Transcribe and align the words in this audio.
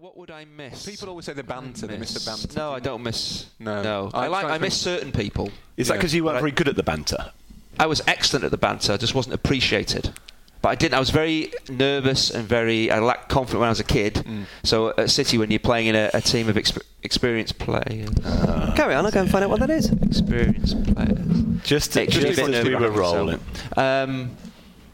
what 0.00 0.16
would 0.16 0.30
I 0.30 0.44
miss? 0.44 0.84
People 0.86 1.08
always 1.08 1.24
say 1.26 1.32
the 1.32 1.42
banter. 1.42 1.86
They 1.86 1.98
miss 1.98 2.14
the 2.14 2.28
banter. 2.30 2.48
No, 2.56 2.72
I 2.72 2.80
don't 2.80 3.02
miss. 3.02 3.46
No. 3.58 3.82
no. 3.82 4.10
I 4.14 4.24
I 4.24 4.28
like. 4.28 4.44
I 4.46 4.58
miss 4.58 4.76
certain 4.80 5.12
people. 5.12 5.50
Is 5.76 5.88
that 5.88 5.94
Yeah. 5.94 5.98
because 5.98 6.14
you 6.14 6.24
weren't 6.24 6.34
But 6.34 6.38
I- 6.38 6.40
very 6.40 6.50
good 6.52 6.68
at 6.68 6.76
the 6.76 6.82
banter? 6.82 7.32
I 7.78 7.86
was 7.86 8.00
excellent 8.06 8.44
at 8.44 8.50
the 8.50 8.56
banter. 8.58 8.92
I 8.92 8.96
just 8.96 9.14
wasn't 9.14 9.34
appreciated. 9.34 10.12
But 10.62 10.68
I 10.70 10.74
didn't. 10.76 10.94
I 10.94 10.98
was 11.00 11.10
very 11.10 11.52
nervous 11.68 12.30
and 12.30 12.48
very. 12.48 12.90
I 12.90 12.98
lacked 13.00 13.28
confidence 13.28 13.60
when 13.60 13.66
I 13.66 13.70
was 13.70 13.80
a 13.80 13.84
kid. 13.84 14.14
Mm. 14.14 14.44
So 14.62 14.94
at 14.96 15.10
City, 15.10 15.36
when 15.38 15.50
you're 15.50 15.58
playing 15.60 15.88
in 15.88 15.94
a, 15.96 16.10
a 16.14 16.20
team 16.22 16.48
of 16.48 16.56
exp- 16.56 16.80
experienced 17.02 17.58
players, 17.58 18.08
Carry 18.74 18.94
on, 18.94 19.04
I'll 19.04 19.10
go 19.12 19.20
and 19.20 19.30
find 19.30 19.44
out 19.44 19.50
what 19.50 19.60
that 19.60 19.68
is. 19.70 19.90
experienced 19.92 20.82
players, 20.94 21.18
Just, 21.64 21.92
to, 21.92 22.02
Extra 22.02 22.22
just 22.22 22.36
bit 22.36 22.54
as 22.54 22.64
we 22.64 22.74
were 22.74 22.80
nerve-wracking, 22.80 23.04
so- 23.10 23.16
rolling. 23.16 23.40
Um, 23.76 24.30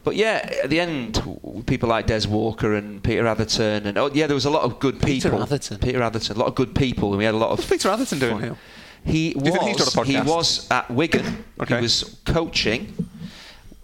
but 0.03 0.15
yeah, 0.15 0.49
at 0.63 0.69
the 0.69 0.79
end, 0.79 1.21
people 1.67 1.89
like 1.89 2.07
Des 2.07 2.27
Walker 2.27 2.73
and 2.75 3.03
Peter 3.03 3.27
Atherton, 3.27 3.85
and 3.87 3.97
oh 3.97 4.09
yeah, 4.13 4.27
there 4.27 4.35
was 4.35 4.45
a 4.45 4.49
lot 4.49 4.63
of 4.63 4.79
good 4.79 5.01
Peter 5.01 5.29
people. 5.29 5.43
Atherton? 5.43 5.77
Peter 5.79 6.01
Atherton, 6.01 6.35
a 6.35 6.39
lot 6.39 6.47
of 6.47 6.55
good 6.55 6.73
people, 6.75 7.09
and 7.09 7.17
we 7.17 7.25
had 7.25 7.33
a 7.33 7.37
lot 7.37 7.51
of. 7.51 7.59
What's 7.59 7.69
Peter 7.69 7.89
Atherton 7.89 8.19
doing 8.19 8.33
fun. 8.33 8.43
here? 8.43 8.57
He 9.03 9.33
Do 9.33 9.45
you 9.45 9.51
think 9.51 9.79
was. 9.79 10.07
He 10.07 10.21
was 10.21 10.67
at 10.71 10.89
Wigan. 10.91 11.43
Okay. 11.59 11.75
He 11.75 11.81
was 11.81 12.19
coaching. 12.25 13.07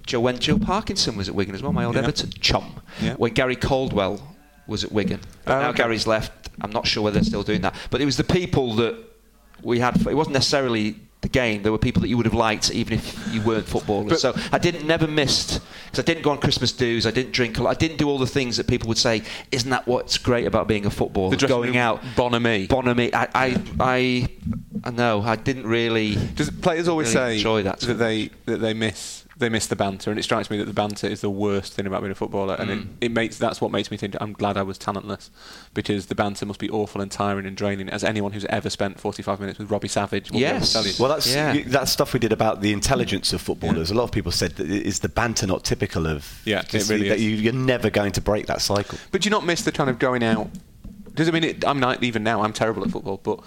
Joe 0.05 0.21
when 0.21 0.39
Joe 0.39 0.57
Parkinson 0.57 1.17
was 1.17 1.27
at 1.27 1.35
Wigan 1.35 1.53
as 1.53 1.61
well, 1.61 1.73
my 1.73 1.83
old 1.83 1.95
Yeah. 1.95 2.03
Everton 2.03 2.29
chum. 2.39 2.81
Yeah. 3.01 3.15
When 3.15 3.33
Gary 3.33 3.55
Caldwell 3.55 4.35
was 4.65 4.83
at 4.83 4.91
Wigan. 4.91 5.19
Oh, 5.45 5.59
now 5.59 5.69
okay. 5.69 5.77
Gary's 5.77 6.07
left. 6.07 6.31
I'm 6.61 6.71
not 6.71 6.87
sure 6.87 7.03
whether 7.03 7.15
they're 7.15 7.23
still 7.23 7.43
doing 7.43 7.61
that. 7.61 7.75
But 7.89 8.01
it 8.01 8.05
was 8.05 8.17
the 8.17 8.23
people 8.23 8.73
that 8.75 8.95
we 9.61 9.79
had. 9.79 9.95
It 10.07 10.15
wasn't 10.15 10.33
necessarily 10.35 10.95
the 11.21 11.29
game. 11.29 11.63
There 11.63 11.71
were 11.71 11.77
people 11.77 12.01
that 12.01 12.09
you 12.09 12.17
would 12.17 12.25
have 12.25 12.33
liked 12.35 12.71
even 12.71 12.97
if 12.97 13.33
you 13.33 13.41
weren't 13.41 13.67
footballers. 13.67 14.09
But- 14.09 14.19
so 14.19 14.35
I 14.51 14.57
didn't 14.59 14.85
never 14.85 15.07
missed 15.07 15.61
because 15.85 15.99
I 15.99 16.03
didn't 16.03 16.23
go 16.23 16.31
on 16.31 16.37
Christmas 16.39 16.71
dues. 16.71 17.05
I 17.05 17.11
didn't 17.11 17.31
drink 17.33 17.57
a 17.57 17.63
lot. 17.63 17.71
I 17.71 17.73
didn't 17.79 17.97
do 17.97 18.07
all 18.09 18.17
the 18.17 18.27
things 18.27 18.57
that 18.57 18.67
people 18.67 18.87
would 18.87 18.97
say. 18.97 19.23
Isn't 19.51 19.69
that 19.71 19.87
what's 19.87 20.17
great 20.17 20.45
about 20.45 20.67
being 20.67 20.85
a 20.85 20.89
footballer? 20.89 21.35
Going 21.35 21.77
out, 21.77 22.01
bonhomie. 22.15 22.67
bonhomie. 22.67 23.13
I, 23.13 23.27
I, 23.33 23.61
I, 23.79 24.27
I 24.83 24.91
know. 24.91 25.21
I 25.21 25.35
didn't 25.35 25.65
really. 25.67 26.15
Does 26.35 26.49
players 26.49 26.87
always 26.87 27.13
really 27.13 27.31
say 27.31 27.35
enjoy 27.37 27.63
that 27.63 27.79
that 27.81 27.93
they 27.95 28.29
that 28.45 28.57
they 28.57 28.73
miss 28.73 29.23
they 29.39 29.49
miss 29.49 29.67
the 29.67 29.75
banter, 29.75 30.09
and 30.09 30.19
it 30.19 30.23
strikes 30.23 30.49
me 30.49 30.57
that 30.57 30.65
the 30.65 30.73
banter 30.73 31.05
is 31.05 31.21
the 31.21 31.29
worst 31.29 31.73
thing 31.73 31.85
about 31.85 32.01
being 32.01 32.11
a 32.11 32.15
footballer, 32.15 32.55
and 32.55 32.69
Mm. 32.69 32.81
it, 33.01 33.05
it 33.05 33.11
makes 33.11 33.37
that's 33.37 33.61
what 33.61 33.71
makes 33.71 33.91
me 33.91 33.97
think 33.97 34.15
I'm 34.19 34.33
glad 34.33 34.57
I 34.57 34.63
was 34.63 34.77
talentless, 34.79 35.29
because 35.75 36.07
the 36.07 36.15
banter 36.15 36.45
must 36.45 36.59
be 36.59 36.69
awful 36.69 37.01
and 37.01 37.11
tiring 37.11 37.45
and 37.45 37.55
draining. 37.55 37.87
As 37.89 38.03
anyone 38.03 38.31
who's 38.31 38.45
ever 38.45 38.69
spent 38.69 38.99
45 38.99 39.39
minutes 39.39 39.59
with 39.59 39.69
Robbie 39.69 39.87
Savage 39.87 40.31
will 40.31 40.39
be 40.39 40.45
able 40.45 40.55
to 40.55 40.59
Yes. 40.61 40.73
tell 40.73 40.85
you. 40.87 40.93
Well, 40.99 41.09
that's 41.09 41.27
Yeah. 41.33 41.53
you, 41.53 41.63
that 41.65 41.87
stuff 41.87 42.13
we 42.13 42.19
did 42.19 42.31
about 42.31 42.61
the 42.61 42.73
intelligence 42.73 43.31
of 43.33 43.41
footballers. 43.41 43.91
A 43.91 43.93
lot 43.93 44.03
of 44.05 44.11
people 44.11 44.31
said 44.31 44.55
that 44.55 44.67
is 44.69 44.99
the 44.99 45.09
banter 45.09 45.45
not 45.45 45.63
typical 45.63 46.07
of 46.07 46.41
Yeah, 46.45 46.61
it 46.61 46.69
just 46.69 46.89
really 46.89 47.09
that 47.09 47.17
is. 47.17 47.23
you, 47.23 47.29
you're 47.31 47.53
never 47.53 47.89
going 47.91 48.13
to 48.13 48.21
break 48.21 48.47
that 48.47 48.61
cycle. 48.61 48.97
But 49.11 49.21
do 49.21 49.27
you 49.27 49.31
not 49.31 49.45
miss 49.45 49.61
the 49.61 49.71
kind 49.71 49.89
of 49.89 49.99
going 49.99 50.23
out? 50.23 50.49
Does 51.17 51.27
it 51.27 51.33
mean 51.33 51.43
it, 51.43 51.67
I'm 51.67 51.79
not 51.79 52.01
even 52.03 52.23
now? 52.23 52.41
I'm 52.43 52.53
terrible 52.53 52.83
at 52.85 52.91
football, 52.91 53.19
but 53.21 53.39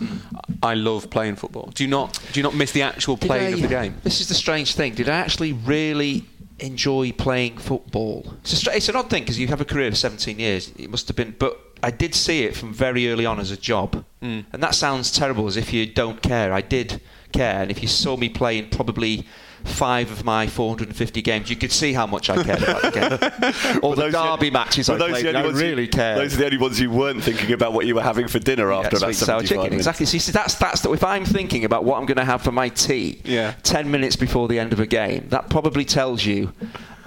I 0.62 0.74
love 0.74 1.08
playing 1.08 1.36
football. 1.36 1.70
Do 1.74 1.82
you 1.84 1.88
not? 1.88 2.18
Do 2.32 2.38
you 2.40 2.44
not 2.44 2.54
miss 2.54 2.72
the 2.72 2.82
actual 2.82 3.16
playing 3.16 3.54
I- 3.54 3.56
of 3.56 3.62
the 3.62 3.68
game? 3.68 3.94
This 4.02 4.20
is 4.20 4.28
the 4.28 4.34
strange 4.34 4.74
thing. 4.74 4.94
Did 4.94 5.08
I 5.08 5.16
actually 5.16 5.52
really 5.54 6.24
enjoy 6.58 7.12
playing 7.12 7.56
football? 7.58 8.34
It's, 8.42 8.52
a 8.52 8.56
stra- 8.56 8.74
it's 8.76 8.88
an 8.90 8.96
odd 8.96 9.08
thing 9.08 9.22
because 9.22 9.38
you 9.38 9.46
have 9.48 9.60
a 9.62 9.64
career 9.64 9.88
of 9.88 9.96
17 9.96 10.38
years. 10.38 10.72
It 10.76 10.90
must 10.90 11.08
have 11.08 11.16
been, 11.16 11.34
but 11.38 11.58
I 11.82 11.90
did 11.90 12.14
see 12.14 12.42
it 12.44 12.56
from 12.56 12.74
very 12.74 13.08
early 13.10 13.24
on 13.24 13.40
as 13.40 13.50
a 13.50 13.56
job, 13.56 14.04
Mm. 14.22 14.44
and 14.52 14.62
that 14.62 14.74
sounds 14.74 15.10
terrible 15.10 15.46
as 15.46 15.56
if 15.56 15.72
you 15.72 15.86
don't 15.86 16.20
care. 16.20 16.52
I 16.52 16.60
did 16.60 17.00
care, 17.32 17.62
and 17.62 17.70
if 17.70 17.80
you 17.80 17.88
saw 17.88 18.16
me 18.16 18.28
playing 18.28 18.68
probably. 18.70 19.26
Five 19.64 20.10
of 20.10 20.24
my 20.24 20.46
450 20.46 21.22
games, 21.22 21.48
you 21.50 21.56
could 21.56 21.70
see 21.72 21.92
how 21.92 22.06
much 22.06 22.28
I 22.30 22.42
cared 22.42 22.62
about 22.62 22.82
the 22.82 22.90
game. 22.90 23.80
All 23.82 23.90
the 23.94 24.02
those 24.02 24.12
the- 24.12 24.36
derby 24.36 24.50
matches 24.50 24.88
I 24.88 24.96
those 24.96 25.10
played, 25.10 25.24
the 25.26 25.28
only 25.30 25.40
I 25.40 25.44
ones 25.46 25.60
you- 25.60 25.66
really 25.68 25.88
cared. 25.88 26.18
Those 26.18 26.34
are 26.34 26.36
the 26.38 26.44
only 26.46 26.58
ones 26.58 26.80
you 26.80 26.90
weren't 26.90 27.22
thinking 27.22 27.52
about 27.52 27.72
what 27.72 27.86
you 27.86 27.94
were 27.94 28.02
having 28.02 28.26
for 28.28 28.38
dinner 28.38 28.72
after 28.72 28.96
Yeah, 28.96 29.04
about 29.04 29.14
sour 29.14 29.26
75 29.40 29.48
chicken. 29.48 29.62
minutes. 29.64 29.76
Exactly. 29.80 30.06
See, 30.06 30.18
see, 30.18 30.32
that's 30.32 30.54
that's 30.54 30.80
the, 30.82 30.92
if 30.92 31.04
I'm 31.04 31.24
thinking 31.24 31.64
about 31.64 31.84
what 31.84 31.98
I'm 31.98 32.06
going 32.06 32.16
to 32.18 32.24
have 32.24 32.42
for 32.42 32.52
my 32.52 32.68
tea, 32.70 33.20
Yeah. 33.24 33.54
ten 33.62 33.90
minutes 33.90 34.16
before 34.16 34.48
the 34.48 34.58
end 34.58 34.72
of 34.72 34.80
a 34.80 34.86
game, 34.86 35.28
that 35.28 35.48
probably 35.50 35.84
tells 35.84 36.24
you 36.24 36.52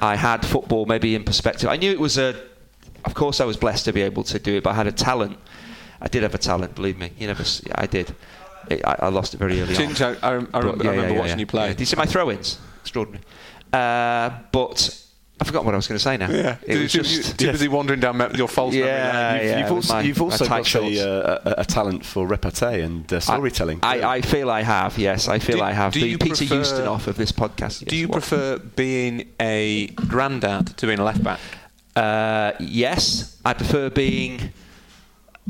I 0.01 0.15
had 0.15 0.45
football 0.45 0.85
maybe 0.85 1.15
in 1.15 1.23
perspective. 1.23 1.69
I 1.69 1.75
knew 1.77 1.91
it 1.91 1.99
was 1.99 2.17
a. 2.17 2.35
Of 3.05 3.13
course, 3.15 3.41
I 3.41 3.45
was 3.45 3.57
blessed 3.57 3.85
to 3.85 3.93
be 3.93 4.01
able 4.01 4.23
to 4.23 4.39
do 4.39 4.57
it, 4.57 4.63
but 4.63 4.69
I 4.69 4.73
had 4.75 4.87
a 4.87 4.91
talent. 4.91 5.37
I 6.01 6.07
did 6.07 6.23
have 6.23 6.33
a 6.33 6.37
talent. 6.37 6.75
Believe 6.75 6.97
me, 6.97 7.11
you 7.17 7.27
never. 7.27 7.43
I 7.75 7.85
did. 7.87 8.15
It, 8.69 8.85
I, 8.85 8.95
I 8.99 9.09
lost 9.09 9.33
it 9.33 9.37
very 9.37 9.59
early 9.61 9.73
Chinch, 9.75 10.05
on. 10.05 10.17
I, 10.23 10.27
I, 10.27 10.35
I 10.37 10.39
But 10.39 10.63
remember, 10.63 10.83
yeah, 10.85 10.89
I 10.89 10.93
remember 10.93 11.13
yeah, 11.15 11.19
watching 11.19 11.37
yeah, 11.37 11.39
you 11.41 11.45
play. 11.47 11.61
yeah. 11.67 11.69
Did 11.69 11.79
you 11.81 11.85
see 11.85 11.95
my 11.95 12.05
throw-ins? 12.05 12.59
Extraordinary. 12.81 13.23
Uh, 13.71 14.29
but 14.51 14.99
I 15.41 15.45
forgot 15.45 15.65
what 15.65 15.73
I 15.73 15.77
was 15.77 15.87
going 15.87 15.97
to 15.97 16.03
say 16.03 16.15
now. 16.17 16.29
Yeah, 16.29 16.57
It 16.63 16.77
was 16.79 16.93
you, 16.95 17.01
just. 17.03 17.39
too 17.39 17.51
busy 17.51 17.67
wandering 17.67 17.99
down 17.99 18.17
me- 18.17 18.27
your 18.35 18.47
false 18.47 18.73
memory 18.73 18.87
Yeah, 18.89 19.31
lane. 19.33 19.41
You've, 19.41 19.49
yeah, 19.51 19.59
you've 19.59 19.71
also, 19.71 19.93
my- 19.93 20.01
you've 20.01 20.21
also 20.21 20.45
tight 20.45 20.71
got 20.71 20.75
a, 20.83 20.99
uh, 21.09 21.53
a, 21.57 21.61
a 21.61 21.65
talent 21.65 22.05
for 22.05 22.27
repartee 22.27 22.81
and 22.81 23.11
uh, 23.11 23.19
storytelling. 23.19 23.79
I, 23.83 23.99
I, 24.01 24.13
I 24.15 24.21
feel 24.21 24.49
I 24.51 24.61
have, 24.61 24.97
yes. 24.97 25.27
I 25.27 25.39
feel 25.39 25.57
Do- 25.57 25.63
I 25.63 25.71
have. 25.71 25.93
do 25.93 26.01
The 26.01 26.07
you 26.07 26.17
Peter 26.17 26.45
prefer- 26.45 26.87
off 26.87 27.07
of 27.07 27.17
this 27.17 27.31
podcast. 27.31 27.85
Do 27.87 27.95
you 27.95 28.07
what? 28.07 28.13
prefer 28.21 28.59
being 28.59 29.27
a 29.39 29.87
granddad 29.87 30.77
to 30.77 30.85
being 30.87 30.99
a 30.99 31.03
left 31.03 31.23
back? 31.23 31.39
Uh, 31.95 32.53
yes, 32.59 33.39
I 33.43 33.53
prefer 33.53 33.89
being 33.89 34.51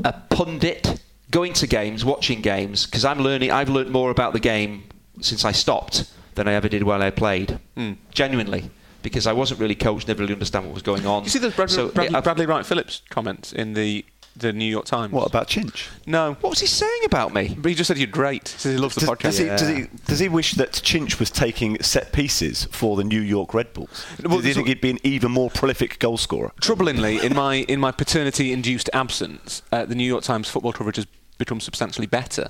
a 0.04 0.12
pundit, 0.12 1.00
going 1.34 1.52
to 1.52 1.66
games, 1.66 2.04
watching 2.04 2.40
games, 2.40 2.86
because 2.86 3.04
I'm 3.04 3.18
learning. 3.18 3.50
I've 3.50 3.68
learned 3.68 3.90
more 3.90 4.10
about 4.10 4.32
the 4.32 4.40
game 4.40 4.84
since 5.20 5.44
I 5.44 5.50
stopped 5.52 6.04
than 6.36 6.46
I 6.46 6.52
ever 6.52 6.68
did 6.68 6.84
while 6.84 7.02
I 7.02 7.10
played. 7.10 7.58
Mm. 7.76 7.96
Genuinely, 8.12 8.70
because 9.02 9.26
I 9.26 9.32
wasn't 9.32 9.58
really 9.60 9.74
coached, 9.74 10.06
never 10.06 10.20
really 10.22 10.32
understand 10.32 10.64
what 10.66 10.74
was 10.74 10.82
going 10.84 11.06
on. 11.06 11.24
You 11.24 11.30
see 11.30 11.40
those 11.40 11.54
Bradley, 11.54 11.74
So, 11.74 11.88
Bradley, 11.88 12.20
Bradley 12.20 12.46
Wright 12.46 12.64
Phillips 12.64 13.02
comments 13.10 13.52
in 13.52 13.74
the 13.74 14.04
the 14.36 14.52
New 14.52 14.64
York 14.64 14.84
Times? 14.84 15.12
What 15.12 15.28
about 15.28 15.46
Chinch? 15.46 15.88
No. 16.06 16.34
What 16.40 16.50
was 16.50 16.58
he 16.58 16.66
saying 16.66 17.02
about 17.04 17.32
me? 17.32 17.54
But 17.56 17.68
he 17.68 17.74
just 17.76 17.86
said 17.86 17.98
you're 17.98 18.08
great. 18.08 18.48
He 18.48 18.58
says 18.58 18.72
he 18.72 18.78
loves 18.78 18.96
the 18.96 19.02
Does, 19.02 19.10
podcast. 19.10 19.22
does, 19.22 19.38
he, 19.38 19.44
does, 19.46 19.68
he, 19.68 19.86
does 20.06 20.18
he 20.18 20.28
wish 20.28 20.54
that 20.54 20.72
Chinch 20.72 21.20
was 21.20 21.30
taking 21.30 21.80
set 21.82 22.12
pieces 22.12 22.64
for 22.72 22.96
the 22.96 23.04
New 23.04 23.20
York 23.20 23.54
Red 23.54 23.72
Bulls? 23.72 24.04
Well, 24.24 24.38
does 24.38 24.46
he 24.46 24.54
think 24.54 24.66
he'd 24.66 24.80
be 24.80 24.90
an 24.90 24.98
even 25.04 25.30
more 25.30 25.50
prolific 25.50 26.00
goal 26.00 26.16
scorer? 26.16 26.50
Troublingly, 26.60 27.22
in 27.22 27.34
my 27.34 27.56
in 27.68 27.78
my 27.78 27.92
paternity-induced 27.92 28.90
absence, 28.92 29.62
uh, 29.70 29.84
the 29.84 29.94
New 29.94 30.02
York 30.14 30.24
Times 30.24 30.48
football 30.48 30.72
coverage 30.72 30.96
has 30.96 31.06
become 31.38 31.60
substantially 31.60 32.06
better, 32.06 32.48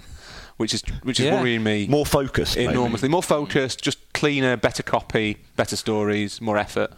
which 0.56 0.75
is 0.75 0.83
which 1.03 1.19
is 1.21 1.27
Yeah. 1.27 1.34
worrying 1.41 1.62
me 1.62 1.87
More 1.89 2.06
focused, 2.06 2.56
maybe. 2.56 2.72
enormously. 2.72 3.09
More 3.09 3.22
focused, 3.22 3.83
just 3.83 3.99
cleaner, 4.15 4.57
better 4.57 4.83
copy, 4.83 5.37
better 5.57 5.77
stories, 5.77 6.41
more 6.41 6.57
effort, 6.57 6.91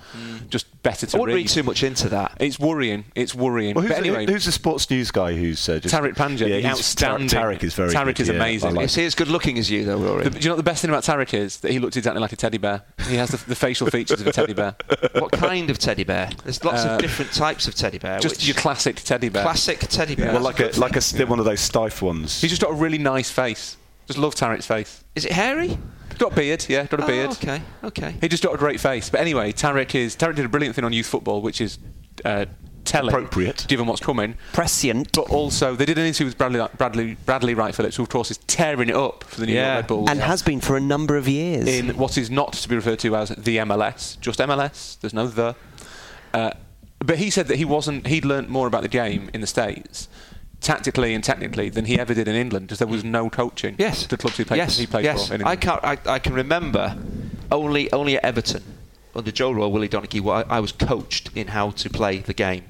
just 0.48 0.66
better 0.82 1.06
to 1.06 1.16
I 1.16 1.20
wouldn't 1.20 1.34
read. 1.34 1.42
read 1.42 1.48
too 1.48 1.62
much 1.64 1.82
into 1.82 2.08
that. 2.10 2.36
It's 2.38 2.58
worrying. 2.58 3.06
It's 3.16 3.34
worrying. 3.34 3.74
Well, 3.74 3.82
who's, 3.82 3.90
but 3.90 3.98
anyway, 3.98 4.26
who- 4.26 4.32
who's 4.34 4.44
the 4.44 4.52
sports 4.52 4.88
news 4.90 5.10
guy 5.10 5.34
who's 5.34 5.68
uh, 5.68 5.80
just 5.80 5.92
Tariq 5.94 6.14
Panja, 6.14 6.40
Yeah, 6.40 6.46
the 6.48 6.60
he's- 6.60 6.66
outstanding. 6.78 7.28
Tariq 7.28 7.64
is 7.64 7.74
very. 7.74 7.90
Tariq 7.90 8.04
good, 8.06 8.20
is 8.20 8.28
yeah, 8.28 8.34
amazing. 8.34 8.68
I 8.70 8.72
like 8.74 8.84
Is 8.86 8.94
he 8.94 9.04
as 9.06 9.14
good 9.14 9.28
looking 9.28 9.58
as 9.58 9.70
you, 9.70 9.84
though, 9.84 9.98
Rory? 9.98 10.24
The- 10.24 10.30
do 10.30 10.38
you 10.38 10.44
know 10.44 10.52
what 10.52 10.56
the 10.58 10.62
best 10.62 10.82
thing 10.82 10.90
about 10.90 11.02
Tariq 11.02 11.34
is? 11.34 11.58
That 11.60 11.72
he 11.72 11.78
looks 11.80 11.96
exactly 11.96 12.20
like 12.20 12.32
a 12.32 12.36
teddy 12.36 12.58
bear. 12.58 12.82
He 13.08 13.16
has 13.16 13.30
the, 13.30 13.38
the 13.48 13.56
facial 13.56 13.88
features 13.88 14.20
of 14.20 14.26
a 14.26 14.32
teddy 14.32 14.52
bear. 14.54 14.76
what 15.14 15.32
kind 15.32 15.70
of 15.70 15.78
teddy 15.78 16.04
bear? 16.04 16.30
There's 16.44 16.62
lots 16.62 16.84
Uh, 16.84 16.90
of 16.90 17.00
different 17.00 17.32
types 17.32 17.66
of 17.66 17.74
teddy 17.74 17.98
bear. 17.98 18.20
Just 18.20 18.46
your 18.46 18.54
classic 18.54 18.96
teddy 18.96 19.28
bear. 19.28 19.42
classic 19.42 19.80
teddy 19.80 20.14
bear. 20.14 20.32
Well, 20.32 20.42
like 20.42 20.60
a 20.60 20.70
like 20.78 20.92
a 20.92 21.00
thing. 21.00 21.18
st- 21.18 21.28
one 21.28 21.38
of 21.38 21.44
those 21.44 21.60
stiff 21.60 22.02
ones. 22.02 22.40
He's 22.40 22.50
just 22.50 22.62
got 22.62 22.70
a 22.70 22.74
really 22.74 22.98
nice 22.98 23.30
face. 23.30 23.76
Just 24.06 24.18
love 24.18 24.34
Tariq's 24.36 24.66
face. 24.66 25.02
Is 25.16 25.24
it 25.24 25.32
hairy? 25.32 25.78
Got 26.18 26.32
a 26.32 26.34
beard, 26.36 26.66
yeah, 26.68 26.84
got 26.86 27.00
a 27.00 27.04
Oh, 27.04 27.06
beard. 27.06 27.30
okay, 27.32 27.62
okay. 27.84 28.14
He 28.20 28.28
just 28.28 28.42
got 28.42 28.54
a 28.54 28.58
great 28.58 28.80
face. 28.80 29.10
But 29.10 29.20
anyway, 29.20 29.52
Tariq 29.52 29.94
is 29.94 30.16
Tariq 30.16 30.36
did 30.36 30.44
a 30.44 30.48
brilliant 30.48 30.74
thing 30.76 30.84
on 30.84 30.92
youth 30.92 31.06
football, 31.06 31.42
which 31.42 31.60
is 31.60 31.78
uh, 32.24 32.46
telling, 32.84 33.08
Appropriate. 33.14 33.66
given 33.68 33.86
what's 33.86 34.00
coming. 34.00 34.36
Prescient. 34.52 35.12
But 35.12 35.28
also, 35.30 35.74
they 35.74 35.84
did 35.84 35.98
an 35.98 36.06
interview 36.06 36.26
with 36.26 36.38
Bradley 36.38 36.66
Bradley 36.78 37.16
Bradley 37.26 37.54
Wright 37.54 37.74
Phillips, 37.74 37.96
who 37.96 38.02
of 38.02 38.08
course 38.08 38.30
is 38.30 38.38
tearing 38.46 38.88
it 38.88 38.94
up 38.96 39.24
for 39.24 39.40
the 39.40 39.46
New 39.46 39.52
Yeah. 39.54 39.66
York 39.74 39.76
Red 39.82 39.86
Bulls. 39.88 40.10
And 40.10 40.20
has 40.20 40.42
been 40.42 40.60
for 40.60 40.76
a 40.76 40.80
number 40.80 41.16
of 41.16 41.28
years. 41.28 41.66
in 41.68 41.96
what 41.96 42.16
is 42.16 42.30
not 42.30 42.52
to 42.54 42.68
be 42.68 42.76
referred 42.76 43.00
to 43.00 43.14
as 43.16 43.28
the 43.30 43.58
MLS, 43.58 44.18
just 44.20 44.38
MLS. 44.40 44.98
There's 45.00 45.14
no 45.14 45.26
the. 45.26 45.54
Uh, 46.32 46.50
but 46.98 47.18
he 47.18 47.28
said 47.30 47.48
that 47.48 47.56
he 47.56 47.64
wasn't. 47.64 48.06
He'd 48.06 48.24
learnt 48.24 48.48
more 48.48 48.66
about 48.66 48.82
the 48.82 48.88
game 48.88 49.28
in 49.34 49.40
the 49.42 49.46
states, 49.46 50.08
tactically 50.60 51.14
and 51.14 51.22
technically, 51.22 51.68
than 51.68 51.84
he 51.84 51.98
ever 51.98 52.14
did 52.14 52.28
in 52.28 52.34
England, 52.34 52.66
because 52.66 52.78
there 52.78 52.88
was 52.88 53.04
no 53.04 53.30
coaching. 53.30 53.76
Yes. 53.78 54.06
the 54.06 54.16
clubs 54.16 54.36
he 54.36 54.44
played, 54.44 54.58
yes. 54.58 54.78
he 54.78 54.86
played 54.86 55.04
yes. 55.04 55.28
for. 55.28 55.46
I 55.46 55.56
can't. 55.56 55.82
I, 55.84 55.98
I 56.06 56.18
can 56.18 56.34
remember 56.34 56.96
only 57.50 57.92
only 57.92 58.16
at 58.16 58.24
Everton 58.24 58.62
under 59.16 59.30
Joe 59.30 59.50
Royle, 59.50 59.72
Willie 59.72 59.88
where 60.20 60.36
I, 60.36 60.56
I 60.56 60.60
was 60.60 60.72
coached 60.72 61.30
in 61.34 61.48
how 61.48 61.70
to 61.70 61.90
play 61.90 62.18
the 62.18 62.34
game. 62.34 62.64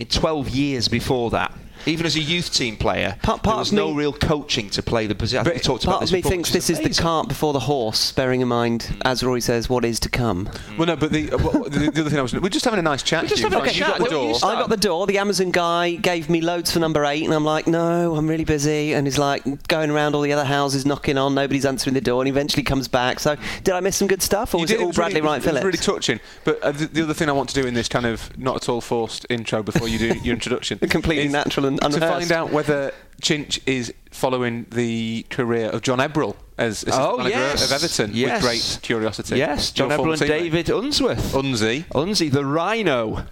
In 0.00 0.06
12 0.06 0.48
years 0.50 0.88
before 0.88 1.30
that, 1.30 1.52
even 1.84 2.06
as 2.06 2.16
a 2.16 2.20
youth 2.20 2.52
team 2.52 2.76
player, 2.76 3.16
Part- 3.22 3.42
part 3.42 3.54
there 3.54 3.58
was 3.58 3.72
no 3.72 3.90
me- 3.90 3.96
real 3.98 4.12
coaching 4.12 4.70
to 4.70 4.82
play 4.82 5.06
the 5.06 5.14
position. 5.14 5.40
I 5.40 5.44
think 5.44 5.56
we 5.56 5.60
talked 5.60 5.84
about 5.84 5.92
Part 5.94 6.00
this 6.02 6.10
of 6.10 6.14
me 6.14 6.18
before, 6.20 6.30
thinks 6.30 6.48
which 6.50 6.54
this 6.54 6.70
is 6.70 6.80
the 6.80 7.02
cart 7.02 7.28
before 7.28 7.52
the 7.52 7.60
horse, 7.60 8.12
bearing 8.12 8.40
in 8.40 8.48
mind, 8.48 8.96
as 9.04 9.22
Roy 9.22 9.38
says, 9.40 9.68
what 9.68 9.84
is 9.84 10.00
to 10.00 10.08
come. 10.08 10.48
Well, 10.78 10.86
no, 10.86 10.96
but 10.96 11.12
the, 11.12 11.30
uh, 11.32 11.38
what- 11.38 11.72
the, 11.72 11.90
the 11.90 12.00
other 12.00 12.10
thing 12.10 12.18
I 12.18 12.22
was. 12.22 12.32
We're 12.34 12.48
just 12.48 12.64
having 12.64 12.80
a 12.80 12.82
nice 12.82 13.02
chat. 13.02 13.22
We're 13.22 13.28
just 13.28 13.40
Hugh. 13.42 13.50
having 13.50 13.58
a 13.58 13.62
Like, 13.62 13.74
you 13.76 13.82
chat, 13.84 13.98
got 13.98 14.04
the 14.04 14.10
door. 14.10 14.34
I 14.42 14.54
got 14.54 14.68
the 14.70 14.76
door. 14.76 15.06
The 15.06 15.18
Amazon 15.18 15.50
guy 15.50 15.92
gave 15.96 16.30
me 16.30 16.40
loads 16.40 16.70
for 16.72 16.78
number 16.78 17.04
eight, 17.04 17.24
and 17.24 17.32
I'm 17.34 17.44
like, 17.44 17.66
no, 17.66 18.14
I'm 18.16 18.28
really 18.28 18.44
busy. 18.44 18.94
And 18.94 19.06
he's 19.06 19.18
like 19.18 19.44
going 19.68 19.90
around 19.90 20.14
all 20.14 20.22
the 20.22 20.32
other 20.32 20.44
houses, 20.44 20.86
knocking 20.86 21.18
on. 21.18 21.34
Nobody's 21.34 21.66
answering 21.66 21.94
the 21.94 22.00
door, 22.00 22.22
and 22.22 22.26
he 22.28 22.30
eventually 22.30 22.62
comes 22.62 22.88
back. 22.88 23.20
So, 23.20 23.36
did 23.64 23.74
I 23.74 23.80
miss 23.80 23.96
some 23.96 24.08
good 24.08 24.22
stuff, 24.22 24.54
or 24.54 24.58
You 24.58 24.62
was 24.62 24.70
did, 24.70 24.80
it 24.80 24.82
all 24.82 24.86
was 24.88 24.96
Bradley 24.96 25.20
really, 25.20 25.32
Wright 25.34 25.42
Phillips? 25.42 25.64
really 25.64 25.78
touching. 25.78 26.20
But 26.44 26.60
uh, 26.62 26.72
the, 26.72 26.86
the 26.86 27.02
other 27.02 27.14
thing 27.14 27.28
I 27.28 27.32
want 27.32 27.48
to 27.50 27.60
do 27.60 27.66
in 27.66 27.74
this 27.74 27.88
kind 27.88 28.06
of 28.06 28.36
not 28.38 28.56
at 28.56 28.68
all 28.68 28.80
forced 28.80 29.26
intro 29.30 29.62
before 29.62 29.88
you 29.88 29.98
do 29.98 30.18
your 30.18 30.34
introduction, 30.34 30.78
Completely 30.96 31.28
natural 31.28 31.65
and 31.66 31.80
to 31.92 32.00
find 32.00 32.32
out 32.32 32.50
whether 32.52 32.92
Chinch 33.22 33.60
is 33.66 33.92
following 34.10 34.66
the 34.70 35.24
career 35.30 35.68
of 35.70 35.82
John 35.82 35.98
Ebbrell 35.98 36.36
as 36.58 36.82
assistant 36.82 36.94
Oh, 37.06 37.16
manager 37.18 37.36
yes. 37.38 37.64
of 37.66 37.72
Everton 37.72 38.10
Yes. 38.14 38.32
with 38.32 38.42
great 38.42 38.78
curiosity. 38.82 39.36
Yes, 39.36 39.70
John 39.72 39.90
former 39.90 40.12
and 40.12 40.20
teammate. 40.22 40.28
David 40.28 40.70
Unsworth. 40.70 41.32
Unzi. 41.32 41.84
Unzi, 41.88 42.30
the 42.30 42.44
Rhino. 42.44 43.26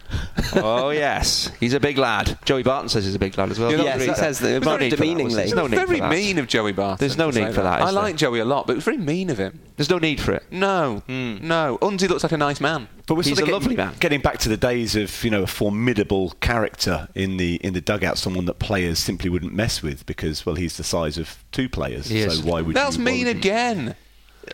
Oh 0.54 0.90
yes, 0.90 1.50
he's 1.60 1.72
a 1.74 1.80
big 1.80 1.98
lad. 1.98 2.38
Joey 2.44 2.62
Barton 2.62 2.88
says 2.88 3.04
he's 3.04 3.14
a 3.14 3.18
big 3.18 3.36
lad 3.38 3.50
as 3.50 3.58
well. 3.58 3.70
Yeah, 3.70 3.76
Don't 3.78 3.86
Yes, 3.86 3.94
read 3.98 4.02
he 4.02 4.06
that. 4.08 4.16
says 4.18 4.38
that 4.40 4.46
There's 4.48 4.62
no 4.64 4.70
rather 4.72 4.84
need 4.84 4.92
that, 4.92 4.98
was 4.98 4.98
there? 5.00 5.06
demeaningly. 5.14 5.34
There's 5.34 5.54
no 5.54 5.66
need 5.66 5.76
very 5.86 5.98
for 5.98 6.08
mean 6.08 6.38
of 6.38 6.46
Joey 6.48 6.72
Barton. 6.72 6.96
There's 7.00 7.16
no 7.18 7.30
need 7.30 7.54
for 7.54 7.62
that, 7.62 7.82
I 7.82 7.90
like 7.90 8.16
Joey 8.16 8.40
a 8.40 8.44
lot, 8.44 8.66
but 8.66 8.72
it 8.74 8.76
was 8.76 8.84
very 8.84 8.96
mean 8.98 9.30
of 9.30 9.38
him. 9.38 9.60
There's 9.76 9.90
no 9.90 9.98
need 9.98 10.20
for 10.20 10.32
it. 10.32 10.44
No, 10.50 11.02
hmm. 11.06 11.38
no. 11.46 11.78
Unzi 11.82 12.08
looks 12.08 12.22
like 12.22 12.32
a 12.32 12.36
nice 12.36 12.60
man. 12.60 12.88
But 13.06 13.16
we're 13.16 13.22
He's 13.22 13.36
sort 13.36 13.40
of 13.40 13.42
a 13.42 13.46
getting, 13.46 13.52
lovely 13.52 13.76
man. 13.76 13.94
Getting 14.00 14.20
back 14.20 14.38
to 14.38 14.48
the 14.48 14.56
days 14.56 14.96
of 14.96 15.24
you 15.24 15.30
know 15.30 15.42
a 15.42 15.46
formidable 15.46 16.30
character 16.40 17.08
in 17.14 17.36
the 17.36 17.56
in 17.56 17.74
the 17.74 17.80
dugout, 17.80 18.16
someone 18.18 18.44
that 18.46 18.58
players 18.58 18.98
simply 18.98 19.28
wouldn't 19.28 19.52
mess 19.52 19.82
with 19.82 20.06
because 20.06 20.46
well 20.46 20.54
he's 20.54 20.76
the 20.76 20.84
size 20.84 21.18
of 21.18 21.36
two 21.52 21.68
players. 21.68 22.06
He 22.06 22.22
so 22.22 22.28
is. 22.28 22.42
why 22.42 22.60
would 22.62 22.74
That's 22.76 22.96
you? 22.96 23.02
mean 23.04 23.26
would 23.26 23.34
you- 23.34 23.40
again. 23.40 23.94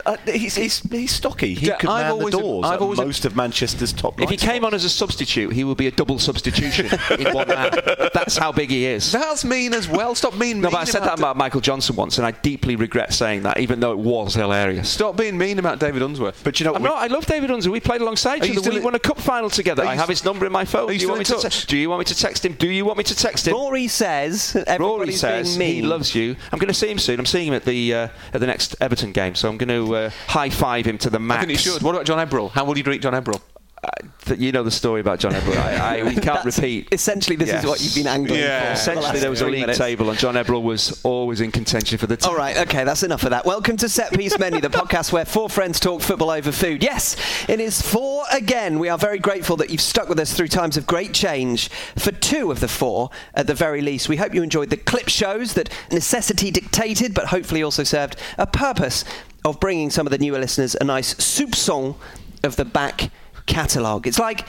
Uh, 0.05 0.15
he's, 0.25 0.55
he's, 0.55 0.79
he's 0.91 1.11
stocky. 1.13 1.53
He 1.53 1.67
Yeah, 1.67 1.75
could 1.77 1.89
I've 1.89 2.03
man 2.03 2.11
always- 2.11 2.33
the 2.35 2.39
doors 2.41 2.65
I've 2.65 2.73
at 2.73 2.81
always- 2.81 2.99
most 2.99 3.25
of 3.25 3.35
Manchester's 3.35 3.93
top. 3.93 4.21
If 4.21 4.29
he 4.29 4.35
night 4.37 4.39
came 4.41 4.65
on 4.65 4.73
as 4.73 4.83
a 4.85 4.89
substitute, 4.89 5.53
he 5.53 5.63
would 5.63 5.77
be 5.77 5.87
a 5.87 5.91
double 5.91 6.19
substitution 6.19 6.87
in 7.19 7.33
one 7.33 7.47
man. 7.47 7.71
That's 8.13 8.37
how 8.37 8.51
big 8.51 8.69
he 8.69 8.85
is. 8.85 9.11
That's 9.11 9.43
mean 9.45 9.73
as 9.73 9.87
well. 9.87 10.15
Stop 10.15 10.37
being 10.39 10.61
No, 10.61 10.69
mean 10.69 10.71
but 10.73 10.77
I 10.79 10.83
said 10.85 11.01
that 11.03 11.17
about 11.19 11.37
Michael 11.37 11.61
Johnson 11.61 11.95
once, 11.95 12.17
and 12.17 12.25
I 12.27 12.31
deeply 12.31 12.75
regret 12.75 13.13
saying 13.13 13.43
that, 13.43 13.59
even 13.59 13.79
though 13.79 13.91
it 13.91 13.99
was 13.99 14.35
hilarious. 14.35 14.89
Stop 14.89 15.17
being 15.17 15.37
mean 15.37 15.59
about 15.59 15.79
David 15.79 16.01
Unsworth. 16.01 16.43
but 16.43 16.59
you 16.59 16.65
know, 16.65 16.73
I'm 16.75 16.81
we- 16.83 16.89
not, 16.89 16.97
I 16.97 17.07
love 17.07 17.25
David 17.25 17.49
Unsworth. 17.51 17.71
We 17.73 17.79
played 17.79 18.01
alongside 18.01 18.43
each 18.45 18.53
you 18.53 18.59
other. 18.61 18.71
We 18.71 18.79
won 18.79 18.95
a 18.95 18.99
cup 18.99 19.19
final 19.19 19.49
together. 19.49 19.83
I 19.83 19.95
have 19.95 20.09
his 20.09 20.23
number 20.23 20.45
in 20.45 20.51
my 20.51 20.65
phone. 20.65 20.89
Are 20.89 20.93
you 20.93 20.99
Do 20.99 21.03
you, 21.05 21.09
want 21.09 21.19
me 21.19 21.25
still 21.25 21.39
to 21.41 21.47
in 21.47 21.51
te- 21.51 21.67
do 21.67 21.77
you 21.77 21.89
want 21.89 21.99
me 21.99 22.05
to 22.05 22.15
text 22.17 22.45
him? 22.45 22.53
Do 22.53 22.69
you 22.69 22.85
want 22.85 22.97
me 22.97 23.03
to 23.05 23.15
text 23.15 23.47
him? 23.47 23.53
Rory 23.53 23.87
says 23.87 24.53
Rory 24.55 24.63
everybody's 24.67 25.19
says 25.19 25.57
being 25.57 25.75
he 25.75 25.81
loves 25.81 26.15
you. 26.15 26.35
I'm 26.51 26.59
going 26.59 26.67
to 26.69 26.73
see 26.73 26.89
him 26.89 26.99
soon. 26.99 27.19
I'm 27.19 27.25
seeing 27.25 27.47
him 27.47 27.53
at 27.53 27.65
the 27.65 27.93
uh, 27.93 28.07
at 28.33 28.39
the 28.39 28.47
next 28.47 28.75
Everton 28.81 29.11
game, 29.11 29.35
so 29.35 29.49
I'm 29.49 29.57
going 29.57 29.69
to 29.69 29.80
uh, 29.95 30.09
high 30.27 30.49
five 30.49 30.85
him 30.85 30.97
to 30.99 31.09
the 31.09 31.17
I 31.17 31.21
max. 31.21 31.39
think 31.45 31.51
he 31.51 31.57
should. 31.57 31.81
What 31.81 31.95
about 31.95 32.05
John 32.05 32.25
Ebbrell? 32.25 32.51
How 32.51 32.65
will 32.65 32.77
you 32.77 32.83
treat 32.83 33.01
John 33.01 33.13
Ebbrell? 33.13 33.41
Uh, 33.83 33.89
th- 34.25 34.39
you 34.39 34.51
know 34.51 34.61
the 34.61 34.69
story 34.69 35.01
about 35.01 35.17
John 35.17 35.31
Ebbrell. 35.31 35.57
I, 35.57 36.01
I 36.01 36.03
we 36.03 36.11
can't 36.13 36.23
That's- 36.25 36.55
repeat. 36.57 36.89
Essentially, 36.91 37.35
this 37.35 37.47
Yes. 37.49 37.63
is 37.63 37.67
what 37.67 37.81
you've 37.81 37.95
been 37.95 38.05
angling 38.05 38.39
Yeah. 38.39 38.59
for. 38.59 38.61
for 38.61 38.67
the 38.67 38.73
Essentially, 38.79 39.05
last 39.07 39.21
there 39.21 39.29
was 39.31 39.41
a 39.41 39.45
league 39.47 39.61
minutes. 39.61 39.79
table, 39.79 40.07
and 40.11 40.19
John 40.19 40.35
Ebbrell 40.35 40.61
was 40.61 41.01
always 41.03 41.41
in 41.41 41.51
contention 41.51 41.97
for 41.97 42.05
the. 42.05 42.15
T- 42.15 42.29
All 42.29 42.35
right, 42.35 42.55
okay, 42.59 42.83
that's 42.83 43.01
enough 43.01 43.23
of 43.23 43.31
that. 43.31 43.43
Welcome 43.43 43.77
to 43.77 43.89
Set 43.89 44.13
Piece 44.13 44.37
Menu, 44.37 44.61
the 44.61 44.69
podcast 44.69 45.11
where 45.11 45.25
four 45.25 45.49
friends 45.49 45.79
talk 45.79 46.03
football 46.03 46.29
over 46.29 46.51
food. 46.51 46.83
Yes, 46.83 47.15
it 47.49 47.59
is 47.59 47.81
four 47.81 48.23
again. 48.31 48.77
We 48.77 48.87
are 48.87 48.99
very 48.99 49.17
grateful 49.17 49.57
that 49.57 49.71
you've 49.71 49.81
stuck 49.81 50.07
with 50.09 50.19
us 50.19 50.31
through 50.31 50.49
times 50.49 50.77
of 50.77 50.85
great 50.85 51.11
change 51.15 51.69
for 51.97 52.11
two 52.11 52.51
of 52.51 52.59
the 52.59 52.67
four, 52.67 53.09
at 53.33 53.47
the 53.47 53.55
very 53.55 53.81
least. 53.81 54.07
We 54.07 54.17
hope 54.17 54.35
you 54.35 54.43
enjoyed 54.43 54.69
the 54.69 54.77
clip 54.77 55.09
shows 55.09 55.55
that 55.55 55.69
necessity 55.91 56.51
dictated, 56.51 57.15
but 57.15 57.25
hopefully 57.29 57.63
also 57.63 57.83
served 57.83 58.15
a 58.37 58.45
purpose 58.45 59.03
of 59.45 59.59
bringing 59.59 59.89
some 59.89 60.05
of 60.07 60.11
the 60.11 60.17
newer 60.17 60.39
listeners 60.39 60.75
a 60.79 60.83
nice 60.83 61.13
soupçon 61.15 61.95
of 62.43 62.55
the 62.55 62.65
back 62.65 63.11
catalogue. 63.45 64.07
It's 64.07 64.19
like 64.19 64.45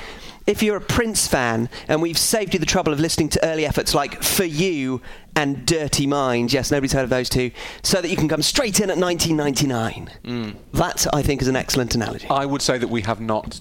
if 0.47 0.62
you're 0.62 0.77
a 0.77 0.81
Prince 0.81 1.29
fan 1.29 1.69
and 1.89 2.03
we've 2.03 2.19
saved 2.19 2.53
you 2.55 2.61
the 2.61 2.67
trouble 2.67 2.93
of 2.93 3.00
listening 3.00 3.29
to 3.31 3.44
early 3.44 3.65
efforts 3.65 3.94
like 3.94 4.23
For 4.23 4.44
You 4.44 5.00
and 5.37 5.65
Dirty 5.65 6.06
Mind, 6.06 6.53
yes, 6.53 6.71
nobody's 6.71 6.93
heard 6.93 7.05
of 7.05 7.11
those 7.11 7.29
two, 7.29 7.50
so 7.83 8.00
that 8.00 8.09
you 8.09 8.17
can 8.17 8.29
come 8.29 8.43
straight 8.43 8.81
in 8.81 8.91
at 8.91 8.99
1999. 8.99 10.11
Hmm. 10.25 10.50
That, 10.77 11.06
I 11.15 11.23
think, 11.23 11.43
is 11.43 11.49
an 11.49 11.56
excellent 11.56 11.95
analogy. 11.95 12.27
I 12.29 12.45
would 12.45 12.62
say 12.62 12.79
that 12.79 12.88
we 12.88 13.03
have 13.03 13.21
not 13.21 13.61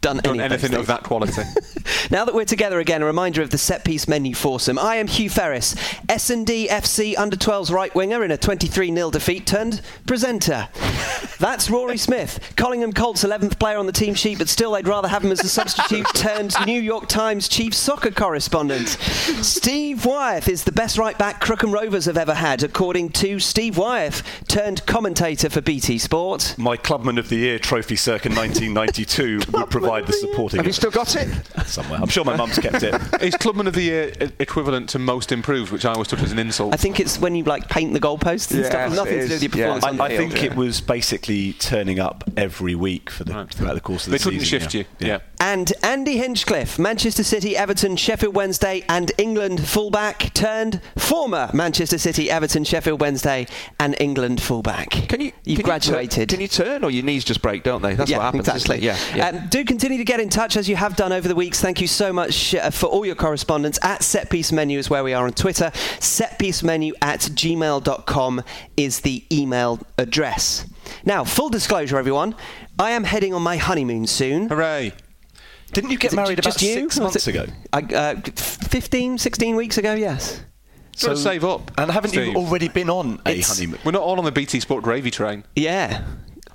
Done, 0.00 0.18
done 0.18 0.38
anything 0.38 0.74
of 0.74 0.86
that 0.86 1.02
quality. 1.02 1.42
Now 2.10 2.24
that 2.24 2.34
we're 2.34 2.46
together 2.46 2.80
again, 2.80 3.02
a 3.02 3.06
reminder 3.06 3.42
of 3.42 3.50
the 3.50 3.58
set 3.58 3.84
piece 3.84 4.08
menu 4.08 4.34
foursome. 4.34 4.78
I 4.78 4.96
am 4.96 5.08
Hugh 5.08 5.28
Ferris, 5.28 5.74
S&D 6.08 6.68
FC 6.68 7.14
under 7.18 7.36
12s 7.36 7.70
right 7.70 7.94
winger 7.94 8.24
in 8.24 8.30
a 8.30 8.38
23 8.38 8.94
0 8.94 9.10
defeat 9.10 9.46
turned 9.46 9.82
presenter. 10.06 10.68
That's 11.38 11.70
Rory 11.70 11.98
Smith, 11.98 12.54
Collingham 12.56 12.92
Colts 12.92 13.24
11th 13.24 13.60
player 13.60 13.78
on 13.78 13.86
the 13.86 13.92
team 13.92 14.14
sheet, 14.14 14.38
but 14.38 14.48
still 14.48 14.72
they'd 14.72 14.88
rather 14.88 15.06
have 15.06 15.22
him 15.22 15.30
as 15.30 15.44
a 15.44 15.48
substitute 15.48 16.06
turned 16.14 16.54
New 16.66 16.80
York 16.80 17.08
Times 17.08 17.46
chief 17.46 17.74
soccer 17.74 18.10
correspondent. 18.10 18.88
Steve 18.88 20.04
Wyeth 20.04 20.48
is 20.48 20.64
the 20.64 20.72
best 20.72 20.98
right 20.98 21.16
back 21.16 21.40
Crookham 21.40 21.72
Rovers 21.72 22.06
have 22.06 22.16
ever 22.16 22.34
had, 22.34 22.62
according 22.62 23.10
to 23.10 23.38
Steve 23.38 23.76
Wyeth, 23.76 24.22
turned 24.48 24.84
commentator 24.86 25.48
for 25.50 25.60
BT 25.60 25.98
Sport. 25.98 26.54
my 26.58 26.76
Clubman 26.76 27.18
of 27.18 27.28
the 27.28 27.36
Year 27.36 27.58
trophy 27.58 27.96
circa 27.96 28.28
1992 28.30 29.40
would 29.52 29.70
provide 29.70 30.06
the 30.06 30.14
supporting. 30.14 30.58
Have 30.58 30.66
you 30.66 30.72
still 30.72 30.90
got 30.90 31.14
it? 31.14 31.28
somewhere? 31.66 31.97
I'm 32.00 32.08
sure 32.08 32.24
my 32.24 32.36
mum's 32.36 32.58
kept 32.58 32.82
it. 32.82 32.94
Is 33.22 33.34
Clubman 33.36 33.66
of 33.66 33.74
the 33.74 33.82
Year 33.82 34.12
e- 34.20 34.28
equivalent 34.38 34.88
to 34.90 34.98
most 34.98 35.32
improved, 35.32 35.72
which 35.72 35.84
I 35.84 35.92
always 35.92 36.08
took 36.08 36.20
as 36.20 36.32
an 36.32 36.38
insult? 36.38 36.72
I 36.74 36.76
think 36.76 37.00
it's 37.00 37.18
when 37.18 37.34
you 37.34 37.44
like 37.44 37.68
paint 37.68 37.92
the 37.92 38.00
goalposts 38.00 38.50
and 38.50 38.60
Yes, 38.60 38.68
stuff. 38.70 38.92
Nothing 38.94 39.20
to 39.20 39.26
do 39.26 39.32
with 39.32 39.32
is. 39.32 39.42
your 39.42 39.50
Yeah. 39.50 39.64
performance 39.74 39.84
I, 39.84 39.88
on 39.90 39.96
the 39.96 40.02
I 40.04 40.08
field. 40.16 40.32
think 40.32 40.42
it 40.44 40.54
was 40.56 40.80
basically 40.80 41.52
turning 41.54 41.98
up 41.98 42.24
every 42.36 42.74
week 42.74 43.10
for 43.10 43.24
the 43.24 43.34
Right. 43.34 43.50
throughout 43.52 43.74
the 43.74 43.80
course 43.80 44.06
of 44.06 44.12
they 44.12 44.18
the 44.18 44.24
couldn't 44.24 44.44
shift 44.44 44.74
yeah. 44.74 44.82
you. 45.00 45.06
Yeah. 45.08 45.18
And 45.40 45.72
Andy 45.82 46.16
Hinchcliffe, 46.18 46.78
Manchester 46.78 47.22
City, 47.24 47.56
Everton, 47.56 47.96
Sheffield 47.96 48.34
Wednesday, 48.34 48.84
and 48.88 49.12
England 49.18 49.66
fullback 49.66 50.32
turned 50.34 50.80
former 50.96 51.50
Manchester 51.52 51.98
City, 51.98 52.30
Everton, 52.30 52.64
Sheffield 52.64 53.00
Wednesday, 53.00 53.46
and 53.78 53.96
England 54.00 54.40
fullback. 54.40 54.90
Can 54.90 55.20
you? 55.20 55.32
You've 55.44 55.58
can 55.58 55.64
graduated. 55.64 56.18
You 56.18 56.26
turn, 56.26 56.26
can 56.26 56.40
you 56.40 56.48
turn, 56.48 56.84
or 56.84 56.90
your 56.90 57.04
knees 57.04 57.24
just 57.24 57.42
break, 57.42 57.62
don't 57.64 57.82
they? 57.82 57.94
That's 57.94 58.10
yeah, 58.10 58.18
what 58.18 58.24
happens. 58.24 58.48
exactly. 58.48 58.78
Isn't 58.86 58.96
it? 58.96 59.16
Yeah. 59.16 59.32
yeah. 59.32 59.38
Um, 59.42 59.48
do 59.48 59.64
continue 59.64 59.98
to 59.98 60.04
get 60.04 60.20
in 60.20 60.28
touch 60.28 60.56
as 60.56 60.68
you 60.68 60.76
have 60.76 60.96
done 60.96 61.12
over 61.12 61.26
the 61.28 61.34
weeks. 61.34 61.60
Thank 61.60 61.80
you 61.80 61.86
so 61.90 62.12
much 62.12 62.54
uh, 62.54 62.70
for 62.70 62.86
all 62.86 63.04
your 63.06 63.14
correspondence. 63.14 63.78
At 63.82 64.00
Setpiece 64.00 64.52
Menu 64.52 64.78
is 64.78 64.88
where 64.90 65.02
we 65.04 65.12
are 65.14 65.24
on 65.26 65.32
Twitter. 65.32 65.70
Setpiecemenu 66.00 66.92
at 67.02 67.20
gmail.com 67.20 68.42
is 68.76 69.00
the 69.00 69.24
email 69.32 69.80
address. 69.98 70.66
Now, 71.04 71.24
full 71.24 71.48
disclosure, 71.48 71.98
everyone, 71.98 72.34
I 72.78 72.90
am 72.92 73.04
heading 73.04 73.34
on 73.34 73.42
my 73.42 73.56
honeymoon 73.56 74.06
soon. 74.06 74.48
Hooray! 74.48 74.92
Didn't 75.72 75.90
you 75.90 75.98
get 75.98 76.08
Is 76.08 76.12
it 76.14 76.16
married 76.16 76.38
about 76.38 76.62
you? 76.62 76.74
six 76.74 76.98
months 76.98 77.26
ago? 77.26 77.44
I, 77.72 77.80
uh, 77.80 78.20
15, 78.24 79.18
16 79.18 79.56
weeks 79.56 79.76
ago, 79.76 79.92
yes. 79.94 80.40
Gotta 81.00 81.16
save 81.16 81.44
up. 81.44 81.70
And 81.78 81.90
haven't 81.90 82.10
Steve. 82.10 82.28
you 82.28 82.34
already 82.34 82.68
been 82.68 82.88
on 82.90 83.20
a 83.26 83.30
It's- 83.30 83.48
honeymoon? 83.56 83.78
We're 83.84 83.92
not 83.92 84.02
all 84.02 84.18
on 84.18 84.24
the 84.24 84.32
BT 84.32 84.60
Sport 84.60 84.82
gravy 84.82 85.10
train. 85.10 85.44
Yeah. 85.54 86.02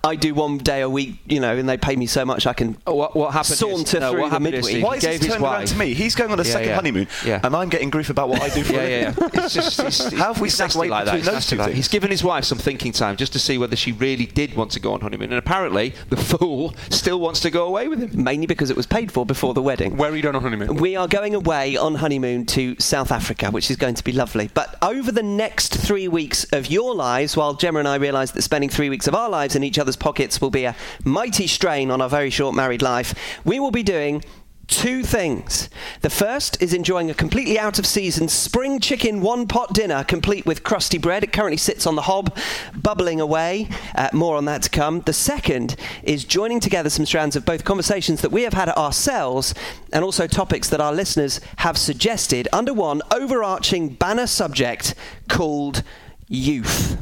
I 0.06 0.16
do 0.18 0.34
one 0.34 0.58
day 0.58 0.82
a 0.82 0.90
week, 0.90 1.16
you 1.28 1.40
know, 1.40 1.56
and 1.56 1.68
they 1.70 1.78
pay 1.78 1.96
me 1.96 2.08
so 2.08 2.26
much 2.26 2.46
I 2.46 2.52
can 2.52 2.76
Oh, 2.86 2.94
what, 2.94 3.16
what 3.16 3.32
happened? 3.32 3.56
saunter 3.58 3.98
is, 3.98 4.02
no, 4.02 4.12
through 4.12 4.22
what 4.24 4.32
the 4.34 4.40
midweek. 4.42 4.76
he 4.76 4.84
Why 4.84 4.96
is 4.96 5.02
gave 5.04 5.20
this 5.22 5.28
his 5.28 5.34
turned 5.36 5.46
around 5.46 5.68
to 5.68 5.78
me? 5.78 5.94
He's 5.94 6.14
going 6.14 6.30
on 6.30 6.40
a 6.42 6.44
Yeah, 6.44 6.52
second 6.52 6.68
yeah. 6.70 6.76
honeymoon, 6.76 7.08
Yeah. 7.26 7.40
and 7.42 7.56
I'm 7.56 7.70
getting 7.70 7.90
grief 7.90 8.10
about 8.10 8.28
what 8.28 8.42
I 8.42 8.50
do 8.50 8.66
for 8.66 8.74
Yeah, 8.74 8.80
a 8.82 8.90
yeah, 8.90 9.06
living. 9.18 9.30
yeah. 9.34 9.46
It's 9.46 9.54
just, 9.54 9.80
it's, 9.80 10.00
it's, 10.02 10.14
How 10.18 10.34
have 10.34 10.42
we 10.42 10.50
it's 10.50 10.60
nasty 10.60 10.80
segued 10.80 10.90
like 10.92 11.06
that. 11.06 11.12
between 11.16 11.20
It's 11.22 11.30
those 11.30 11.48
two 11.48 11.56
like 11.56 11.66
things? 11.68 11.78
He's 11.78 11.88
given 11.88 12.12
his 12.12 12.22
wife 12.22 12.44
some 12.44 12.58
thinking 12.58 12.92
time 12.92 13.16
just 13.16 13.32
to 13.32 13.40
see 13.40 13.58
whether 13.58 13.78
she 13.78 13.94
really 13.94 14.26
did 14.26 14.56
want 14.56 14.72
to 14.72 14.82
go 14.82 14.94
on 14.94 15.00
honeymoon, 15.00 15.30
and 15.32 15.40
apparently 15.40 15.94
the 16.10 16.18
fool 16.32 16.76
still 16.90 17.22
wants 17.22 17.40
to 17.40 17.50
go 17.50 17.66
away 17.66 17.88
with 17.88 18.00
him. 18.00 18.24
mainly 18.24 18.46
because 18.46 18.70
it 18.70 18.76
was 18.76 18.86
paid 18.86 19.10
for 19.10 19.26
before 19.26 19.54
the 19.54 19.62
wedding. 19.62 19.96
Where 19.96 20.12
are 20.12 20.16
you 20.18 20.22
going 20.22 20.36
on 20.36 20.42
honeymoon? 20.42 20.76
We 20.76 20.98
are 20.98 21.08
going 21.08 21.34
away 21.34 21.78
on 21.78 21.96
honeymoon 21.96 22.46
to 22.48 22.76
South 22.78 23.10
Africa, 23.14 23.52
which 23.52 23.72
is 23.72 23.78
going 23.78 23.96
to 23.96 24.04
be 24.04 24.12
lovely. 24.12 24.50
But 24.54 24.76
over 24.84 25.14
the 25.14 25.24
next 25.24 25.78
three 25.78 26.10
weeks 26.10 26.44
of 26.52 26.68
your 26.70 26.94
lives, 26.94 27.38
while 27.38 27.54
Gemma 27.54 27.80
and 27.80 27.88
I 27.88 27.96
realise 27.96 28.32
that 28.32 28.42
spending 28.42 28.70
three 28.70 28.90
weeks 28.90 29.08
of 29.08 29.16
our 29.16 29.30
lives 29.30 29.56
in 29.56 29.64
each 29.64 29.80
other's 29.80 29.93
pockets 29.96 30.42
will 30.42 30.50
be 30.50 30.66
a 30.66 30.76
mighty 31.04 31.48
strain 31.48 31.92
on 31.92 32.02
our 32.02 32.10
very 32.10 32.30
short 32.30 32.56
married 32.56 32.82
life, 32.82 33.14
we 33.44 33.60
will 33.60 33.72
be 33.72 33.84
doing 33.84 34.24
two 34.68 35.04
things. 35.04 35.70
The 36.02 36.10
first 36.10 36.62
is 36.62 36.74
enjoying 36.74 37.10
a 37.10 37.14
completely 37.14 37.60
out 37.60 37.80
of 37.80 37.86
season 37.86 38.30
spring 38.30 38.80
chicken 38.80 39.22
one 39.22 39.48
pot 39.48 39.74
dinner 39.74 40.04
complete 40.04 40.46
with 40.46 40.64
crusty 40.64 40.98
bread. 40.98 41.24
It 41.24 41.34
currently 41.34 41.58
sits 41.58 41.86
on 41.86 41.96
the 41.96 42.04
hob, 42.04 42.36
bubbling 42.76 43.20
away. 43.20 43.70
Uh, 43.94 44.10
more 44.14 44.38
on 44.38 44.46
that 44.46 44.64
to 44.64 44.70
come. 44.70 45.02
The 45.02 45.14
second 45.14 45.76
is 46.04 46.24
joining 46.24 46.60
together 46.60 46.90
some 46.90 47.06
strands 47.06 47.36
of 47.36 47.46
both 47.46 47.66
conversations 47.66 48.22
that 48.22 48.32
we 48.32 48.44
have 48.44 48.54
had 48.54 48.70
ourselves 48.70 49.54
and 49.92 50.04
also 50.04 50.28
topics 50.28 50.70
that 50.70 50.82
our 50.82 50.94
listeners 50.94 51.42
have 51.58 51.78
suggested 51.78 52.48
under 52.54 52.74
one 52.74 53.02
overarching 53.12 53.90
banner 53.90 54.28
subject 54.28 54.96
called 55.28 55.84
youth. 56.30 56.98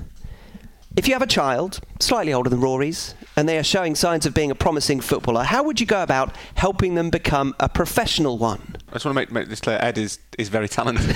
If 0.98 1.08
you 1.08 1.14
have 1.14 1.22
a 1.22 1.28
child, 1.28 1.80
slightly 2.00 2.34
older 2.34 2.50
than 2.50 2.60
Rory's, 2.60 3.16
and 3.38 3.48
they 3.48 3.58
are 3.58 3.64
showing 3.64 3.96
signs 3.96 4.26
of 4.26 4.34
being 4.34 4.52
a 4.52 4.56
promising 4.56 5.00
footballer, 5.00 5.44
how 5.44 5.64
would 5.64 5.80
you 5.80 5.86
go 5.86 6.04
about 6.04 6.36
helping 6.56 6.96
them 6.96 7.10
become 7.10 7.56
a 7.62 7.70
professional 7.70 8.38
one? 8.38 8.76
I 8.90 8.94
just 8.94 9.06
want 9.06 9.16
to 9.16 9.22
make, 9.22 9.32
make 9.32 9.48
this 9.48 9.62
clear. 9.62 9.78
Ed 9.82 9.98
is, 9.98 10.20
is 10.38 10.50
very 10.50 10.68
talented. 10.68 11.16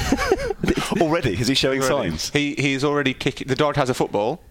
Already, 1.01 1.33
is 1.33 1.47
he 1.49 1.55
showing 1.55 1.81
Already. 1.83 2.11
signs? 2.11 2.29
He 2.29 2.55
he 2.55 2.73
is 2.73 2.85
already 2.85 3.13
kicking. 3.13 3.47
The 3.47 3.55
dog 3.55 3.75
has 3.75 3.89
a 3.89 3.93
football, 3.93 4.41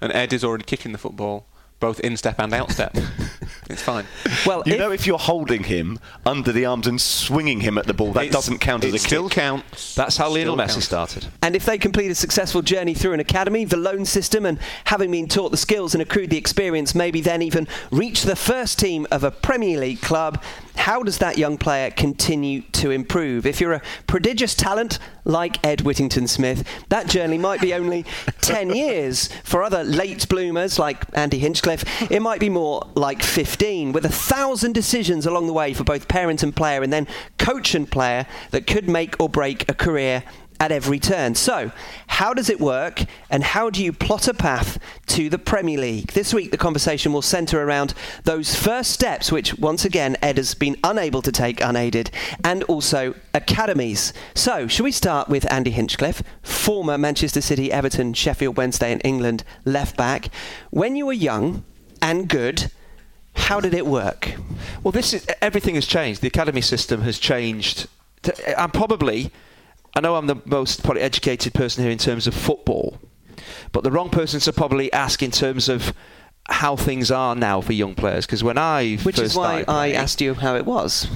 and 0.00 0.12
Ed 0.12 0.32
is 0.32 0.42
already 0.42 0.64
kicking 0.64 0.90
the 0.90 0.98
football, 0.98 1.46
both 1.82 2.00
in 2.00 2.16
step 2.16 2.36
and 2.38 2.54
out 2.54 2.70
step. 2.70 2.96
it's 3.68 3.82
fine. 3.82 4.06
Well, 4.46 4.62
You 4.64 4.74
if- 4.74 4.78
know, 4.78 4.90
if 4.92 5.06
you're 5.06 5.18
holding 5.18 5.64
him 5.64 5.98
under 6.24 6.50
the 6.52 6.64
arms 6.64 6.86
and 6.86 6.98
swinging 7.00 7.60
him 7.60 7.76
at 7.76 7.86
the 7.86 7.92
ball, 7.92 8.12
that 8.12 8.30
doesn't 8.30 8.60
count 8.60 8.84
as 8.84 8.94
it 8.94 8.96
a 8.96 8.98
still 9.00 9.28
kick. 9.28 9.36
counts. 9.36 9.94
That's 9.94 10.16
how 10.16 10.30
Lionel 10.30 10.56
Messi 10.56 10.68
counts. 10.68 10.84
started. 10.86 11.26
And 11.42 11.54
if 11.56 11.64
they 11.66 11.76
complete 11.76 12.10
a 12.10 12.14
successful 12.14 12.62
journey 12.62 12.94
through 12.94 13.12
an 13.12 13.20
academy, 13.20 13.64
the 13.66 13.76
loan 13.76 14.04
system, 14.06 14.46
and 14.46 14.58
having 14.84 15.10
been 15.10 15.28
taught 15.28 15.50
the 15.50 15.56
skills 15.56 15.94
and 15.94 16.00
accrued 16.00 16.30
the 16.30 16.38
experience, 16.38 16.94
maybe 16.94 17.20
then 17.20 17.42
even 17.42 17.66
reach 17.90 18.22
the 18.22 18.36
first 18.36 18.78
team 18.78 19.06
of 19.10 19.24
a 19.24 19.30
Premier 19.30 19.78
League 19.78 20.00
club, 20.00 20.42
how 20.76 21.02
does 21.02 21.18
that 21.18 21.38
young 21.38 21.58
player 21.58 21.90
continue 21.90 22.62
to 22.72 22.90
improve? 22.90 23.46
If 23.46 23.60
you're 23.60 23.74
a 23.74 23.82
prodigious 24.06 24.54
talent 24.54 24.98
like 25.24 25.64
Ed 25.64 25.82
Whittington 25.82 26.26
Smith, 26.26 26.66
that 26.88 27.06
journey 27.08 27.38
might 27.38 27.60
be 27.60 27.74
only 27.74 28.04
10 28.40 28.70
years. 28.74 29.28
For 29.44 29.62
other 29.62 29.84
late 29.84 30.28
bloomers 30.28 30.78
like 30.78 31.04
Andy 31.12 31.38
Hinchcliffe, 31.38 31.84
it 32.10 32.20
might 32.20 32.40
be 32.40 32.48
more 32.48 32.88
like 32.94 33.22
15, 33.22 33.92
with 33.92 34.04
a 34.04 34.08
thousand 34.08 34.72
decisions 34.72 35.26
along 35.26 35.46
the 35.46 35.52
way 35.52 35.74
for 35.74 35.84
both 35.84 36.08
parent 36.08 36.42
and 36.42 36.54
player, 36.54 36.82
and 36.82 36.92
then 36.92 37.06
coach 37.38 37.74
and 37.74 37.90
player 37.90 38.26
that 38.50 38.66
could 38.66 38.88
make 38.88 39.14
or 39.20 39.28
break 39.28 39.68
a 39.68 39.74
career 39.74 40.24
at 40.62 40.70
every 40.70 41.00
turn. 41.00 41.34
So, 41.34 41.72
how 42.06 42.32
does 42.32 42.48
it 42.48 42.60
work 42.60 43.02
and 43.28 43.42
how 43.42 43.68
do 43.68 43.82
you 43.82 43.92
plot 43.92 44.28
a 44.28 44.32
path 44.32 44.78
to 45.08 45.28
the 45.28 45.36
Premier 45.36 45.76
League? 45.76 46.12
This 46.12 46.32
week, 46.32 46.52
the 46.52 46.56
conversation 46.56 47.12
will 47.12 47.20
centre 47.20 47.60
around 47.60 47.94
those 48.22 48.54
first 48.54 48.92
steps, 48.92 49.32
which 49.32 49.58
once 49.58 49.84
again 49.84 50.16
Ed 50.22 50.36
has 50.36 50.54
been 50.54 50.76
unable 50.84 51.20
to 51.22 51.32
take 51.32 51.60
unaided, 51.60 52.12
and 52.44 52.62
also 52.64 53.12
academies. 53.34 54.12
So, 54.36 54.68
should 54.68 54.84
we 54.84 54.92
start 54.92 55.28
with 55.28 55.50
Andy 55.52 55.72
Hinchcliffe, 55.72 56.22
former 56.44 56.96
Manchester 56.96 57.40
City, 57.40 57.72
Everton, 57.72 58.14
Sheffield 58.14 58.56
Wednesday, 58.56 58.92
and 58.92 59.02
England 59.04 59.42
left 59.64 59.96
back? 59.96 60.28
When 60.70 60.94
you 60.94 61.06
were 61.06 61.12
young 61.12 61.64
and 62.00 62.28
good, 62.28 62.70
how 63.34 63.58
did 63.58 63.74
it 63.74 63.84
work? 63.84 64.34
Well, 64.84 64.92
this 64.92 65.12
is 65.12 65.26
everything 65.40 65.74
has 65.74 65.86
changed. 65.86 66.20
The 66.20 66.28
academy 66.28 66.60
system 66.60 67.00
has 67.00 67.18
changed. 67.18 67.88
I'm 68.56 68.70
probably 68.70 69.32
I 69.94 70.00
know 70.00 70.16
I'm 70.16 70.26
the 70.26 70.40
most 70.46 70.82
probably 70.82 71.02
educated 71.02 71.54
person 71.54 71.82
here 71.82 71.92
in 71.92 71.98
terms 71.98 72.26
of 72.26 72.34
football, 72.34 72.98
but 73.72 73.84
the 73.84 73.90
wrong 73.90 74.10
person 74.10 74.40
to 74.40 74.52
probably 74.52 74.92
ask 74.92 75.22
in 75.22 75.30
terms 75.30 75.68
of 75.68 75.92
how 76.48 76.76
things 76.76 77.10
are 77.10 77.34
now 77.34 77.60
for 77.60 77.72
young 77.72 77.94
players. 77.94 78.26
Because 78.26 78.42
when 78.42 78.58
I 78.58 78.96
which 78.96 79.18
is 79.18 79.36
why 79.36 79.64
I 79.68 79.92
asked 79.92 80.20
you 80.20 80.34
how 80.34 80.56
it 80.56 80.64
was. 80.64 81.06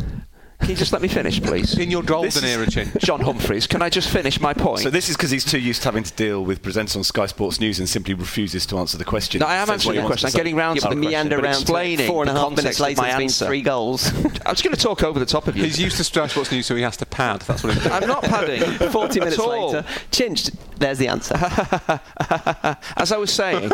Can 0.60 0.70
you 0.70 0.76
just 0.76 0.92
let 0.92 1.02
me 1.02 1.08
finish, 1.08 1.40
please? 1.40 1.78
In 1.78 1.90
your 1.90 2.02
golden 2.02 2.44
era, 2.44 2.68
Chin. 2.68 2.90
John 2.98 3.20
Humphrys, 3.20 3.68
can 3.68 3.82
I 3.82 3.90
just 3.90 4.08
finish 4.08 4.40
my 4.40 4.54
point? 4.54 4.80
So 4.80 4.90
this 4.90 5.08
is 5.08 5.16
because 5.16 5.30
he's 5.30 5.44
too 5.44 5.60
used 5.60 5.82
to 5.82 5.88
having 5.88 6.02
to 6.02 6.12
deal 6.14 6.44
with 6.44 6.62
presenters 6.62 6.96
on 6.96 7.04
Sky 7.04 7.26
Sports 7.26 7.60
News 7.60 7.78
and 7.78 7.88
simply 7.88 8.14
refuses 8.14 8.64
to 8.66 8.78
answer 8.78 8.96
the 8.96 9.04
question. 9.04 9.40
No, 9.40 9.46
I 9.46 9.56
am 9.56 9.70
answering 9.70 10.00
the 10.00 10.06
question. 10.06 10.26
I'm 10.26 10.32
getting 10.32 10.56
round 10.56 10.80
to 10.80 10.88
the 10.88 10.96
meander 10.96 11.38
question, 11.38 11.62
explaining 11.62 12.06
four 12.08 12.22
and 12.22 12.30
a 12.30 12.32
half 12.32 12.56
minutes 12.56 12.80
later, 12.80 13.02
my 13.02 13.10
answer. 13.10 13.46
three 13.46 13.60
goals. 13.60 14.08
I 14.46 14.50
was 14.50 14.62
going 14.62 14.74
to 14.74 14.80
talk 14.80 15.02
over 15.02 15.18
the 15.18 15.26
top 15.26 15.46
of 15.46 15.56
you. 15.56 15.64
He's 15.64 15.80
used 15.80 15.98
to 15.98 16.04
Sky 16.04 16.26
Sports 16.26 16.50
News, 16.50 16.66
so 16.66 16.74
he 16.74 16.82
has 16.82 16.96
to 16.96 17.06
pad. 17.06 17.42
That's 17.42 17.62
what 17.62 17.74
he's 17.74 17.82
doing. 17.82 17.94
I'm 17.94 18.08
not 18.08 18.22
padding. 18.24 18.62
40 18.90 19.20
minutes 19.20 19.38
later, 19.38 19.84
chinched. 20.10 20.50
There's 20.78 20.98
the 20.98 21.08
answer. 21.08 21.34
As 22.96 23.12
I 23.12 23.18
was 23.18 23.32
saying, 23.32 23.70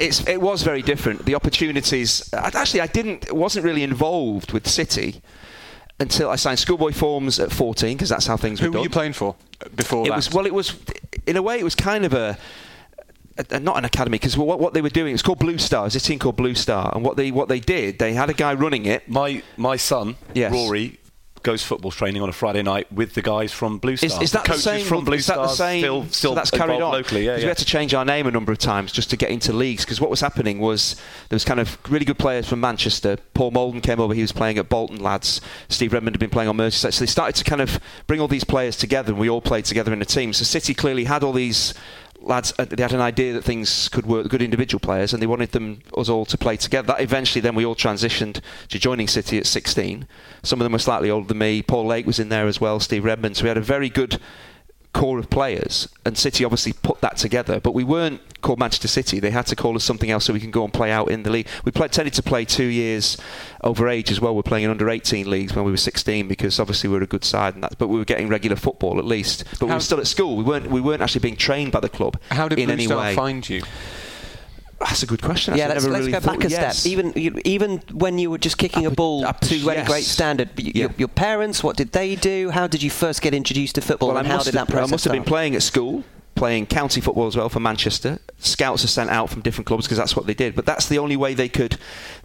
it's, 0.00 0.26
it 0.28 0.40
was 0.40 0.62
very 0.62 0.82
different. 0.82 1.24
The 1.24 1.34
opportunities. 1.34 2.32
Actually, 2.32 2.82
I 2.82 2.86
didn't. 2.86 3.32
wasn't 3.32 3.64
really 3.64 3.82
involved 3.82 4.52
with 4.52 4.68
City 4.68 5.20
until 6.02 6.28
I 6.30 6.36
signed 6.36 6.58
schoolboy 6.58 6.92
forms 6.92 7.38
at 7.40 7.50
14 7.52 7.96
because 7.96 8.08
that's 8.10 8.26
how 8.26 8.36
things 8.36 8.60
were. 8.60 8.66
Who 8.66 8.72
were 8.72 8.78
were 8.78 8.84
you 8.84 8.90
playing 8.90 9.14
for 9.14 9.34
before 9.74 10.04
it 10.06 10.10
that? 10.10 10.16
was 10.16 10.30
well, 10.32 10.46
it 10.46 10.54
was 10.54 10.74
in 11.26 11.36
a 11.36 11.42
way 11.42 11.58
it 11.58 11.64
was 11.64 11.74
kind 11.74 12.04
of 12.04 12.12
a. 12.12 12.36
a- 13.50 13.60
not 13.60 13.76
an 13.78 13.84
academy 13.84 14.18
because 14.18 14.36
what, 14.36 14.58
what 14.60 14.74
they 14.74 14.82
were 14.82 14.90
doing 15.00 15.14
it's 15.14 15.22
called 15.22 15.38
Blue 15.38 15.58
Star. 15.58 15.86
It's 15.86 15.94
a 15.96 16.00
team 16.00 16.18
called 16.18 16.36
Blue 16.36 16.54
Star, 16.54 16.92
and 16.94 17.02
what 17.04 17.16
they 17.16 17.30
what 17.30 17.48
they 17.48 17.60
did 17.60 17.98
they 17.98 18.12
had 18.12 18.28
a 18.28 18.34
guy 18.34 18.52
running 18.54 18.84
it. 18.86 19.08
My 19.08 19.42
my 19.56 19.76
son, 19.76 20.16
Yes. 20.34 20.52
Rory, 20.52 20.98
goes 21.42 21.62
football 21.62 21.90
training 21.90 22.22
on 22.22 22.28
a 22.28 22.32
Friday 22.32 22.62
night 22.62 22.90
with 22.92 23.14
the 23.14 23.22
guys 23.22 23.52
from 23.52 23.78
Blue 23.78 23.96
Stars. 23.96 24.14
Is, 24.14 24.22
is 24.22 24.32
that 24.32 24.44
the 24.44 24.48
coaches 24.48 24.64
same? 24.64 24.86
from 24.86 25.04
Blue 25.04 25.16
is 25.16 25.26
that 25.26 25.36
the 25.36 25.48
same? 25.48 25.80
Still, 25.80 26.04
still 26.06 26.30
so 26.30 26.34
that's 26.34 26.50
carried 26.50 26.80
on 26.80 26.92
locally. 26.92 27.24
Yeah, 27.24 27.36
yeah. 27.36 27.42
We 27.42 27.48
had 27.48 27.58
to 27.58 27.64
change 27.64 27.94
our 27.94 28.04
name 28.04 28.26
a 28.26 28.30
number 28.30 28.52
of 28.52 28.58
times 28.58 28.92
just 28.92 29.10
to 29.10 29.16
get 29.16 29.30
into 29.30 29.52
leagues. 29.52 29.84
Because 29.84 30.00
what 30.00 30.10
was 30.10 30.20
happening 30.20 30.58
was 30.58 30.96
there 31.28 31.36
was 31.36 31.44
kind 31.44 31.60
of 31.60 31.78
really 31.90 32.04
good 32.04 32.18
players 32.18 32.48
from 32.48 32.60
Manchester. 32.60 33.18
Paul 33.34 33.50
Moulden 33.50 33.80
came 33.80 34.00
over. 34.00 34.14
He 34.14 34.22
was 34.22 34.32
playing 34.32 34.58
at 34.58 34.68
Bolton 34.68 35.00
lads. 35.02 35.40
Steve 35.68 35.92
Redmond 35.92 36.16
had 36.16 36.20
been 36.20 36.30
playing 36.30 36.48
on 36.48 36.56
Merseyside. 36.56 36.94
So 36.94 37.00
they 37.00 37.06
started 37.06 37.36
to 37.36 37.44
kind 37.44 37.60
of 37.60 37.78
bring 38.06 38.20
all 38.20 38.28
these 38.28 38.44
players 38.44 38.76
together, 38.76 39.12
and 39.12 39.20
we 39.20 39.28
all 39.28 39.40
played 39.40 39.64
together 39.64 39.92
in 39.92 40.00
a 40.02 40.06
team. 40.06 40.32
So 40.32 40.44
City 40.44 40.74
clearly 40.74 41.04
had 41.04 41.22
all 41.22 41.32
these 41.32 41.74
lads 42.22 42.52
uh, 42.58 42.64
they 42.64 42.82
had 42.82 42.92
an 42.92 43.00
idea 43.00 43.32
that 43.32 43.42
things 43.42 43.88
could 43.88 44.06
work 44.06 44.28
good 44.28 44.42
individual 44.42 44.80
players 44.80 45.12
and 45.12 45.22
they 45.22 45.26
wanted 45.26 45.52
them 45.52 45.80
us 45.96 46.08
all 46.08 46.24
to 46.26 46.38
play 46.38 46.56
together. 46.56 46.86
That 46.86 47.00
eventually 47.00 47.40
then 47.40 47.54
we 47.54 47.64
all 47.64 47.76
transitioned 47.76 48.40
to 48.68 48.78
joining 48.78 49.08
City 49.08 49.38
at 49.38 49.46
16 49.46 50.06
some 50.42 50.60
of 50.60 50.64
them 50.64 50.72
were 50.72 50.78
slightly 50.78 51.10
older 51.10 51.28
than 51.28 51.38
me. 51.38 51.62
Paul 51.62 51.86
Lake 51.86 52.06
was 52.06 52.18
in 52.18 52.28
there 52.28 52.46
as 52.46 52.60
well 52.60 52.80
Steve 52.80 53.04
Redmond. 53.04 53.36
So 53.36 53.44
we 53.44 53.48
had 53.48 53.56
a 53.56 53.62
very 53.62 53.88
good 53.88 54.20
core 54.92 55.18
of 55.18 55.30
players 55.30 55.88
and 56.04 56.18
City 56.18 56.44
obviously 56.44 56.72
put 56.74 57.00
that 57.00 57.16
together 57.16 57.58
but 57.60 57.72
we 57.72 57.82
weren't 57.82 58.20
called 58.42 58.58
Manchester 58.58 58.88
City. 58.88 59.20
They 59.20 59.30
had 59.30 59.46
to 59.46 59.56
call 59.56 59.76
us 59.76 59.84
something 59.84 60.10
else 60.10 60.24
so 60.24 60.32
we 60.32 60.40
can 60.40 60.50
go 60.50 60.64
and 60.64 60.72
play 60.72 60.90
out 60.90 61.10
in 61.12 61.22
the 61.22 61.30
league. 61.30 61.46
We 61.64 61.70
played, 61.70 61.92
tended 61.92 62.12
to 62.14 62.22
play 62.24 62.44
two 62.44 62.64
years 62.64 63.16
over 63.62 63.88
age 63.88 64.10
as 64.10 64.20
well. 64.20 64.34
We're 64.34 64.42
playing 64.42 64.64
in 64.64 64.70
under 64.70 64.90
18 64.90 65.30
leagues 65.30 65.54
when 65.54 65.64
we 65.64 65.70
were 65.70 65.76
16 65.76 66.26
because 66.26 66.58
obviously 66.58 66.90
we 66.90 66.96
were 66.96 67.04
a 67.04 67.06
good 67.06 67.24
side 67.24 67.54
and 67.54 67.62
that 67.62 67.78
but 67.78 67.86
we 67.88 67.98
were 67.98 68.04
getting 68.04 68.28
regular 68.28 68.56
football 68.56 68.98
at 68.98 69.04
least. 69.04 69.44
But 69.52 69.62
we 69.62 69.68
How- 69.68 69.76
were 69.76 69.80
still 69.80 70.00
at 70.00 70.08
school. 70.08 70.36
We 70.36 70.42
weren't 70.42 70.66
we 70.70 70.80
weren't 70.80 71.02
actually 71.02 71.20
being 71.20 71.36
trained 71.36 71.70
by 71.72 71.80
the 71.80 71.88
club 71.88 72.18
How 72.30 72.48
did 72.48 72.58
in 72.58 72.66
Blue 72.66 72.72
any 72.74 72.86
Star 72.86 72.98
way. 72.98 73.14
find 73.14 73.48
you? 73.48 73.62
That's 74.84 75.02
a 75.02 75.06
good 75.06 75.22
question 75.22 75.56
yeah, 75.56 75.68
let's, 75.68 75.84
let's 75.86 75.98
really 76.00 76.12
go 76.12 76.20
thought- 76.20 76.38
back 76.40 76.46
a 76.46 76.50
yes. 76.50 76.78
step. 76.80 76.90
Even 76.92 77.12
you- 77.14 77.40
even 77.44 77.78
when 77.92 78.18
you 78.18 78.30
were 78.30 78.38
just 78.38 78.58
kicking 78.58 78.86
a 78.86 78.90
ball 78.90 79.24
up- 79.24 79.40
to 79.40 79.54
any 79.54 79.64
yes. 79.64 79.88
great 79.88 80.04
standard, 80.04 80.48
y- 80.56 80.72
Yeah. 80.74 80.82
your, 80.82 80.90
your 80.98 81.08
parents, 81.08 81.62
what 81.62 81.76
did 81.76 81.92
they 81.92 82.14
do? 82.16 82.50
How 82.50 82.66
did 82.66 82.82
you 82.82 82.90
first 82.90 83.22
get 83.22 83.34
introduced 83.34 83.74
to 83.76 83.80
football, 83.80 84.08
Well, 84.08 84.16
I 84.18 84.20
and 84.20 84.28
how 84.28 84.34
must 84.36 84.46
did 84.46 84.54
that 84.54 84.58
have, 84.60 84.68
process 84.68 84.90
I 84.90 84.94
must 84.94 85.04
have 85.04 85.12
been 85.12 85.22
start? 85.22 85.28
playing 85.28 85.54
at 85.56 85.62
school, 85.62 86.04
playing 86.34 86.66
county 86.66 87.00
football 87.00 87.26
as 87.26 87.36
well 87.36 87.48
for 87.48 87.60
Manchester. 87.60 88.18
Scouts 88.38 88.84
are 88.84 88.88
sent 88.88 89.10
out 89.10 89.30
from 89.30 89.42
different 89.42 89.66
clubs 89.66 89.86
because 89.86 89.98
that's 89.98 90.16
what 90.16 90.26
they 90.26 90.34
did. 90.34 90.54
But 90.54 90.66
that's 90.66 90.88
the 90.88 90.98
only 90.98 91.16
way 91.16 91.34
they 91.34 91.48
could. 91.48 91.76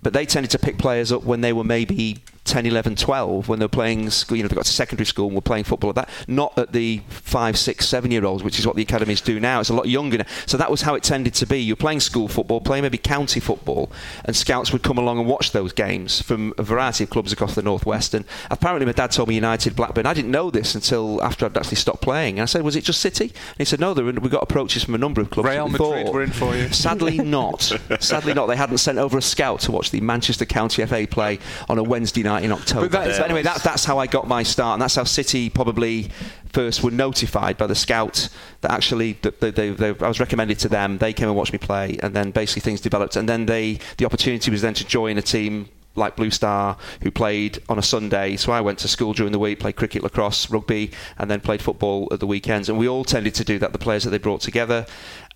But 0.02 0.14
they 0.14 0.26
tended 0.26 0.50
to 0.52 0.60
pick 0.60 0.78
players 0.78 1.12
up 1.12 1.24
when 1.24 1.42
they 1.42 1.54
were 1.54 1.64
maybe 1.64 2.20
10, 2.48 2.66
11, 2.66 2.96
12, 2.96 3.48
when 3.48 3.60
they 3.60 3.66
were 3.66 3.70
playing, 3.70 4.10
school, 4.10 4.38
you 4.38 4.44
know, 4.44 4.50
they 4.50 4.56
got 4.56 4.66
to 4.66 4.72
secondary 4.72 5.06
school 5.06 5.28
and 5.28 5.36
were 5.36 5.42
playing 5.42 5.64
football 5.66 5.90
at 5.90 5.96
that. 5.96 6.10
Not 6.28 6.58
at 6.58 6.72
the 6.72 7.02
five, 7.10 7.58
six, 7.58 7.88
seven 7.88 8.10
year 8.12 8.26
olds, 8.26 8.44
which 8.44 8.58
is 8.60 8.66
what 8.66 8.76
the 8.76 8.82
academies 8.82 9.22
do 9.22 9.40
now. 9.40 9.60
It's 9.60 9.70
a 9.70 9.74
lot 9.74 9.88
younger 9.88 10.20
now. 10.20 10.26
So 10.46 10.58
that 10.58 10.72
was 10.72 10.82
how 10.82 10.96
it 10.96 11.04
tended 11.04 11.34
to 11.36 11.46
be. 11.46 11.60
You're 11.60 11.76
playing 11.76 12.00
school 12.00 12.28
football, 12.28 12.62
playing 12.62 12.84
maybe 12.84 12.98
county 12.98 13.40
football, 13.40 13.92
and 14.26 14.36
scouts 14.36 14.72
would 14.72 14.84
come 14.84 14.98
along 14.98 15.20
and 15.20 15.28
watch 15.28 15.52
those 15.52 15.74
games 15.74 16.22
from 16.22 16.54
a 16.58 16.64
variety 16.64 17.04
of 17.04 17.10
clubs 17.10 17.32
across 17.32 17.56
the 17.56 17.62
northwest. 17.62 18.14
And 18.14 18.26
apparently, 18.50 18.86
my 18.86 18.94
dad 18.94 19.12
told 19.12 19.30
me 19.30 19.36
United, 19.36 19.76
Blackburn. 19.76 20.06
I 20.06 20.14
didn't 20.14 20.32
know 20.32 20.50
this 20.50 20.76
until 20.76 21.22
after 21.22 21.46
I'd 21.46 21.58
actually 21.58 21.78
stopped 21.78 22.02
playing. 22.02 22.36
And 22.40 22.44
I 22.44 22.46
said, 22.46 22.64
"Was 22.64 22.76
it 22.76 22.84
just 22.84 23.02
City?" 23.02 23.26
And 23.26 23.58
he 23.58 23.66
said, 23.66 23.80
"No, 23.80 23.94
there 23.94 24.06
were, 24.06 24.14
we 24.14 24.30
got 24.30 24.44
approaches 24.44 24.84
from 24.84 24.96
a 24.96 24.98
number 24.98 25.22
of 25.22 25.30
clubs." 25.30 25.50
Real 25.50 25.68
Madrid 25.68 26.06
thought- 26.06 26.14
were 26.14 26.24
in 26.24 26.32
for 26.32 26.56
you. 26.56 26.68
Sadly, 26.72 27.18
not. 27.18 27.62
Sadly, 28.00 28.34
not. 28.34 28.48
They 28.48 28.56
hadn't 28.56 28.78
sent 28.78 28.98
over 28.98 29.18
a 29.18 29.22
scout 29.22 29.60
to 29.62 29.72
watch 29.72 29.92
the 29.92 30.02
Manchester 30.02 30.46
County 30.46 30.86
FA 30.86 31.08
play 31.10 31.40
on 31.70 31.78
a 31.78 31.84
Wednesday 31.84 32.24
night 32.24 32.37
in 32.44 32.52
October. 32.52 32.82
But 32.90 32.92
that 32.92 33.08
is- 33.10 33.18
So 33.18 33.24
anyway, 33.24 33.44
that, 33.44 33.64
that's 33.64 33.86
how 33.86 33.98
I 34.00 34.08
got 34.08 34.28
my 34.28 34.44
start, 34.44 34.74
and 34.76 34.82
that's 34.82 34.96
how 34.96 35.04
City 35.04 35.50
probably 35.50 36.10
first 36.52 36.84
were 36.84 36.92
notified 36.92 37.58
by 37.58 37.68
the 37.68 37.76
scout 37.76 38.30
that 38.62 38.72
actually 38.72 39.14
that 39.22 39.42
they, 39.42 39.52
they, 39.52 39.70
they, 39.72 39.90
I 39.90 40.08
was 40.08 40.20
recommended 40.20 40.60
to 40.60 40.70
them. 40.70 40.98
They 40.98 41.14
came 41.14 41.28
and 41.28 41.38
watched 41.38 41.54
me 41.54 41.60
play, 41.60 41.98
and 42.02 42.16
then 42.16 42.32
basically 42.32 42.62
things 42.62 42.82
developed. 42.82 43.16
And 43.16 43.28
then 43.28 43.46
they 43.46 43.80
the 43.98 44.06
opportunity 44.06 44.50
was 44.52 44.62
then 44.62 44.74
to 44.76 44.86
join 44.86 45.18
a 45.18 45.22
team 45.22 45.70
like 45.96 46.16
Blue 46.16 46.30
Star, 46.30 46.78
who 47.02 47.10
played 47.10 47.58
on 47.70 47.80
a 47.80 47.82
Sunday. 47.82 48.36
So 48.36 48.52
I 48.52 48.62
went 48.62 48.78
to 48.80 48.88
school 48.88 49.14
during 49.14 49.32
the 49.32 49.40
week, 49.40 49.60
played 49.60 49.76
cricket, 49.78 50.04
lacrosse, 50.04 50.48
rugby, 50.52 50.92
and 51.18 51.30
then 51.32 51.40
played 51.42 51.60
football 51.60 52.08
at 52.12 52.20
the 52.20 52.28
weekends. 52.28 52.70
And 52.70 52.78
we 52.78 52.88
all 52.88 53.04
tended 53.04 53.34
to 53.34 53.44
do 53.44 53.58
that, 53.58 53.72
the 53.72 53.80
players 53.80 54.04
that 54.04 54.12
they 54.12 54.20
brought 54.20 54.42
together. 54.42 54.86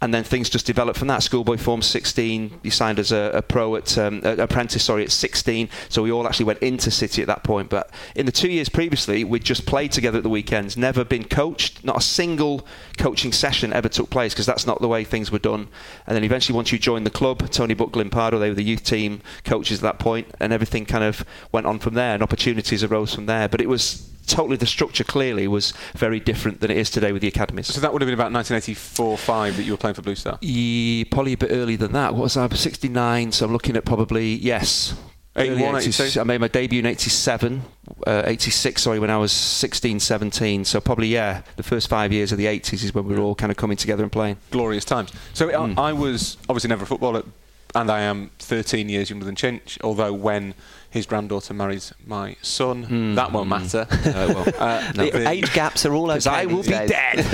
And 0.01 0.11
then 0.11 0.23
things 0.23 0.49
just 0.49 0.65
developed 0.65 0.97
from 0.97 1.07
that. 1.09 1.21
Schoolboy 1.21 1.57
form 1.57 1.83
16. 1.83 2.59
You 2.63 2.71
signed 2.71 2.97
as 2.97 3.11
a, 3.11 3.31
a 3.35 3.41
pro 3.43 3.75
at 3.75 3.95
um, 3.99 4.21
a- 4.23 4.35
apprentice, 4.37 4.83
sorry, 4.83 5.03
at 5.03 5.11
16. 5.11 5.69
So 5.89 6.01
we 6.01 6.11
all 6.11 6.27
actually 6.27 6.45
went 6.45 6.59
into 6.59 6.89
City 6.89 7.21
at 7.21 7.27
that 7.27 7.43
point. 7.43 7.69
But 7.69 7.91
in 8.15 8.25
the 8.25 8.31
two 8.31 8.49
years 8.49 8.67
previously, 8.67 9.23
we'd 9.23 9.43
just 9.43 9.67
played 9.67 9.91
together 9.91 10.17
at 10.17 10.23
the 10.23 10.29
weekends. 10.29 10.75
Never 10.75 11.03
been 11.03 11.25
coached. 11.25 11.83
Not 11.83 11.97
a 11.97 12.01
single 12.01 12.65
coaching 12.97 13.31
session 13.31 13.71
ever 13.73 13.89
took 13.89 14.09
place 14.09 14.33
because 14.33 14.47
that's 14.47 14.65
not 14.65 14.81
the 14.81 14.87
way 14.87 15.03
things 15.03 15.31
were 15.31 15.39
done. 15.39 15.67
And 16.07 16.15
then 16.15 16.23
eventually, 16.23 16.55
once 16.55 16.71
you 16.71 16.79
joined 16.79 17.05
the 17.05 17.11
club, 17.11 17.47
Tony 17.51 17.75
Book, 17.75 17.91
Limpardo, 17.91 18.39
they 18.39 18.49
were 18.49 18.55
the 18.55 18.63
youth 18.63 18.83
team 18.83 19.21
coaches 19.43 19.79
at 19.79 19.83
that 19.83 19.99
point, 19.99 20.27
and 20.39 20.51
everything 20.51 20.85
kind 20.85 21.03
of 21.03 21.23
went 21.51 21.67
on 21.67 21.77
from 21.77 21.93
there, 21.93 22.15
and 22.15 22.23
opportunities 22.23 22.83
arose 22.83 23.13
from 23.13 23.27
there. 23.27 23.47
But 23.47 23.61
it 23.61 23.69
was 23.69 24.10
totally 24.27 24.57
the 24.57 24.65
structure 24.65 25.03
clearly 25.03 25.47
was 25.47 25.73
very 25.95 26.19
different 26.19 26.59
than 26.61 26.71
it 26.71 26.77
is 26.77 26.89
today 26.89 27.11
with 27.11 27.21
the 27.21 27.27
academies. 27.27 27.67
So 27.67 27.81
that 27.81 27.91
would 27.93 28.01
have 28.01 28.07
been 28.07 28.13
about 28.19 28.31
1984-5 28.31 29.55
that 29.57 29.63
you 29.63 29.71
were 29.73 29.77
playing 29.77 29.95
for 29.95 30.01
Blue 30.01 30.15
Star. 30.15 30.37
Ye- 30.41 31.05
probably 31.05 31.33
a 31.33 31.37
bit 31.37 31.51
earlier 31.51 31.77
than 31.77 31.91
that. 31.93 32.13
What 32.13 32.23
was 32.23 32.37
I? 32.37 32.47
69, 32.49 33.31
so 33.31 33.45
I'm 33.45 33.51
looking 33.53 33.75
at 33.77 33.85
probably, 33.85 34.33
yes. 34.35 34.93
81, 35.35 35.61
early 35.75 35.85
80s. 35.87 36.01
82? 36.01 36.19
I 36.19 36.23
made 36.23 36.41
my 36.41 36.47
debut 36.49 36.79
in 36.79 36.85
87, 36.85 37.61
uh, 38.05 38.23
86, 38.25 38.81
sorry, 38.81 38.99
when 38.99 39.09
I 39.09 39.17
was 39.17 39.31
16, 39.31 39.99
17. 39.99 40.65
So 40.65 40.81
probably, 40.81 41.07
yeah, 41.07 41.41
the 41.55 41.63
first 41.63 41.87
five 41.89 42.11
years 42.11 42.31
of 42.31 42.37
the 42.37 42.45
80s 42.47 42.83
is 42.83 42.93
when 42.93 43.05
we 43.05 43.15
were 43.15 43.21
all 43.21 43.35
kind 43.35 43.49
of 43.51 43.57
coming 43.57 43.77
together 43.77 44.03
and 44.03 44.11
playing. 44.11 44.37
Glorious 44.51 44.83
times. 44.85 45.11
So 45.33 45.47
Mm. 45.47 45.77
I, 45.77 45.89
I 45.89 45.93
was 45.93 46.37
obviously 46.49 46.67
never 46.69 46.83
a 46.83 46.87
footballer 46.87 47.23
and 47.73 47.89
I 47.89 48.01
am 48.01 48.31
13 48.39 48.89
years 48.89 49.09
younger 49.09 49.25
than 49.25 49.35
Chinch. 49.35 49.77
Although 49.81 50.11
when 50.13 50.53
his 50.91 51.05
granddaughter 51.05 51.53
marries 51.53 51.93
my 52.05 52.35
son, 52.41 52.83
hmm. 52.83 53.15
that 53.15 53.31
won't 53.31 53.45
hmm. 53.45 53.49
matter. 53.49 53.87
Uh, 54.61 54.91
the 54.91 55.09
the- 55.09 55.29
age 55.29 55.51
gaps 55.53 55.85
are 55.85 55.93
all 55.93 56.11
okay. 56.11 56.29
I 56.29 56.45
will 56.45 56.61
be 56.61 56.69
days. 56.69 56.89
dead. 56.89 57.17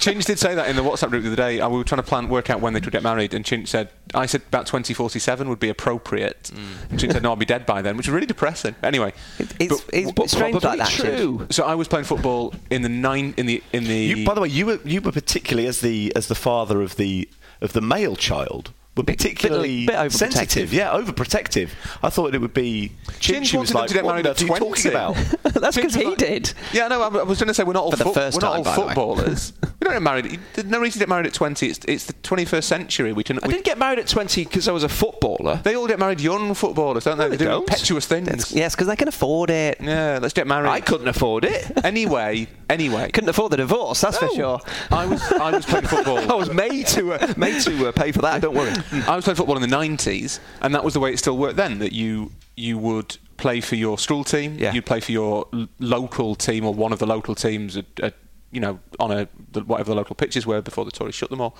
Chinch 0.00 0.24
did 0.24 0.38
say 0.38 0.54
that 0.54 0.68
in 0.68 0.76
the 0.76 0.82
WhatsApp 0.82 1.10
group 1.10 1.22
the 1.22 1.28
other 1.28 1.36
day. 1.36 1.60
and 1.60 1.70
we 1.70 1.78
were 1.78 1.84
trying 1.84 2.02
to 2.02 2.06
plan, 2.06 2.28
work 2.28 2.50
out 2.50 2.60
when 2.60 2.72
they 2.72 2.80
could 2.80 2.92
get 2.92 3.02
married, 3.02 3.34
and 3.34 3.44
Chinch 3.44 3.68
said, 3.68 3.90
"I 4.14 4.26
said 4.26 4.42
about 4.48 4.66
2047 4.66 5.48
would 5.48 5.60
be 5.60 5.68
appropriate." 5.68 6.50
Hmm. 6.52 6.90
And 6.90 6.98
Chinch 6.98 7.12
said, 7.12 7.22
"No, 7.22 7.30
I'll 7.30 7.36
be 7.36 7.44
dead 7.44 7.66
by 7.66 7.82
then," 7.82 7.96
which 7.96 8.08
is 8.08 8.12
really 8.12 8.26
depressing. 8.26 8.74
Anyway, 8.82 9.12
It's, 9.38 9.52
but- 9.52 9.84
it's 9.92 10.12
but 10.12 10.30
strange 10.30 10.54
like 10.54 10.62
probably 10.62 10.78
that. 10.78 10.88
True. 10.88 11.46
so 11.50 11.64
I 11.64 11.74
was 11.74 11.86
playing 11.88 12.06
football 12.06 12.54
in 12.70 12.82
the 12.82 12.88
nine 12.88 13.34
in 13.36 13.46
the 13.46 13.62
in 13.72 13.84
the. 13.84 13.96
You, 13.96 14.26
by 14.26 14.34
the 14.34 14.40
way, 14.40 14.48
you 14.48 14.66
were 14.66 14.80
you 14.84 15.00
were 15.00 15.12
particularly 15.12 15.68
as 15.68 15.80
the 15.80 16.12
as 16.16 16.28
the 16.28 16.34
father 16.34 16.80
of 16.82 16.96
the 16.96 17.28
of 17.60 17.72
the 17.74 17.82
male 17.82 18.16
child 18.16 18.72
were 18.96 19.04
Bit- 19.04 19.06
bit- 19.06 19.18
particularly 19.18 19.86
bit 19.86 19.94
overprotective. 19.96 20.12
sensitive. 20.12 20.72
Yeah, 20.72 20.90
overprotective. 20.90 21.70
I 22.02 22.10
thought 22.10 22.34
it 22.34 22.40
would 22.40 22.52
be. 22.52 22.92
Chin 23.20 23.42
Chinch 23.44 23.58
was 23.60 23.72
like, 23.74 23.88
to 23.88 23.94
get 23.94 24.04
what 24.04 24.12
married 24.12 24.26
at 24.26 24.30
earth 24.32 24.40
are 24.42 24.44
you 24.44 24.48
20. 24.48 24.66
talking 24.66 24.90
about? 24.90 25.14
That's 25.60 25.76
because 25.76 25.94
he 25.94 26.04
like- 26.04 26.18
did. 26.18 26.52
Yeah, 26.72 26.88
no, 26.88 27.00
I 27.02 27.06
I 27.06 27.22
was 27.22 27.38
going 27.38 27.48
to 27.48 27.54
say 27.54 27.62
we're 27.62 27.72
not 27.74 27.84
all 27.84 27.90
For 27.92 27.96
the 27.98 28.04
foot- 28.04 28.14
first 28.14 28.36
we're 28.42 28.48
not 28.48 28.56
time, 28.56 28.58
all 28.58 28.64
by 28.64 28.74
the 28.74 28.80
way. 28.80 28.86
footballers. 28.88 29.52
we 29.62 29.68
don't 29.84 29.92
get 29.94 30.02
married. 30.02 30.40
There's 30.54 30.66
no 30.66 30.80
reason 30.80 30.94
to 30.94 30.98
get 31.00 31.08
married 31.08 31.26
at 31.26 31.34
20. 31.34 31.66
It's 31.68 31.80
it's 31.86 32.06
the 32.06 32.12
21st 32.14 32.64
century. 32.64 33.12
We 33.12 33.22
can. 33.24 33.38
I 33.42 33.46
didn't 33.46 33.64
get 33.64 33.78
married 33.78 33.98
at 34.00 34.08
20 34.08 34.44
because 34.44 34.66
I 34.68 34.72
was 34.72 34.82
a 34.84 34.88
footballer. 34.88 35.60
they 35.62 35.76
all 35.76 35.86
get 35.86 35.98
married 35.98 36.20
young 36.20 36.52
footballers, 36.54 37.04
don't 37.04 37.16
they? 37.18 37.28
they 37.28 37.36
they 37.36 37.44
do 37.44 37.52
impetuous 37.56 38.06
things. 38.06 38.52
Yes, 38.52 38.74
because 38.74 38.88
they 38.88 38.96
can 38.96 39.08
afford 39.08 39.50
it. 39.50 39.80
Yeah, 39.80 40.18
let's 40.20 40.34
get 40.34 40.46
married. 40.46 40.68
I 40.68 40.80
couldn't 40.80 41.08
afford 41.08 41.44
it. 41.44 41.84
Anyway, 41.84 42.48
anyway, 42.70 43.10
Couldn't 43.10 43.30
afford 43.30 43.52
the 43.52 43.56
divorce, 43.58 44.00
that's 44.00 44.18
for 44.18 44.28
sure. 44.30 44.60
I 44.90 45.06
was 45.06 45.22
I 45.32 45.50
was 45.50 45.64
playing 45.66 45.86
football. 45.86 46.18
I 46.32 46.34
was 46.34 46.50
made 46.52 46.86
to 46.88 47.12
uh, 47.14 47.34
made 47.36 47.60
to 47.62 47.88
uh, 47.88 47.92
pay 47.92 48.12
for 48.12 48.22
that. 48.22 48.40
Don't 48.42 48.54
worry. 48.54 48.72
I 49.06 49.16
was 49.16 49.24
playing 49.24 49.36
football 49.36 49.56
in 49.56 49.62
the 49.68 49.76
90s, 49.76 50.38
and 50.62 50.74
that 50.74 50.84
was 50.84 50.94
the 50.94 51.00
way 51.00 51.12
it 51.12 51.18
still 51.18 51.36
worked 51.36 51.56
then. 51.56 51.78
That 51.80 51.92
you 51.92 52.32
you 52.56 52.78
would 52.78 53.16
play 53.36 53.60
for 53.60 53.74
your 53.76 53.96
school 53.98 54.22
team, 54.22 54.56
Yeah. 54.58 54.72
you'd 54.72 54.84
play 54.84 55.00
for 55.00 55.12
your 55.12 55.46
l- 55.54 55.66
local 55.78 56.34
team 56.34 56.64
or 56.66 56.74
one 56.74 56.92
of 56.92 56.98
the 56.98 57.06
local 57.06 57.34
teams 57.34 57.74
at, 57.76 57.86
at 58.02 58.14
you 58.52 58.60
know 58.60 58.78
on 58.98 59.10
a 59.12 59.28
the, 59.52 59.62
whatever 59.62 59.90
the 59.90 59.94
local 59.94 60.14
pitches 60.14 60.44
were 60.44 60.60
before 60.60 60.84
the 60.84 60.90
Tories 60.90 61.14
shut 61.14 61.30
them 61.30 61.40
all, 61.40 61.56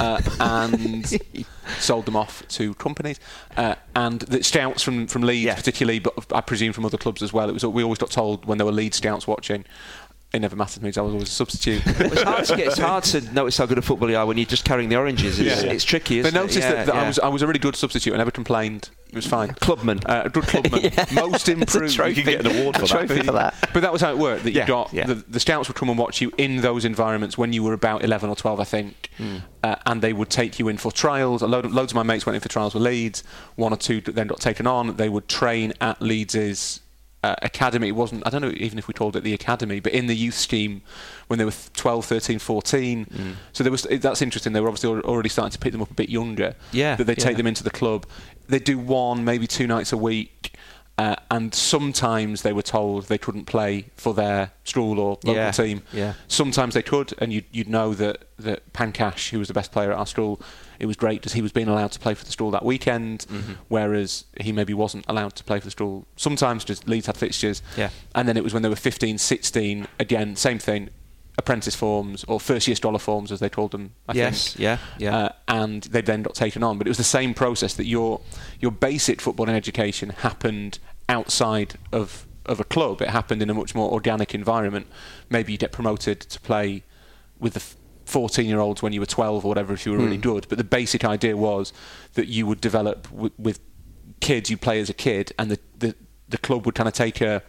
uh, 0.00 0.22
and 0.40 1.20
sold 1.78 2.06
them 2.06 2.16
off 2.16 2.46
to 2.48 2.72
companies. 2.74 3.20
Uh, 3.56 3.74
and 3.94 4.20
the 4.20 4.42
scouts 4.42 4.82
from 4.82 5.06
from 5.06 5.22
Leeds, 5.22 5.44
Yeah. 5.44 5.54
particularly, 5.56 5.98
but 5.98 6.14
I 6.32 6.40
presume 6.40 6.72
from 6.72 6.86
other 6.86 6.96
clubs 6.98 7.22
as 7.22 7.32
well. 7.32 7.48
It 7.48 7.52
was 7.52 7.66
we 7.66 7.82
always 7.82 7.98
got 7.98 8.10
told 8.10 8.46
when 8.46 8.56
there 8.58 8.64
were 8.66 8.72
Leeds 8.72 8.96
scouts 8.96 9.26
watching. 9.26 9.64
It 10.30 10.40
never 10.40 10.56
mattered 10.56 10.80
to 10.80 10.84
me 10.84 10.90
'cause 10.90 10.98
I 10.98 11.00
was 11.00 11.14
always 11.14 11.28
a 11.28 11.32
substitute. 11.32 11.82
It's 11.86 12.22
hard, 12.22 12.44
to 12.44 12.56
get, 12.56 12.66
it's 12.66 12.78
hard 12.78 13.04
to 13.04 13.20
notice 13.32 13.56
how 13.56 13.64
good 13.64 13.78
a 13.78 13.82
footballer 13.82 14.10
you 14.12 14.18
are 14.18 14.26
when 14.26 14.36
you're 14.36 14.44
just 14.44 14.62
carrying 14.66 14.90
the 14.90 14.96
oranges. 14.96 15.40
It's, 15.40 15.62
Yeah. 15.64 15.70
it's 15.70 15.84
tricky. 15.84 16.20
They 16.20 16.28
Isn't 16.28 16.36
it? 16.36 16.40
noticed 16.40 16.58
Yeah, 16.58 16.72
that, 16.74 16.86
that 16.86 16.94
I 16.94 17.06
was 17.06 17.18
I 17.18 17.28
was 17.28 17.40
a 17.40 17.46
really 17.46 17.58
good 17.58 17.74
substitute. 17.76 18.12
I 18.12 18.18
never 18.18 18.30
complained. 18.30 18.90
It 19.08 19.14
was 19.14 19.24
fine. 19.26 19.54
Clubman. 19.54 20.00
Uh, 20.04 20.24
a 20.26 20.28
good 20.28 20.44
clubman. 20.48 20.92
Most 21.14 21.48
improved. 21.48 21.96
You 21.96 22.12
can 22.14 22.24
get 22.24 22.44
an 22.44 22.58
award 22.60 22.76
for 22.76 22.86
that. 22.86 23.08
For 23.24 23.32
that. 23.32 23.54
But 23.72 23.80
that 23.80 23.90
was 23.90 24.02
how 24.02 24.10
it 24.10 24.18
worked. 24.18 24.44
That 24.44 24.50
you 24.52 24.66
got 24.66 24.92
yeah. 24.92 25.06
the, 25.06 25.14
the 25.14 25.40
scouts 25.40 25.66
would 25.66 25.76
come 25.76 25.88
and 25.88 25.98
watch 25.98 26.20
you 26.20 26.30
in 26.36 26.58
those 26.60 26.84
environments 26.84 27.38
when 27.38 27.54
you 27.54 27.62
were 27.62 27.72
about 27.72 28.04
eleven 28.04 28.28
or 28.28 28.36
twelve, 28.36 28.60
I 28.60 28.64
think, 28.64 29.08
Hmm. 29.16 29.36
uh, 29.64 29.76
and 29.86 30.02
they 30.02 30.12
would 30.12 30.28
take 30.28 30.58
you 30.58 30.68
in 30.68 30.76
for 30.76 30.92
trials. 30.92 31.40
A 31.40 31.46
load 31.46 31.64
of, 31.64 31.72
loads 31.72 31.92
of 31.92 31.96
my 31.96 32.02
mates 32.02 32.26
went 32.26 32.34
in 32.34 32.42
for 32.42 32.50
trials 32.50 32.74
with 32.74 32.82
Leeds. 32.82 33.24
One 33.56 33.72
or 33.72 33.76
two 33.78 34.02
then 34.02 34.26
got 34.26 34.40
taken 34.40 34.66
on. 34.66 34.96
They 34.96 35.08
would 35.08 35.26
train 35.26 35.72
at 35.80 36.02
Leeds's. 36.02 36.80
Uh, 37.24 37.34
academy 37.42 37.88
it 37.88 37.96
wasn't 37.96 38.24
I 38.24 38.30
don't 38.30 38.42
know 38.42 38.52
even 38.58 38.78
if 38.78 38.86
we 38.86 38.94
called 38.94 39.16
it 39.16 39.24
the 39.24 39.34
academy 39.34 39.80
but 39.80 39.92
in 39.92 40.06
the 40.06 40.14
youth 40.14 40.36
scheme 40.36 40.82
when 41.26 41.36
they 41.40 41.44
were 41.44 41.52
12 41.74 42.04
13 42.04 42.38
14 42.38 43.04
Hmm. 43.06 43.32
so 43.52 43.64
there 43.64 43.72
was 43.72 43.82
that's 43.90 44.22
interesting 44.22 44.52
they 44.52 44.60
were 44.60 44.68
obviously 44.68 45.00
already 45.02 45.28
starting 45.28 45.50
to 45.50 45.58
pick 45.58 45.72
them 45.72 45.82
up 45.82 45.90
a 45.90 45.94
bit 45.94 46.08
younger 46.10 46.54
Yeah, 46.70 46.94
that 46.94 47.08
they 47.08 47.16
take 47.16 47.36
them 47.36 47.48
into 47.48 47.64
the 47.64 47.70
club 47.72 48.06
they 48.48 48.60
do 48.60 48.78
one 48.78 49.24
maybe 49.24 49.48
two 49.48 49.66
nights 49.66 49.92
a 49.92 49.96
week 49.96 50.54
uh, 50.96 51.16
and 51.28 51.52
sometimes 51.52 52.42
they 52.42 52.52
were 52.52 52.62
told 52.62 53.06
they 53.06 53.18
couldn't 53.18 53.46
play 53.46 53.86
for 53.96 54.14
their 54.14 54.52
school 54.62 55.00
or 55.00 55.10
local 55.24 55.34
Yeah, 55.34 55.50
team. 55.50 55.82
yeah. 55.92 56.14
Sometimes 56.28 56.74
they 56.74 56.82
could, 56.82 57.14
and 57.18 57.32
you'd, 57.32 57.44
you'd 57.52 57.68
know 57.68 57.94
that, 57.94 58.24
that 58.38 58.72
Pancash, 58.72 59.30
who 59.30 59.38
was 59.38 59.46
the 59.46 59.54
best 59.54 59.70
player 59.70 59.92
at 59.92 59.96
our 59.98 60.06
school, 60.06 60.40
it 60.78 60.86
was 60.86 60.96
great 60.96 61.20
because 61.20 61.32
he 61.32 61.42
was 61.42 61.52
being 61.52 61.68
allowed 61.68 61.92
to 61.92 61.98
play 61.98 62.14
for 62.14 62.24
the 62.24 62.30
school 62.32 62.50
that 62.52 62.64
weekend, 62.64 63.26
Mm-hmm. 63.28 63.52
whereas 63.68 64.24
he 64.40 64.52
maybe 64.52 64.74
wasn't 64.74 65.04
allowed 65.08 65.34
to 65.36 65.44
play 65.44 65.58
for 65.58 65.64
the 65.66 65.70
school. 65.72 66.06
Sometimes 66.16 66.64
just 66.64 66.86
Leeds 66.88 67.06
had 67.06 67.16
fixtures. 67.16 67.62
Yeah. 67.76 67.90
And 68.14 68.28
then 68.28 68.36
it 68.36 68.44
was 68.44 68.52
when 68.54 68.62
they 68.62 68.68
were 68.68 68.76
15, 68.76 69.18
16, 69.18 69.86
again, 69.98 70.36
same 70.36 70.58
thing, 70.58 70.90
apprentice 71.36 71.74
forms 71.76 72.24
or 72.24 72.40
first 72.40 72.66
year 72.66 72.74
scholar 72.76 72.98
forms 72.98 73.30
as 73.30 73.38
they 73.40 73.48
called 73.48 73.70
them, 73.72 73.92
I 74.08 74.12
Yes, 74.14 74.52
think. 74.54 74.60
yeah, 74.62 74.78
yeah. 74.98 75.16
Uh, 75.16 75.28
and 75.48 75.82
they 75.84 76.00
then 76.00 76.22
got 76.22 76.34
taken 76.34 76.62
on. 76.62 76.78
But 76.78 76.86
it 76.86 76.90
was 76.90 76.96
the 76.98 77.04
same 77.04 77.32
process 77.34 77.74
that 77.74 77.86
your 77.86 78.20
your 78.60 78.72
basic 78.72 79.20
footballing 79.20 79.54
education 79.54 80.10
happened 80.10 80.78
outside 81.08 81.74
of 81.92 82.26
of 82.46 82.58
a 82.60 82.64
club. 82.64 83.02
It 83.02 83.10
happened 83.10 83.42
in 83.42 83.50
a 83.50 83.54
much 83.54 83.74
more 83.74 83.90
organic 83.92 84.34
environment. 84.34 84.86
Maybe 85.30 85.52
you 85.52 85.58
get 85.58 85.70
promoted 85.70 86.18
to 86.20 86.40
play 86.40 86.82
with 87.38 87.54
the 87.54 87.62
14 88.08 88.46
year 88.46 88.58
olds 88.60 88.82
when 88.82 88.92
you 88.92 89.00
were 89.00 89.06
12 89.06 89.44
or 89.44 89.48
whatever 89.48 89.72
if 89.74 89.84
you 89.86 89.92
were 89.92 89.98
really 89.98 90.16
hmm. 90.16 90.22
good. 90.22 90.46
But 90.48 90.58
the 90.58 90.64
basic 90.64 91.04
idea 91.04 91.36
was 91.36 91.72
that 92.14 92.26
you 92.28 92.46
would 92.46 92.60
develop 92.60 93.08
w- 93.10 93.30
with 93.38 93.60
kids 94.20 94.50
you 94.50 94.56
play 94.56 94.80
as 94.80 94.88
a 94.90 94.94
kid, 94.94 95.32
and 95.38 95.50
the, 95.50 95.58
the 95.78 95.94
the 96.28 96.38
club 96.38 96.66
would 96.66 96.74
kind 96.74 96.88
of 96.88 96.94
take 96.94 97.20
a 97.20 97.42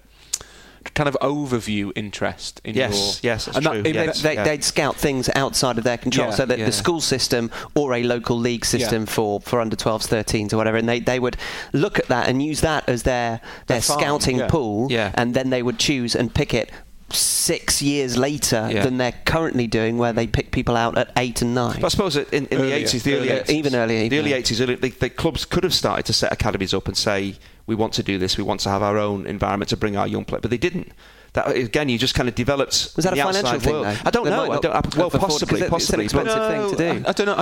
kind 0.93 1.10
of 1.10 1.17
overview 1.22 1.91
interest 1.95 2.62
in 2.63 2.74
Yes, 2.76 3.22
your 3.22 3.32
yes, 3.34 3.45
that's 3.45 3.58
and 3.58 3.65
that- 3.65 3.72
true, 3.72 3.82
it- 3.86 3.95
yeah. 3.95 4.06
that- 4.06 4.15
they, 4.15 4.34
yeah. 4.36 4.43
They'd 4.43 4.63
scout 4.63 4.95
things 4.95 5.30
outside 5.36 5.78
of 5.78 5.84
their 5.84 5.98
control, 5.98 6.30
Yeah, 6.30 6.36
so 6.36 6.45
that 6.45 6.58
yeah. 6.60 6.65
the 6.65 6.72
school 6.72 7.02
system 7.02 7.52
or 7.76 7.93
a 7.93 8.04
local 8.04 8.38
league 8.38 8.65
system 8.65 9.02
Yeah. 9.04 9.10
for, 9.10 9.41
for 9.41 9.60
under 9.60 9.76
12s, 9.76 10.08
13s, 10.08 10.54
or 10.54 10.58
whatever, 10.58 10.78
and 10.78 10.88
they, 10.88 11.00
they 11.02 11.19
would 11.19 11.36
look 11.74 12.00
at 12.00 12.08
that 12.08 12.30
and 12.30 12.41
use 12.41 12.62
that 12.62 12.88
as 12.88 13.04
their 13.04 13.41
their 13.67 13.76
Their 13.76 13.82
farm, 13.82 14.00
scouting 14.00 14.38
yeah. 14.39 14.48
pool, 14.48 14.88
Yeah. 14.89 15.12
and 15.15 15.34
then 15.34 15.50
they 15.50 15.62
would 15.63 15.80
choose 15.80 16.15
and 16.15 16.34
pick 16.34 16.54
it 16.54 16.72
six 17.13 17.82
years 17.82 18.17
later 18.17 18.69
Yeah. 18.72 18.84
than 18.84 18.98
they're 18.98 19.13
currently 19.26 19.67
doing, 19.67 19.98
where 19.98 20.13
they 20.13 20.28
pick 20.28 20.52
people 20.52 20.76
out 20.76 20.98
at 20.98 21.12
eight 21.17 21.41
and 21.41 21.54
nine. 21.56 21.76
But 21.82 21.86
I 21.86 21.89
suppose 21.89 22.13
that 22.15 22.32
in, 22.34 22.45
in 22.48 22.60
the 22.60 22.72
80s, 22.72 23.04
the 23.04 23.13
early 23.15 23.30
earlier. 23.30 23.43
80s, 23.43 23.50
Even 23.50 23.76
earlier, 23.76 24.10
the 24.10 24.19
early 24.19 24.32
80s, 24.32 24.62
early, 24.62 24.76
the, 24.76 24.89
the 24.89 25.10
clubs 25.10 25.45
could 25.45 25.63
have 25.63 25.74
started 25.74 26.06
to 26.06 26.13
set 26.13 26.32
academies 26.32 26.74
up 26.74 26.88
and 26.88 26.95
say, 26.98 27.36
we 27.67 27.76
want 27.76 27.93
to 27.93 28.04
do 28.04 28.17
this, 28.17 28.38
we 28.38 28.43
want 28.43 28.60
to 28.62 28.69
have 28.69 28.82
our 28.82 28.98
own 28.98 29.26
environment 29.28 29.69
to 29.69 29.78
bring 29.78 29.95
our 29.98 30.08
young 30.08 30.26
players, 30.26 30.41
but 30.41 30.52
they 30.52 30.58
didn't. 30.58 30.91
That 31.34 31.56
again, 31.56 31.89
you 31.89 32.00
just 32.00 32.15
kind 32.15 32.28
of 32.28 32.34
developed. 32.34 32.93
Was 32.95 33.06
that 33.06 33.13
a 33.13 33.15
the 33.15 33.22
financial 33.22 33.48
outside 33.50 33.62
thing, 33.62 33.74
world. 33.74 33.86
though? 33.86 33.98
I 34.04 34.10
don't 34.10 34.24
They 34.24 34.30
know. 34.32 34.52
I 34.52 34.58
don't, 34.60 34.65
I, 34.74 34.82
well, 34.98 35.12
possibly, 35.12 35.62
afforded- 35.62 35.69
possibly, 35.69 36.08
'cause 36.08 36.15
it's 36.15 36.24
an 36.24 36.26
possibly. 36.26 36.26
but- 36.26 36.26
expensive 36.26 36.48
thing 36.50 36.69
to 36.72 37.02
do. 37.02 37.06
I, 37.06 37.10
I 37.10 37.12
don't 37.13 37.26
know. 37.28 37.36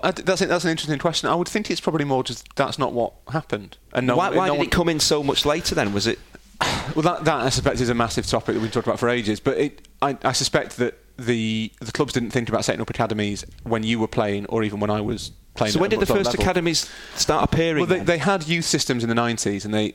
I, 0.00 0.08
I, 0.08 0.10
that's 0.12 0.40
that's 0.40 0.64
an 0.64 0.70
interesting 0.70 0.98
question. 0.98 1.28
I 1.28 1.34
would 1.34 1.46
think 1.46 1.70
it's 1.70 1.78
probably 1.82 2.06
more 2.06 2.24
just 2.24 2.48
that's 2.56 2.78
not 2.78 2.94
what 2.94 3.12
happened. 3.30 3.76
And 3.92 4.06
no, 4.06 4.16
why 4.16 4.30
why 4.30 4.46
no 4.46 4.54
did 4.54 4.58
one- 4.60 4.66
it 4.68 4.70
come 4.72 4.88
in 4.88 4.98
so 4.98 5.22
much 5.22 5.44
later 5.44 5.74
then? 5.74 5.92
Was 5.92 6.06
it? 6.06 6.18
Well, 6.94 7.02
that, 7.04 7.24
that 7.24 7.40
I 7.40 7.48
suspect 7.48 7.80
is 7.80 7.88
a 7.88 7.94
massive 7.94 8.26
topic 8.26 8.54
that 8.54 8.60
we've 8.60 8.70
talked 8.70 8.86
about 8.86 8.98
for 8.98 9.08
ages. 9.08 9.40
But 9.40 9.56
it, 9.56 9.88
I, 10.02 10.18
I 10.24 10.32
suspect 10.32 10.76
that 10.76 10.98
the 11.16 11.72
the 11.80 11.92
clubs 11.92 12.12
didn't 12.12 12.30
think 12.30 12.48
about 12.48 12.64
setting 12.64 12.82
up 12.82 12.90
academies 12.90 13.46
when 13.62 13.82
you 13.82 13.98
were 13.98 14.08
playing, 14.08 14.46
or 14.46 14.62
even 14.62 14.78
when 14.80 14.90
I 14.90 15.00
was 15.00 15.32
playing. 15.54 15.72
So 15.72 15.80
when 15.80 15.90
did 15.90 16.00
the 16.00 16.06
first 16.06 16.26
level. 16.26 16.42
academies 16.42 16.90
start 17.14 17.44
appearing? 17.44 17.86
Well, 17.86 17.98
they, 17.98 18.00
they 18.00 18.18
had 18.18 18.46
youth 18.46 18.64
systems 18.64 19.02
in 19.02 19.08
the 19.08 19.14
90s, 19.14 19.64
and 19.64 19.72
they, 19.72 19.94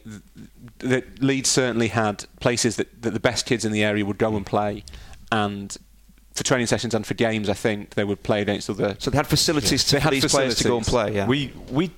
the 0.80 1.04
Leeds 1.20 1.50
certainly 1.50 1.90
had 1.90 2.26
places 2.40 2.78
that, 2.78 3.02
that 3.02 3.12
the 3.12 3.20
best 3.20 3.46
kids 3.46 3.66
in 3.66 3.72
the 3.72 3.84
area 3.84 4.06
would 4.06 4.18
go 4.18 4.36
and 4.36 4.46
play, 4.46 4.84
and 5.32 5.78
for 6.34 6.44
training 6.44 6.68
sessions 6.68 6.94
and 6.94 7.06
for 7.06 7.16
games, 7.16 7.50
I 7.50 7.54
think 7.54 7.96
they 7.96 8.04
would 8.04 8.24
play 8.24 8.42
against 8.42 8.70
other. 8.70 8.96
so 9.00 9.10
they 9.10 9.18
had 9.18 9.28
facilities 9.28 9.84
to 9.86 9.96
They 9.96 10.00
had 10.00 10.10
for 10.10 10.22
these 10.22 10.32
players 10.32 10.56
to 10.56 10.64
go 10.64 10.78
and 10.78 10.86
play. 10.86 11.16
Yeah. 11.16 11.28
We 11.28 11.52
we 11.72 11.92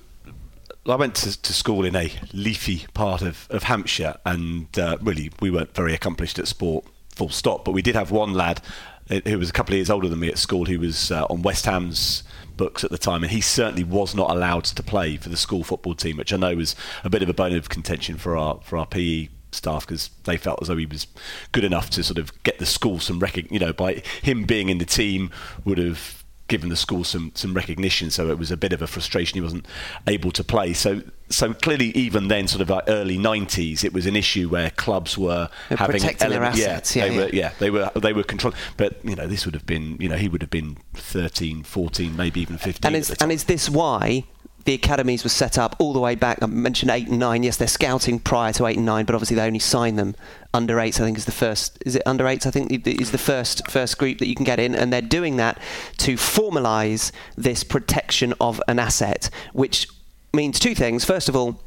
I 0.86 0.96
went 0.96 1.14
to, 1.16 1.40
to 1.40 1.52
school 1.52 1.84
in 1.84 1.94
a 1.94 2.12
leafy 2.32 2.86
part 2.94 3.22
of, 3.22 3.46
of 3.50 3.64
Hampshire, 3.64 4.16
and 4.24 4.66
uh, 4.78 4.96
really 5.00 5.30
we 5.40 5.50
weren't 5.50 5.74
very 5.74 5.94
accomplished 5.94 6.38
at 6.38 6.48
sport, 6.48 6.84
full 7.14 7.28
stop. 7.28 7.64
But 7.64 7.72
we 7.72 7.82
did 7.82 7.94
have 7.94 8.10
one 8.10 8.32
lad 8.32 8.62
uh, 9.10 9.20
who 9.26 9.38
was 9.38 9.50
a 9.50 9.52
couple 9.52 9.74
of 9.74 9.76
years 9.76 9.90
older 9.90 10.08
than 10.08 10.20
me 10.20 10.28
at 10.28 10.38
school, 10.38 10.64
who 10.64 10.80
was 10.80 11.10
uh, 11.10 11.26
on 11.28 11.42
West 11.42 11.66
Ham's 11.66 12.22
books 12.56 12.82
at 12.82 12.90
the 12.90 12.98
time, 12.98 13.22
and 13.22 13.30
he 13.30 13.40
certainly 13.40 13.84
was 13.84 14.14
not 14.14 14.30
allowed 14.30 14.64
to 14.64 14.82
play 14.82 15.16
for 15.16 15.28
the 15.28 15.36
school 15.36 15.64
football 15.64 15.94
team, 15.94 16.16
which 16.16 16.32
I 16.32 16.36
know 16.36 16.56
was 16.56 16.74
a 17.04 17.10
bit 17.10 17.22
of 17.22 17.28
a 17.28 17.34
bone 17.34 17.54
of 17.54 17.68
contention 17.68 18.16
for 18.16 18.36
our 18.36 18.60
for 18.62 18.78
our 18.78 18.86
PE 18.86 19.28
staff 19.52 19.86
because 19.86 20.10
they 20.24 20.36
felt 20.36 20.60
as 20.62 20.68
though 20.68 20.76
he 20.76 20.86
was 20.86 21.06
good 21.52 21.64
enough 21.64 21.90
to 21.90 22.04
sort 22.04 22.18
of 22.18 22.42
get 22.42 22.58
the 22.58 22.66
school 22.66 23.00
some 23.00 23.18
recognition. 23.18 23.54
You 23.54 23.60
know, 23.60 23.72
by 23.72 24.02
him 24.22 24.44
being 24.44 24.68
in 24.68 24.78
the 24.78 24.84
team 24.84 25.30
would 25.64 25.78
have 25.78 26.19
given 26.50 26.68
the 26.68 26.76
school 26.76 27.04
some 27.04 27.32
some 27.34 27.54
recognition. 27.54 28.10
So 28.10 28.28
it 28.28 28.38
was 28.38 28.50
a 28.50 28.56
bit 28.56 28.74
of 28.74 28.82
a 28.82 28.86
frustration 28.86 29.36
he 29.36 29.40
wasn't 29.40 29.66
able 30.06 30.30
to 30.32 30.44
play. 30.44 30.74
So 30.74 31.02
so 31.30 31.54
clearly, 31.54 31.96
even 31.96 32.26
then, 32.28 32.48
sort 32.48 32.60
of 32.60 32.68
like 32.68 32.84
early 32.88 33.16
'90s, 33.16 33.84
it 33.84 33.94
was 33.94 34.04
an 34.04 34.16
issue 34.16 34.48
where 34.48 34.70
clubs 34.70 35.16
were 35.16 35.48
They're 35.68 35.78
having 35.78 36.00
protecting 36.00 36.30
their 36.30 36.42
assets, 36.42 36.94
yeah, 36.94 37.08
they 37.08 37.14
yeah. 37.14 37.20
were 37.20 37.28
yeah 37.32 37.52
they 37.58 37.70
were 37.70 37.90
they 37.94 38.12
were 38.12 38.24
controlling. 38.24 38.58
But 38.76 39.02
you 39.04 39.16
know, 39.16 39.26
this 39.26 39.46
would 39.46 39.54
have 39.54 39.64
been 39.64 39.96
you 40.00 40.08
know 40.08 40.16
he 40.16 40.28
would 40.28 40.42
have 40.42 40.50
been 40.50 40.76
13, 40.94 41.62
14, 41.62 42.16
maybe 42.16 42.40
even 42.40 42.58
15. 42.58 42.86
and 42.86 42.96
is 42.96 43.10
and 43.22 43.32
is 43.32 43.44
this 43.44 43.70
why 43.70 44.24
the 44.64 44.74
academies 44.74 45.24
were 45.24 45.30
set 45.30 45.56
up 45.58 45.74
all 45.78 45.92
the 45.92 46.00
way 46.00 46.14
back. 46.14 46.38
I 46.42 46.46
mentioned 46.46 46.90
eight 46.90 47.08
and 47.08 47.18
nine. 47.18 47.42
Yes, 47.42 47.56
they're 47.56 47.68
scouting 47.68 48.18
prior 48.18 48.52
to 48.54 48.66
eight 48.66 48.76
and 48.76 48.86
nine, 48.86 49.04
but 49.06 49.14
obviously 49.14 49.36
they 49.36 49.46
only 49.46 49.58
sign 49.58 49.96
them 49.96 50.14
under 50.52 50.78
eights. 50.78 51.00
I 51.00 51.04
think 51.04 51.16
is 51.16 51.24
the 51.24 51.32
first. 51.32 51.78
Is 51.86 51.96
it 51.96 52.02
under 52.06 52.26
eights? 52.26 52.46
I 52.46 52.50
think 52.50 52.86
is 52.86 53.10
the 53.10 53.18
first 53.18 53.68
first 53.70 53.98
group 53.98 54.18
that 54.18 54.28
you 54.28 54.34
can 54.34 54.44
get 54.44 54.60
in, 54.60 54.74
and 54.74 54.92
they're 54.92 55.00
doing 55.00 55.36
that 55.38 55.58
to 55.98 56.14
formalise 56.14 57.10
this 57.36 57.64
protection 57.64 58.34
of 58.40 58.60
an 58.68 58.78
asset, 58.78 59.30
which 59.52 59.88
means 60.34 60.58
two 60.58 60.74
things. 60.74 61.04
First 61.04 61.28
of 61.28 61.36
all, 61.36 61.60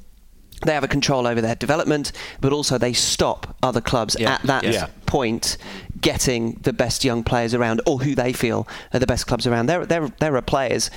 they 0.66 0.74
have 0.74 0.84
a 0.84 0.88
control 0.88 1.28
over 1.28 1.42
their 1.42 1.56
development, 1.56 2.12
but 2.40 2.54
also 2.54 2.78
they 2.78 2.94
stop 2.94 3.58
other 3.62 3.82
clubs 3.82 4.16
Yeah. 4.20 4.34
at 4.36 4.44
that 4.44 4.64
Yeah. 4.64 4.88
point 5.06 5.58
getting 6.00 6.60
the 6.64 6.72
best 6.74 7.04
young 7.04 7.24
players 7.24 7.54
around, 7.54 7.82
or 7.86 8.00
who 8.00 8.16
they 8.16 8.32
feel 8.34 8.68
are 8.94 9.00
the 9.00 9.08
best 9.08 9.28
clubs 9.28 9.46
around. 9.48 9.66
There, 9.66 9.86
there, 9.86 10.10
there 10.20 10.36
are 10.38 10.42
players 10.42 10.90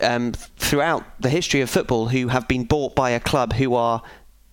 um, 0.00 0.32
throughout 0.32 1.04
the 1.20 1.28
history 1.30 1.60
of 1.60 1.70
football 1.70 2.08
who 2.08 2.28
have 2.28 2.46
been 2.48 2.64
bought 2.64 2.94
by 2.94 3.10
a 3.10 3.20
club 3.20 3.54
who 3.54 3.74
are 3.74 4.02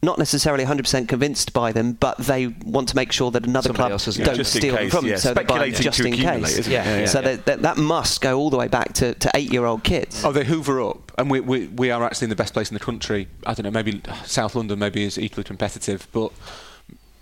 not 0.04 0.20
necessarily 0.20 0.64
100% 0.66 1.08
convinced 1.08 1.52
by 1.52 1.72
them, 1.72 1.94
but 1.94 2.18
they 2.20 2.48
want 2.64 2.88
to 2.90 2.96
make 2.96 3.12
sure 3.12 3.32
that 3.32 3.44
another 3.48 3.70
Somebody 3.70 3.78
club 3.82 3.92
else 3.94 4.06
has- 4.06 4.18
don't 4.18 4.36
Just 4.36 4.56
in 4.56 4.62
steal 4.62 4.76
them 4.76 4.84
case, 4.84 4.92
from 4.92 5.06
them. 5.06 5.12
yeah. 5.12 5.18
So 5.18 5.30
they 5.30 5.44
buy 5.44 5.56
Speculating 5.56 5.82
just 5.82 5.98
to 5.98 6.06
in 6.08 6.14
case. 6.14 6.58
isn't? 6.60 6.72
Yeah, 6.72 7.00
yeah, 7.00 7.06
so 7.08 7.20
yeah. 7.22 7.26
That, 7.28 7.46
that, 7.46 7.62
that 7.64 7.78
must 7.78 8.22
go 8.22 8.38
all 8.38 8.52
the 8.52 8.58
way 8.58 8.68
back 8.68 8.94
to, 8.96 9.16
to 9.16 9.32
eight-year-old 9.34 9.84
kids. 9.84 10.24
Oh, 10.24 10.32
they 10.32 10.44
hoover 10.46 10.80
up, 10.82 11.12
and 11.18 11.32
we, 11.32 11.40
we, 11.40 11.68
we 11.68 11.90
are 11.90 12.04
actually 12.04 12.26
in 12.26 12.30
the 12.30 12.36
best 12.36 12.54
place 12.54 12.70
in 12.70 12.76
the 12.76 12.80
country. 12.84 13.28
I 13.48 13.56
don't 13.56 13.64
know, 13.64 13.72
maybe 13.72 14.02
South 14.26 14.54
London 14.54 14.78
maybe 14.78 15.04
is 15.06 15.18
equally 15.18 15.44
competitive, 15.44 16.08
but 16.12 16.32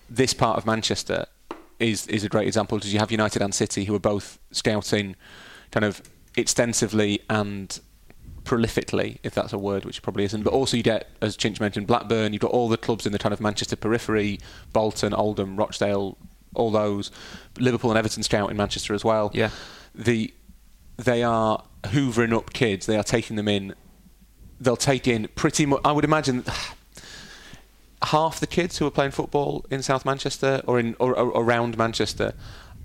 this 0.10 0.34
part 0.34 0.58
of 0.58 0.66
Manchester 0.66 1.26
is 1.80 2.06
is 2.08 2.24
a 2.24 2.30
great 2.30 2.48
example 2.48 2.78
because 2.78 2.94
you 2.94 3.00
have 3.00 3.12
United 3.12 3.42
and 3.42 3.54
City 3.56 3.86
who 3.86 3.96
are 3.96 4.00
both 4.00 4.40
scouting 4.52 5.16
kind 5.72 5.84
of 5.86 6.02
extensively 6.36 7.22
and 7.30 7.80
prolifically, 8.44 9.20
if 9.24 9.34
that's 9.34 9.54
a 9.54 9.58
word, 9.58 9.86
which 9.86 10.02
probably 10.02 10.24
isn't. 10.26 10.44
But 10.44 10.54
also 10.54 10.78
you 10.78 10.84
get, 10.84 11.10
as 11.22 11.38
Chinch 11.38 11.60
mentioned, 11.60 11.88
Blackburn. 11.88 12.34
You've 12.34 12.42
got 12.42 12.52
all 12.52 12.70
the 12.70 12.78
clubs 12.78 13.06
in 13.06 13.12
the 13.12 13.20
kind 13.20 13.34
of 13.34 13.42
Manchester 13.42 13.76
periphery: 13.76 14.40
Bolton, 14.72 15.14
Oldham, 15.14 15.56
Rochdale, 15.58 16.18
all 16.56 16.72
those. 16.72 17.12
Liverpool 17.58 17.92
and 17.92 17.98
Everton 17.98 18.24
scout 18.24 18.50
in 18.52 18.58
Manchester 18.58 18.94
as 18.94 19.04
well. 19.04 19.32
Yeah. 19.34 19.50
The 19.96 20.34
they 20.98 21.24
are 21.24 21.64
hoovering 21.84 22.34
up 22.34 22.54
kids. 22.54 22.86
They 22.86 22.98
are 22.98 23.04
taking 23.04 23.36
them 23.36 23.48
in. 23.48 23.76
They'll 24.60 24.78
take 24.78 25.08
in 25.08 25.28
pretty 25.36 25.66
much. 25.66 25.82
I 25.84 25.92
would 25.92 26.06
imagine 26.06 26.46
half 28.04 28.40
the 28.40 28.48
kids 28.48 28.78
who 28.78 28.88
are 28.88 28.92
playing 28.92 29.12
football 29.12 29.66
in 29.70 29.82
South 29.82 30.06
Manchester 30.06 30.62
or 30.66 30.80
in 30.80 30.96
or, 31.00 31.18
or 31.18 31.44
around 31.44 31.78
Manchester 31.78 32.34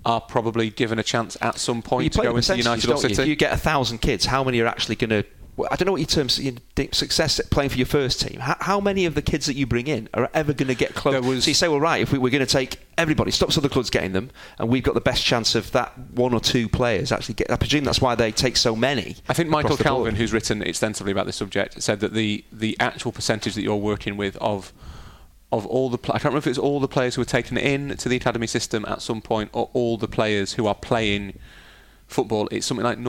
are 0.05 0.21
probably 0.21 0.69
given 0.69 0.97
a 0.97 1.03
chance 1.03 1.37
at 1.41 1.57
some 1.57 1.81
point 1.81 2.13
to 2.13 2.21
go 2.21 2.35
into 2.35 2.57
United 2.57 2.89
or 2.89 2.93
you? 2.93 2.99
City. 2.99 3.21
If 3.21 3.27
you 3.27 3.35
get 3.35 3.53
a 3.53 3.57
thousand 3.57 3.99
kids, 3.99 4.25
how 4.25 4.43
many 4.43 4.59
are 4.61 4.67
actually 4.67 4.95
going 4.95 5.09
to? 5.09 5.25
I 5.69 5.75
don't 5.75 5.85
know 5.85 5.91
what 5.93 6.15
your 6.17 6.53
think 6.75 6.95
success 6.95 7.39
at 7.39 7.49
playing 7.49 7.69
for 7.69 7.77
your 7.77 7.85
first 7.85 8.21
team. 8.21 8.39
How, 8.39 8.55
how 8.59 8.79
many 8.79 9.05
of 9.05 9.15
the 9.15 9.21
kids 9.21 9.45
that 9.47 9.55
you 9.55 9.65
bring 9.65 9.87
in 9.87 10.09
are 10.13 10.29
ever 10.33 10.53
going 10.53 10.67
to 10.67 10.75
get 10.75 10.95
close? 10.95 11.23
Was- 11.25 11.43
so 11.43 11.49
you 11.49 11.53
say, 11.55 11.67
well, 11.67 11.79
right, 11.79 12.01
if 12.01 12.11
we, 12.11 12.17
we're 12.17 12.29
going 12.29 12.45
to 12.45 12.51
take 12.51 12.79
everybody, 12.97 13.31
stops 13.31 13.57
other 13.57 13.69
clubs 13.69 13.89
getting 13.89 14.13
them, 14.13 14.31
and 14.57 14.69
we've 14.69 14.83
got 14.83 14.93
the 14.93 15.01
best 15.01 15.23
chance 15.23 15.55
of 15.55 15.71
that 15.71 15.97
one 16.11 16.33
or 16.33 16.39
two 16.39 16.69
players 16.69 17.11
actually 17.11 17.35
get. 17.35 17.51
I 17.51 17.55
presume 17.55 17.83
that's 17.83 18.01
why 18.01 18.15
they 18.15 18.31
take 18.31 18.57
so 18.57 18.75
many. 18.75 19.17
I 19.27 19.33
think 19.33 19.49
Michael 19.49 19.75
the 19.75 19.83
board. 19.83 19.83
Calvin, 19.83 20.15
who's 20.15 20.33
written 20.33 20.61
extensively 20.61 21.11
about 21.11 21.25
this 21.25 21.35
subject, 21.35 21.81
said 21.81 21.99
that 22.01 22.13
the, 22.13 22.43
the 22.51 22.77
actual 22.79 23.11
percentage 23.11 23.55
that 23.55 23.61
you're 23.61 23.75
working 23.75 24.17
with 24.17 24.37
of 24.37 24.73
of 25.51 25.65
all 25.65 25.89
the 25.89 25.97
pl- 25.97 26.13
I 26.13 26.19
can't 26.19 26.25
remember 26.25 26.43
if 26.43 26.47
it's 26.47 26.59
all 26.59 26.79
the 26.79 26.87
players 26.87 27.15
who 27.15 27.23
are 27.23 27.25
taken 27.25 27.57
in 27.57 27.97
to 27.97 28.07
the 28.07 28.15
academy 28.15 28.45
system 28.45 28.85
at 28.87 29.01
some 29.01 29.19
point 29.19 29.49
or 29.51 29.71
all 29.73 29.97
the 29.97 30.07
players 30.07 30.53
who 30.53 30.67
are 30.67 30.75
playing 30.75 31.39
football. 32.07 32.47
It's 32.51 32.67
something 32.67 32.83
like 32.83 32.99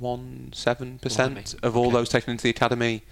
0.17 0.00 1.00
percent 1.00 1.54
of 1.62 1.76
all 1.76 1.86
Okay. 1.86 1.92
those 1.94 2.08
taken 2.08 2.30
into 2.32 2.42
the 2.44 2.50
academy 2.50 3.02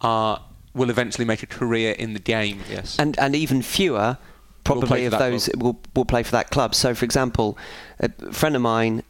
are 0.00 0.42
will 0.74 0.90
eventually 0.90 1.24
make 1.24 1.42
a 1.42 1.46
career 1.46 1.92
in 1.92 2.12
the 2.14 2.20
game. 2.20 2.60
Yes. 2.70 2.96
and 2.98 3.18
and 3.18 3.34
even 3.34 3.62
fewer 3.62 4.18
probably 4.64 5.04
of 5.06 5.12
those 5.12 5.48
club. 5.48 5.62
will 5.62 5.80
will 5.94 6.04
play 6.04 6.22
for 6.22 6.32
that 6.32 6.50
club. 6.50 6.74
So, 6.74 6.94
for 6.94 7.04
example, 7.04 7.58
a 7.98 8.10
friend 8.32 8.54
of 8.54 8.62
mine, 8.62 9.02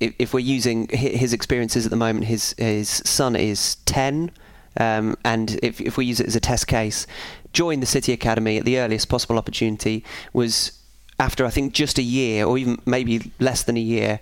if, 0.00 0.14
if 0.18 0.34
we're 0.34 0.40
using 0.40 0.88
his 0.88 1.32
experiences 1.32 1.86
at 1.86 1.90
the 1.90 1.96
moment, 1.96 2.26
his 2.26 2.54
his 2.58 2.88
son 2.88 3.34
is 3.36 3.76
ten. 3.86 4.30
Um, 4.78 5.16
and 5.24 5.58
if, 5.62 5.80
if 5.80 5.96
we 5.96 6.04
use 6.04 6.20
it 6.20 6.26
as 6.26 6.36
a 6.36 6.40
test 6.40 6.66
case, 6.66 7.06
joined 7.54 7.80
the 7.82 7.86
City 7.86 8.12
Academy 8.12 8.58
at 8.58 8.66
the 8.66 8.78
earliest 8.78 9.08
possible 9.08 9.38
opportunity 9.38 10.04
was 10.34 10.72
after 11.18 11.46
I 11.46 11.50
think 11.50 11.72
just 11.72 11.96
a 11.98 12.02
year 12.02 12.44
or 12.44 12.58
even 12.58 12.78
maybe 12.84 13.32
less 13.40 13.62
than 13.62 13.78
a 13.78 13.80
year 13.80 14.20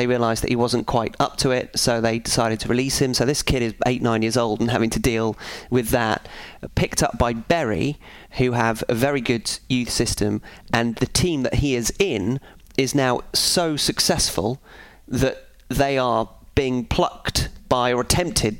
they 0.00 0.06
realised 0.06 0.42
that 0.42 0.48
he 0.48 0.56
wasn't 0.56 0.86
quite 0.86 1.14
up 1.20 1.36
to 1.36 1.50
it, 1.50 1.78
so 1.78 2.00
they 2.00 2.18
decided 2.18 2.58
to 2.58 2.68
release 2.68 3.02
him. 3.02 3.12
So 3.12 3.26
this 3.26 3.42
kid 3.42 3.60
is 3.60 3.74
eight, 3.84 4.00
nine 4.00 4.22
years 4.22 4.38
old 4.38 4.58
and 4.58 4.70
having 4.70 4.88
to 4.90 4.98
deal 4.98 5.36
with 5.68 5.90
that. 5.90 6.26
Picked 6.74 7.02
up 7.02 7.18
by 7.18 7.34
Bury, 7.34 7.98
who 8.38 8.52
have 8.52 8.82
a 8.88 8.94
very 8.94 9.20
good 9.20 9.58
youth 9.68 9.90
system, 9.90 10.40
and 10.72 10.96
the 10.96 11.06
team 11.06 11.42
that 11.42 11.56
he 11.56 11.74
is 11.74 11.92
in 11.98 12.40
is 12.78 12.94
now 12.94 13.20
so 13.34 13.76
successful 13.76 14.58
that 15.06 15.48
they 15.68 15.98
are 15.98 16.30
being 16.54 16.86
plucked 16.86 17.50
by 17.70 17.92
or 17.92 18.02
attempted 18.02 18.58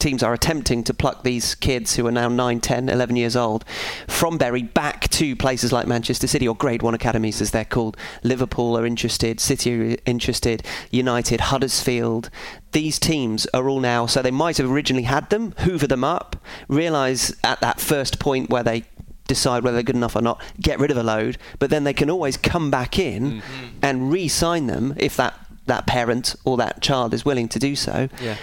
teams 0.00 0.22
are 0.22 0.32
attempting 0.32 0.82
to 0.82 0.92
pluck 0.92 1.22
these 1.22 1.54
kids 1.54 1.94
who 1.94 2.06
are 2.06 2.12
now 2.12 2.28
9 2.28 2.58
10 2.60 2.88
11 2.88 3.14
years 3.14 3.36
old 3.36 3.64
from 4.08 4.38
Bury 4.38 4.62
back 4.62 5.08
to 5.10 5.36
places 5.36 5.72
like 5.72 5.86
Manchester 5.86 6.26
City 6.26 6.48
or 6.48 6.56
grade 6.56 6.82
1 6.82 6.94
academies 6.94 7.40
as 7.40 7.52
they're 7.52 7.64
called. 7.64 7.96
Liverpool 8.24 8.76
are 8.76 8.86
interested 8.86 9.38
City 9.38 9.94
are 9.94 9.96
interested 10.06 10.64
United 10.90 11.42
Huddersfield. 11.42 12.30
These 12.72 12.98
teams 12.98 13.46
are 13.54 13.68
all 13.68 13.80
now 13.80 14.06
so 14.06 14.22
they 14.22 14.30
might 14.30 14.56
have 14.56 14.70
originally 14.70 15.04
had 15.04 15.30
them 15.30 15.54
hoover 15.58 15.86
them 15.86 16.02
up 16.02 16.36
realize 16.66 17.36
at 17.44 17.60
that 17.60 17.78
first 17.78 18.18
point 18.18 18.50
where 18.50 18.62
they 18.62 18.84
decide 19.26 19.62
whether 19.62 19.76
they're 19.76 19.82
good 19.82 19.96
enough 19.96 20.16
or 20.16 20.22
not, 20.22 20.40
get 20.60 20.78
rid 20.78 20.90
of 20.90 20.96
a 20.96 21.02
load, 21.02 21.38
but 21.58 21.70
then 21.70 21.84
they 21.84 21.92
can 21.92 22.10
always 22.10 22.36
come 22.36 22.70
back 22.70 22.98
in 22.98 23.32
mm-hmm. 23.32 23.66
and 23.82 24.10
re-sign 24.10 24.66
them 24.66 24.94
if 24.96 25.16
that, 25.16 25.38
that 25.66 25.86
parent 25.86 26.34
or 26.44 26.56
that 26.56 26.80
child 26.80 27.14
is 27.14 27.24
willing 27.24 27.48
to 27.48 27.58
do 27.58 27.76
so. 27.76 28.08
Yeah. 28.20 28.36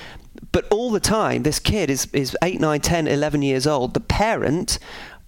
But 0.52 0.66
all 0.72 0.92
the 0.92 1.00
time, 1.00 1.44
this 1.44 1.60
kid 1.60 1.90
is, 1.90 2.08
is 2.14 2.38
8, 2.44 2.60
9, 2.60 2.80
10, 2.80 3.08
11 3.08 3.42
years 3.42 3.66
old. 3.66 3.94
The 3.94 4.00
parent 4.00 4.80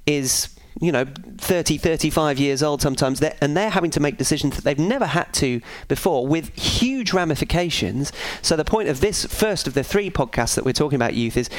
is, 0.06 0.50
you 0.82 0.92
know, 0.92 1.06
30, 1.38 1.78
35 1.78 2.38
years 2.38 2.62
old 2.62 2.82
sometimes, 2.82 3.20
They're- 3.20 3.36
and 3.40 3.56
they're 3.56 3.70
having 3.70 3.92
to 3.92 4.00
make 4.00 4.18
decisions 4.18 4.56
that 4.56 4.64
they've 4.66 4.78
never 4.78 5.06
had 5.06 5.34
to 5.36 5.62
before 5.88 6.28
with 6.28 6.54
huge 6.58 7.14
ramifications. 7.14 8.12
So, 8.42 8.56
the 8.56 8.66
point 8.66 8.90
of 8.90 9.00
this 9.00 9.26
first 9.26 9.68
of 9.68 9.74
the 9.74 9.84
three 9.84 10.10
podcasts 10.10 10.56
that 10.56 10.66
we're 10.66 10.74
talking 10.74 10.98
about 10.98 11.14
youth 11.14 11.38
is 11.38 11.50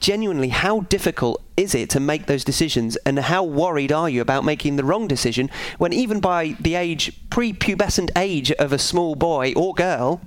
genuinely 0.00 0.48
how 0.48 0.80
difficult 0.80 1.40
is 1.56 1.74
it 1.74 1.88
to 1.90 2.00
make 2.00 2.26
those 2.26 2.42
decisions, 2.42 2.96
and 3.06 3.18
how 3.18 3.44
worried 3.44 3.92
are 3.92 4.10
you 4.10 4.20
about 4.20 4.44
making 4.44 4.74
the 4.74 4.84
wrong 4.84 5.06
decision 5.06 5.48
when, 5.78 5.92
even 5.92 6.18
by 6.18 6.56
the 6.60 6.74
age, 6.74 7.12
prepubescent 7.30 8.10
age 8.16 8.50
of 8.52 8.72
a 8.72 8.78
small 8.78 9.14
boy 9.14 9.52
or 9.54 9.72
girl, 9.74 10.20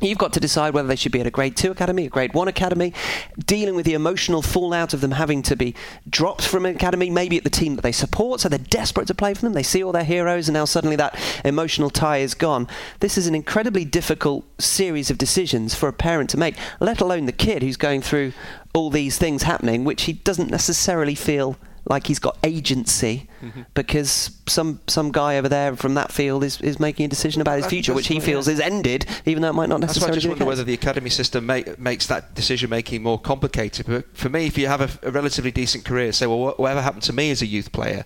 You've 0.00 0.18
got 0.18 0.32
to 0.32 0.40
decide 0.40 0.72
whether 0.72 0.88
they 0.88 0.96
should 0.96 1.12
be 1.12 1.20
at 1.20 1.26
a 1.26 1.30
grade 1.30 1.56
2 1.56 1.70
academy, 1.70 2.06
a 2.06 2.08
grade 2.08 2.32
1 2.32 2.48
academy, 2.48 2.94
dealing 3.38 3.74
with 3.74 3.84
the 3.84 3.94
emotional 3.94 4.40
fallout 4.40 4.94
of 4.94 5.00
them 5.02 5.12
having 5.12 5.42
to 5.42 5.56
be 5.56 5.74
dropped 6.08 6.46
from 6.46 6.64
an 6.64 6.74
academy, 6.74 7.10
maybe 7.10 7.36
at 7.36 7.44
the 7.44 7.50
team 7.50 7.76
that 7.76 7.82
they 7.82 7.92
support, 7.92 8.40
so 8.40 8.48
they're 8.48 8.58
desperate 8.58 9.06
to 9.08 9.14
play 9.14 9.34
for 9.34 9.42
them. 9.42 9.52
They 9.52 9.62
see 9.62 9.84
all 9.84 9.92
their 9.92 10.04
heroes, 10.04 10.48
and 10.48 10.54
now 10.54 10.64
suddenly 10.64 10.96
that 10.96 11.18
emotional 11.44 11.90
tie 11.90 12.18
is 12.18 12.34
gone. 12.34 12.66
This 13.00 13.18
is 13.18 13.26
an 13.26 13.34
incredibly 13.34 13.84
difficult 13.84 14.44
series 14.58 15.10
of 15.10 15.18
decisions 15.18 15.74
for 15.74 15.88
a 15.88 15.92
parent 15.92 16.30
to 16.30 16.38
make, 16.38 16.56
let 16.80 17.00
alone 17.00 17.26
the 17.26 17.32
kid 17.32 17.62
who's 17.62 17.76
going 17.76 18.00
through 18.00 18.32
all 18.72 18.88
these 18.88 19.18
things 19.18 19.42
happening, 19.42 19.84
which 19.84 20.02
he 20.02 20.14
doesn't 20.14 20.50
necessarily 20.50 21.14
feel 21.14 21.56
like 21.86 22.06
he's 22.06 22.18
got 22.18 22.36
agency 22.44 23.26
Mm-hmm. 23.40 23.62
because 23.72 24.30
some 24.46 24.82
some 24.86 25.12
guy 25.12 25.38
over 25.38 25.48
there 25.48 25.74
from 25.74 25.94
that 25.94 26.12
field 26.12 26.44
is, 26.44 26.60
is 26.60 26.78
making 26.78 27.06
a 27.06 27.08
decision 27.08 27.40
about 27.40 27.56
his 27.56 27.64
future, 27.66 27.94
which 27.94 28.06
he 28.06 28.20
feels 28.20 28.46
yeah. 28.48 28.52
is 28.52 28.60
ended, 28.60 29.06
even 29.24 29.40
though 29.40 29.48
it 29.48 29.54
might 29.54 29.70
not 29.70 29.80
That's 29.80 29.98
why 29.98 30.08
I 30.08 30.10
just 30.10 30.28
wonder 30.28 30.44
whether 30.44 30.62
the 30.62 30.74
academy 30.74 31.08
system 31.08 31.46
make, 31.46 31.78
makes 31.78 32.06
that 32.08 32.34
decision 32.34 32.68
making 32.68 33.02
more 33.02 33.18
complicated. 33.18 33.86
But 33.86 34.14
for 34.14 34.28
me, 34.28 34.44
if 34.46 34.58
you 34.58 34.66
have 34.66 34.82
a, 34.82 35.08
a 35.08 35.10
relatively 35.10 35.50
decent 35.50 35.86
career, 35.86 36.12
say, 36.12 36.26
well, 36.26 36.38
wha- 36.38 36.54
whatever 36.56 36.82
happened 36.82 37.04
to 37.04 37.14
me 37.14 37.30
as 37.30 37.40
a 37.40 37.46
youth 37.46 37.72
player 37.72 38.04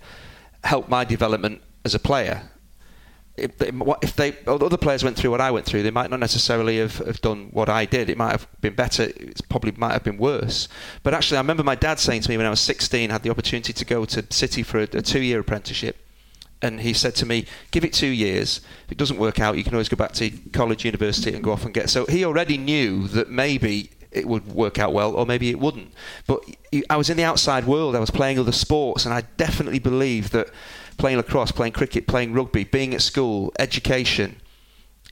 helped 0.63 0.87
my 0.87 1.03
development 1.03 1.61
as 1.83 1.93
a 1.93 1.99
player. 1.99 2.43
If 3.37 3.51
if 3.59 4.15
they 4.15 4.35
other 4.47 4.77
players 4.77 5.03
went 5.03 5.17
through 5.17 5.31
what 5.31 5.41
I 5.41 5.51
went 5.51 5.65
through, 5.65 5.83
they 5.83 5.91
might 5.91 6.09
not 6.09 6.19
necessarily 6.19 6.77
have, 6.77 6.97
have 6.99 7.19
done 7.21 7.49
what 7.51 7.67
I 7.67 7.85
did. 7.85 8.09
It 8.09 8.17
might 8.17 8.31
have 8.31 8.47
been 8.61 8.75
better. 8.75 9.03
It 9.03 9.41
probably 9.49 9.71
might 9.71 9.91
have 9.93 10.03
been 10.03 10.17
worse. 10.17 10.69
But 11.03 11.13
actually, 11.13 11.37
I 11.37 11.41
remember 11.41 11.63
my 11.63 11.75
dad 11.75 11.99
saying 11.99 12.21
to 12.21 12.29
me 12.29 12.37
when 12.37 12.45
I 12.45 12.49
was 12.49 12.61
16, 12.61 13.09
I 13.09 13.13
had 13.13 13.23
the 13.23 13.29
opportunity 13.29 13.73
to 13.73 13.85
go 13.85 14.05
to 14.05 14.25
City 14.29 14.63
for 14.63 14.79
a, 14.79 14.83
a 14.83 15.01
two-year 15.01 15.39
apprenticeship 15.41 15.97
and 16.61 16.81
he 16.81 16.93
said 16.93 17.15
to 17.15 17.25
me, 17.25 17.45
"Give 17.71 17.83
it 17.83 17.93
two 17.93 18.07
years. 18.07 18.61
If 18.85 18.93
it 18.93 18.97
doesn't 18.97 19.17
work 19.17 19.39
out, 19.39 19.57
you 19.57 19.63
can 19.63 19.73
always 19.73 19.89
go 19.89 19.97
back 19.97 20.13
to 20.13 20.29
college, 20.51 20.85
university, 20.85 21.33
and 21.33 21.43
go 21.43 21.51
off 21.51 21.65
and 21.65 21.73
get." 21.73 21.89
So 21.89 22.05
he 22.05 22.25
already 22.25 22.57
knew 22.57 23.07
that 23.09 23.29
maybe 23.29 23.91
it 24.15 24.27
would 24.27 24.47
work 24.47 24.79
out 24.79 24.93
well, 24.93 25.13
or 25.15 25.25
maybe 25.25 25.49
it 25.49 25.59
wouldn't. 25.59 25.93
But 26.25 26.43
I 26.89 26.95
was 26.95 27.09
in 27.09 27.17
the 27.17 27.23
outside 27.23 27.65
world. 27.65 27.95
I 27.95 27.99
was 27.99 28.11
playing 28.11 28.39
other 28.39 28.51
sports, 28.51 29.05
and 29.05 29.13
I 29.13 29.21
definitely 29.37 29.79
believe 29.79 30.31
that 30.31 30.49
playing 30.97 31.17
lacrosse, 31.17 31.51
playing 31.51 31.73
cricket, 31.73 32.07
playing 32.07 32.33
rugby, 32.33 32.63
being 32.63 32.93
at 32.93 33.01
school, 33.01 33.53
education. 33.59 34.37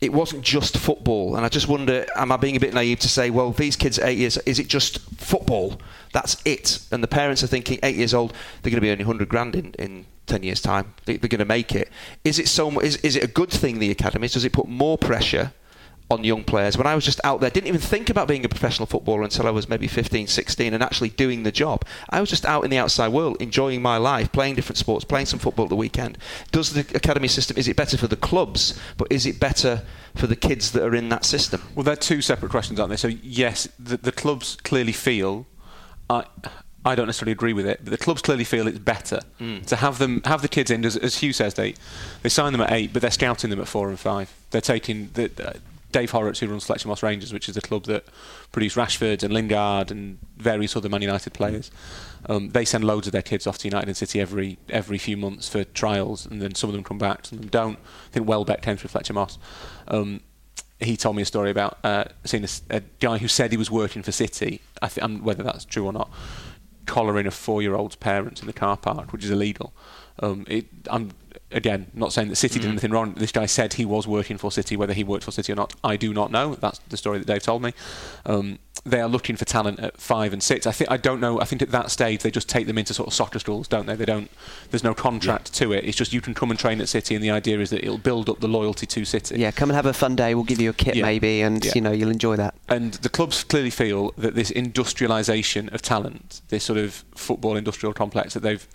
it 0.02 0.12
wasn't 0.12 0.44
just 0.44 0.78
football. 0.78 1.36
And 1.36 1.46
I 1.46 1.50
just 1.50 1.68
wonder, 1.68 2.06
am 2.16 2.32
I 2.32 2.38
being 2.38 2.58
a 2.58 2.60
bit 2.60 2.74
naive 2.74 3.00
to 3.00 3.10
say, 3.10 3.30
well, 3.30 3.52
these 3.52 3.76
kids 3.78 4.00
at 4.00 4.10
eight 4.10 4.18
years, 4.18 4.38
is 4.40 4.60
it 4.60 4.68
just 4.68 5.00
football? 5.18 5.80
That's 6.12 6.42
it. 6.46 6.80
And 6.92 7.02
the 7.02 7.08
parents 7.08 7.44
are 7.44 7.48
thinking, 7.48 7.80
eight 7.84 7.96
years 7.96 8.14
old, 8.14 8.34
they're 8.62 8.72
going 8.72 8.76
to 8.76 8.82
be 8.82 8.90
earning 8.92 9.08
100 9.08 9.30
grand 9.30 9.56
in, 9.56 9.74
in 9.80 10.06
10 10.28 10.44
years' 10.44 10.62
time. 10.62 10.94
They, 11.06 11.18
they're 11.18 11.30
going 11.30 11.40
to 11.40 11.46
make 11.46 11.74
it. 11.74 11.90
Is 12.24 12.38
it 12.38 12.48
so? 12.50 12.80
Is, 12.80 12.98
is 12.98 13.16
it 13.16 13.24
a 13.24 13.28
good 13.28 13.50
thing, 13.50 13.80
the 13.80 13.92
academies? 13.92 14.34
Does 14.34 14.44
it 14.44 14.52
put 14.52 14.68
more 14.68 14.98
pressure? 14.98 15.54
On 16.10 16.24
young 16.24 16.44
players. 16.44 16.78
When 16.78 16.88
I 16.88 16.96
was 16.96 17.06
just 17.06 17.20
out 17.24 17.40
there, 17.42 17.50
didn't 17.50 17.68
even 17.68 17.82
think 17.82 18.10
about 18.10 18.28
being 18.28 18.46
a 18.46 18.50
professional 18.50 18.86
footballer 18.86 19.24
until 19.24 19.48
I 19.48 19.52
was 19.52 19.68
maybe 19.68 19.88
15, 19.88 20.28
16 20.28 20.74
and 20.74 20.84
actually 20.84 21.10
doing 21.10 21.44
the 21.44 21.52
job. 21.52 21.86
I 22.10 22.20
was 22.20 22.30
just 22.30 22.46
out 22.46 22.64
in 22.64 22.70
the 22.70 22.78
outside 22.78 23.10
world, 23.10 23.38
enjoying 23.40 23.82
my 23.82 23.98
life, 23.98 24.32
playing 24.32 24.56
different 24.56 24.78
sports, 24.78 25.06
playing 25.06 25.26
some 25.26 25.40
football 25.40 25.66
at 25.66 25.70
the 25.70 25.76
weekend. 25.76 26.18
Does 26.52 26.74
the 26.74 26.82
academy 26.96 27.28
system, 27.28 27.58
is 27.58 27.68
it 27.68 27.76
better 27.76 27.98
for 27.98 28.08
the 28.08 28.16
clubs, 28.16 28.80
but 28.98 29.12
is 29.12 29.26
it 29.26 29.40
better 29.40 29.82
for 30.16 30.28
the 30.28 30.36
kids 30.36 30.72
that 30.72 30.84
are 30.84 30.96
in 30.96 31.10
that 31.10 31.26
system? 31.26 31.62
Well, 31.76 31.84
they're 31.84 31.96
two 31.96 32.22
separate 32.22 32.50
questions, 32.50 32.80
aren't 32.80 32.92
they? 32.92 32.98
So, 32.98 33.08
yes, 33.08 33.68
the, 33.80 33.98
the 33.98 34.12
clubs 34.12 34.58
clearly 34.64 34.94
feel. 34.94 35.48
I, 36.10 36.26
I 36.86 36.96
don't 36.96 37.06
necessarily 37.06 37.32
agree 37.32 37.54
with 37.54 37.66
it, 37.66 37.80
but 37.84 37.92
the 37.92 37.98
clubs 37.98 38.22
clearly 38.22 38.44
feel 38.44 38.68
it's 38.68 38.78
better 38.78 39.22
mm. 39.40 39.66
to 39.68 39.78
have 39.78 40.00
them 40.00 40.22
have 40.26 40.42
the 40.42 40.50
kids 40.50 40.70
in. 40.70 40.84
As, 40.84 40.98
as, 40.98 41.18
Hugh 41.18 41.32
says, 41.32 41.54
they 41.54 41.76
they 42.24 42.30
sign 42.30 42.52
them 42.52 42.60
at 42.62 42.74
eight, 42.74 42.92
but 42.92 43.02
they're 43.02 43.10
scouting 43.12 43.50
them 43.50 43.62
at 43.62 43.70
four 43.70 43.88
and 43.88 43.98
five. 43.98 44.34
They're 44.52 44.60
taking 44.60 45.10
the, 45.14 45.30
Dave 45.94 46.12
Horrocks, 46.12 46.40
who 46.40 46.48
runs 46.48 46.66
Fletcher 46.66 46.90
Moss 46.90 47.02
Rangers, 47.02 47.32
which 47.32 47.48
is 47.48 47.56
the 47.56 47.62
club 47.62 47.86
that 47.86 48.06
produce 48.52 48.76
Rashford 48.76 49.24
and 49.24 49.34
Lingard 49.34 49.92
and 49.92 50.18
various 50.36 50.76
other 50.76 50.90
Man 50.90 51.02
United 51.02 51.34
players. 51.34 51.72
Um, 52.26 52.50
they 52.50 52.66
send 52.66 52.84
loads 52.84 53.08
of 53.08 53.14
their 53.14 53.22
kids 53.22 53.48
off 53.48 53.58
to 53.60 53.68
United 53.68 53.88
and 53.88 53.98
City 53.98 54.20
every 54.20 54.58
every 54.70 54.98
few 54.98 55.16
months 55.16 55.48
for 55.48 55.64
trials, 55.64 56.26
and 56.26 56.42
then 56.42 56.56
some 56.56 56.70
of 56.70 56.74
them 56.74 56.84
come 56.84 56.98
back, 56.98 57.28
some 57.28 57.38
of 57.38 57.42
them 57.44 57.50
don't. 57.50 57.78
I 57.78 58.12
think 58.12 58.28
Welbeck 58.28 58.62
came 58.62 58.76
through 58.76 58.90
Fletcher 58.90 59.14
Moss. 59.14 59.38
Um, 59.88 60.22
he 60.80 60.98
told 60.98 61.16
me 61.16 61.22
a 61.22 61.26
story 61.26 61.50
about 61.50 61.78
uh, 61.84 62.06
seeing 62.26 62.44
a, 62.44 62.76
a, 62.78 62.82
guy 63.00 63.18
who 63.18 63.28
said 63.28 63.52
he 63.52 63.58
was 63.58 63.72
working 63.72 64.04
for 64.04 64.12
City. 64.12 64.60
I 64.82 64.90
th- 64.90 65.04
um, 65.04 65.24
whether 65.24 65.44
that's 65.44 65.64
true 65.64 65.86
or 65.86 65.94
not, 65.94 66.10
collaring 66.86 67.28
a 67.28 67.32
four-year-old's 67.32 67.96
parents 67.96 68.42
in 68.42 68.48
the 68.48 68.54
car 68.54 68.76
park, 68.76 69.14
which 69.14 69.24
is 69.24 69.30
illegal. 69.30 69.74
Um, 70.20 70.46
it, 70.48 70.66
I'm 70.90 71.12
again, 71.54 71.88
not 71.94 72.14
saying 72.14 72.30
that 72.30 72.36
City 72.36 72.60
mm. 72.60 72.64
did 72.64 72.72
anything 72.72 72.92
wrong. 72.92 73.14
This 73.14 73.32
guy 73.32 73.46
said 73.46 73.74
he 73.74 73.86
was 73.86 74.08
working 74.08 74.38
for 74.38 74.52
City. 74.52 74.76
Whether 74.76 74.94
he 74.94 75.04
worked 75.04 75.24
for 75.24 75.32
City 75.32 75.52
or 75.54 75.56
not, 75.56 75.74
I 75.84 75.96
do 75.96 76.14
not 76.14 76.32
know. 76.32 76.56
That's 76.56 76.80
the 76.90 76.98
story 76.98 77.20
that 77.20 77.28
Dave 77.28 77.44
told 77.44 77.62
me. 77.62 77.74
Um, 78.26 78.60
they 78.86 79.00
are 79.00 79.08
looking 79.08 79.36
for 79.36 79.46
talent 79.46 79.80
at 79.80 80.00
five 80.00 80.34
and 80.34 80.44
six. 80.44 80.68
I 80.68 80.72
think 80.72 80.92
I 80.92 80.98
don't 80.98 81.22
know. 81.22 81.40
I 81.40 81.46
think 81.46 81.62
at 81.62 81.72
that 81.72 81.92
stage 81.92 82.22
they 82.22 82.32
just 82.32 82.50
take 82.50 82.68
them 82.68 82.78
into 82.78 82.94
sort 82.94 83.08
of 83.08 83.14
soccer 83.14 83.40
schools, 83.40 83.68
don't 83.68 83.86
they? 83.86 83.96
They 83.96 84.06
don't. 84.06 84.30
There's 84.72 84.84
no 84.84 84.94
contract 84.94 85.52
yeah. 85.54 85.68
to 85.68 85.74
it. 85.74 85.86
It's 85.86 85.98
just 85.98 86.12
you 86.12 86.22
can 86.22 86.34
come 86.34 86.52
and 86.52 86.60
train 86.60 86.82
at 86.82 86.90
City, 86.90 87.16
and 87.16 87.24
the 87.24 87.32
idea 87.32 87.60
is 87.60 87.70
that 87.70 87.84
it'll 87.84 87.98
build 87.98 88.30
up 88.30 88.40
the 88.40 88.48
loyalty 88.48 88.86
to 88.86 89.06
City. 89.06 89.40
Yeah, 89.40 89.52
come 89.52 89.70
and 89.70 89.76
have 89.76 89.86
a 89.86 89.94
fun 89.94 90.16
day. 90.16 90.36
We'll 90.36 90.44
give 90.44 90.60
you 90.60 90.72
a 90.72 90.74
kit 90.74 90.96
yeah. 90.96 91.04
maybe, 91.04 91.42
and 91.42 91.64
yeah. 91.64 91.72
you 91.76 91.82
know 91.82 91.92
you'll 91.92 92.12
enjoy 92.12 92.36
that. 92.36 92.56
And 92.68 92.94
the 92.96 93.10
clubs 93.10 93.44
clearly 93.44 93.70
feel 93.70 94.12
that 94.18 94.36
this 94.36 94.52
industrialisation 94.52 95.74
of 95.74 95.82
talent, 95.82 96.42
this 96.50 96.66
sort 96.66 96.80
of 96.80 97.06
football 97.16 97.56
industrial 97.56 97.94
complex 97.94 98.34
that 98.34 98.42
they've 98.42 98.68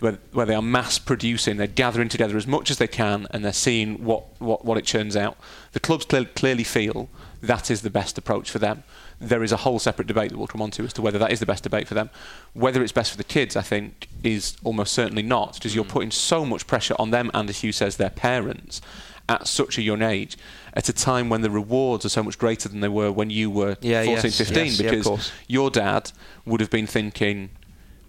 where, 0.00 0.18
where 0.32 0.46
they 0.46 0.54
are 0.54 0.62
mass 0.62 0.98
producing, 0.98 1.56
they're 1.56 1.66
gathering 1.66 2.08
together 2.08 2.36
as 2.36 2.46
much 2.46 2.70
as 2.70 2.78
they 2.78 2.86
can, 2.86 3.26
and 3.32 3.44
they're 3.44 3.52
seeing 3.52 4.04
what, 4.04 4.24
what, 4.40 4.64
what 4.64 4.78
it 4.78 4.84
churns 4.84 5.16
out. 5.16 5.36
The 5.72 5.80
clubs 5.80 6.04
clear, 6.04 6.24
clearly 6.24 6.62
feel 6.62 7.08
that 7.40 7.70
is 7.70 7.82
the 7.82 7.90
best 7.90 8.18
approach 8.18 8.50
for 8.50 8.58
them. 8.58 8.82
There 9.20 9.42
is 9.42 9.52
a 9.52 9.58
whole 9.58 9.78
separate 9.78 10.08
debate 10.08 10.30
that 10.30 10.38
we'll 10.38 10.46
come 10.46 10.62
on 10.62 10.70
to 10.72 10.84
as 10.84 10.92
to 10.94 11.02
whether 11.02 11.18
that 11.18 11.32
is 11.32 11.40
the 11.40 11.46
best 11.46 11.62
debate 11.62 11.88
for 11.88 11.94
them. 11.94 12.10
Whether 12.52 12.82
it's 12.82 12.92
best 12.92 13.10
for 13.10 13.16
the 13.16 13.24
kids, 13.24 13.56
I 13.56 13.62
think, 13.62 14.08
is 14.22 14.56
almost 14.64 14.92
certainly 14.92 15.22
not, 15.22 15.54
because 15.54 15.74
you're 15.74 15.84
mm. 15.84 15.88
putting 15.88 16.10
so 16.10 16.44
much 16.44 16.66
pressure 16.66 16.94
on 16.98 17.10
them 17.10 17.30
and, 17.34 17.48
as 17.48 17.60
Hugh 17.60 17.72
says, 17.72 17.96
their 17.96 18.10
parents 18.10 18.80
at 19.28 19.46
such 19.46 19.76
a 19.76 19.82
young 19.82 20.02
age 20.02 20.38
at 20.72 20.88
a 20.88 20.92
time 20.92 21.28
when 21.28 21.42
the 21.42 21.50
rewards 21.50 22.04
are 22.04 22.08
so 22.08 22.22
much 22.22 22.38
greater 22.38 22.68
than 22.68 22.80
they 22.80 22.88
were 22.88 23.12
when 23.12 23.28
you 23.28 23.50
were 23.50 23.76
yeah, 23.82 24.04
14, 24.04 24.24
yes, 24.24 24.38
15 24.38 24.56
yes, 24.64 24.80
because 24.80 25.06
yeah, 25.06 25.32
your 25.48 25.70
dad 25.70 26.10
would 26.46 26.60
have 26.60 26.70
been 26.70 26.86
thinking 26.86 27.50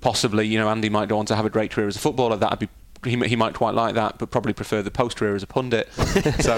possibly, 0.02 0.48
you 0.48 0.58
know, 0.58 0.70
Andy 0.70 0.90
might 0.90 1.10
go 1.10 1.20
on 1.20 1.26
to 1.26 1.36
have 1.36 1.46
a 1.46 1.50
great 1.50 1.72
career 1.72 1.88
as 1.88 1.96
a 1.96 2.00
footballer. 2.00 2.38
That'd 2.38 2.60
be 2.60 2.70
he, 3.04 3.18
he 3.28 3.36
might 3.36 3.54
quite 3.54 3.74
like 3.74 3.96
that, 3.96 4.18
but 4.18 4.30
probably 4.32 4.54
prefer 4.54 4.82
the 4.82 4.92
post 4.92 5.18
career 5.18 5.36
as 5.36 5.44
a 5.44 5.48
pundit. 5.48 5.90
So 6.40 6.58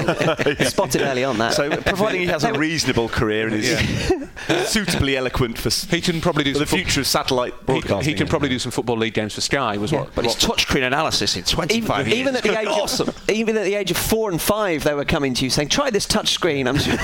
spotted 0.66 1.02
early 1.02 1.24
on 1.24 1.38
that. 1.40 1.54
So 1.54 1.70
providing 1.70 2.22
he 2.22 2.28
has 2.28 2.44
a 2.44 2.54
reasonable 2.54 3.10
career 3.10 3.48
and 3.48 3.56
is 3.56 3.70
yeah. 3.70 4.64
suitably 4.66 5.18
eloquent 5.18 5.58
for 5.58 5.70
he 5.94 6.02
can 6.02 6.22
probably 6.22 6.44
do 6.44 6.54
the 6.54 6.66
future 6.66 7.02
of 7.02 7.08
satellite 7.08 7.66
broadcasting. 7.66 8.02
He, 8.02 8.12
he, 8.12 8.14
can 8.16 8.28
probably 8.28 8.50
do 8.50 8.60
some 8.60 8.72
football 8.72 8.98
league 8.98 9.14
games 9.14 9.36
for 9.36 9.42
Sky. 9.42 9.78
Was 9.78 9.92
yeah. 9.92 10.02
what, 10.02 10.16
but 10.16 10.26
what, 10.26 10.36
his 10.36 10.44
touchscreen 10.44 10.86
analysis 10.86 11.36
in 11.36 11.44
25 11.44 12.08
even, 12.08 12.20
even 12.20 12.36
at 12.36 12.44
the 12.44 12.60
age 12.60 12.68
awesome. 12.68 13.10
Of, 13.10 13.30
even 13.30 13.58
at 13.58 13.64
the 13.64 13.76
age 13.76 13.92
of 13.92 13.98
four 13.98 14.30
and 14.30 14.42
five, 14.42 14.84
they 14.84 14.94
were 14.94 15.06
coming 15.06 15.34
to 15.36 15.44
you 15.44 15.50
saying, 15.50 15.70
"Try 15.70 15.90
this 15.90 16.06
touchscreen." 16.06 16.68
I'm 16.68 16.78
sure. 16.78 16.98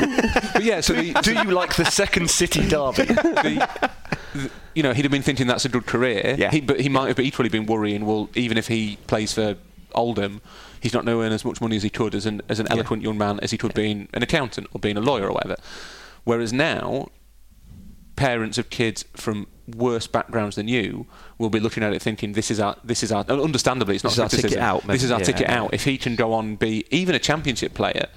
but 0.54 0.64
yeah, 0.64 0.82
so 0.82 0.96
do, 0.96 1.14
the, 1.14 1.22
do 1.22 1.34
you 1.34 1.52
like 1.52 1.76
the 1.76 1.86
second 1.86 2.30
City 2.30 2.68
derby? 2.68 3.06
the, 3.06 3.90
you 4.74 4.84
know, 4.84 4.94
he'd 4.94 5.04
have 5.04 5.12
been 5.12 5.22
thinking 5.22 5.48
that's 5.48 5.66
a 5.66 5.70
good 5.70 5.86
career. 5.86 6.36
Yeah. 6.38 6.52
He, 6.52 6.62
but 6.62 6.80
he 6.80 6.90
might 6.90 7.08
have 7.08 7.20
equally 7.20 7.50
been 7.50 7.66
worrying. 7.66 8.06
Well, 8.06 8.30
even 8.36 8.58
if 8.58 8.68
he 8.68 8.98
plays 9.08 9.34
for 9.34 9.56
Oldham, 9.94 10.42
he's 10.82 10.94
not 10.94 11.06
going 11.06 11.18
to 11.18 11.24
earn 11.24 11.32
as 11.32 11.44
much 11.44 11.62
money 11.62 11.76
as 11.76 11.84
he 11.84 11.90
could 11.90 12.16
as 12.16 12.26
an 12.26 12.42
as 12.50 12.60
an 12.60 12.68
eloquent 12.70 13.02
yeah. 13.02 13.10
young 13.10 13.18
man 13.18 13.40
as 13.42 13.52
he 13.52 13.58
could 13.58 13.74
being 13.74 14.08
an 14.14 14.24
accountant 14.24 14.68
or 14.74 14.80
being 14.80 14.98
a 14.98 15.02
lawyer 15.02 15.28
or 15.28 15.34
whatever. 15.34 15.56
Whereas 16.24 16.52
now, 16.52 17.10
parents 18.16 18.58
of 18.58 18.70
kids 18.70 19.06
from 19.16 19.48
worse 19.76 20.08
backgrounds 20.08 20.56
than 20.56 20.68
you 20.68 21.06
will 21.38 21.50
be 21.50 21.60
looking 21.60 21.84
at 21.84 21.94
it 21.94 22.02
thinking 22.02 22.34
this 22.34 22.50
is 22.50 22.60
our 22.60 22.76
this 22.84 23.04
is 23.04 23.12
our 23.12 23.26
understandably 23.30 23.96
it's 23.96 24.04
not 24.04 24.10
this 24.10 24.34
is 24.34 24.34
our 24.34 24.42
ticket 24.42 24.60
out. 24.60 24.86
Maybe. 24.86 24.96
This 24.96 25.04
is 25.04 25.12
our 25.12 25.20
yeah, 25.20 25.26
ticket 25.26 25.50
out. 25.50 25.74
If 25.74 25.84
he 25.84 25.98
can 25.98 26.16
go 26.16 26.34
on 26.34 26.56
be 26.56 26.86
even 26.90 27.16
a 27.16 27.20
championship 27.20 27.74
player, 27.74 28.08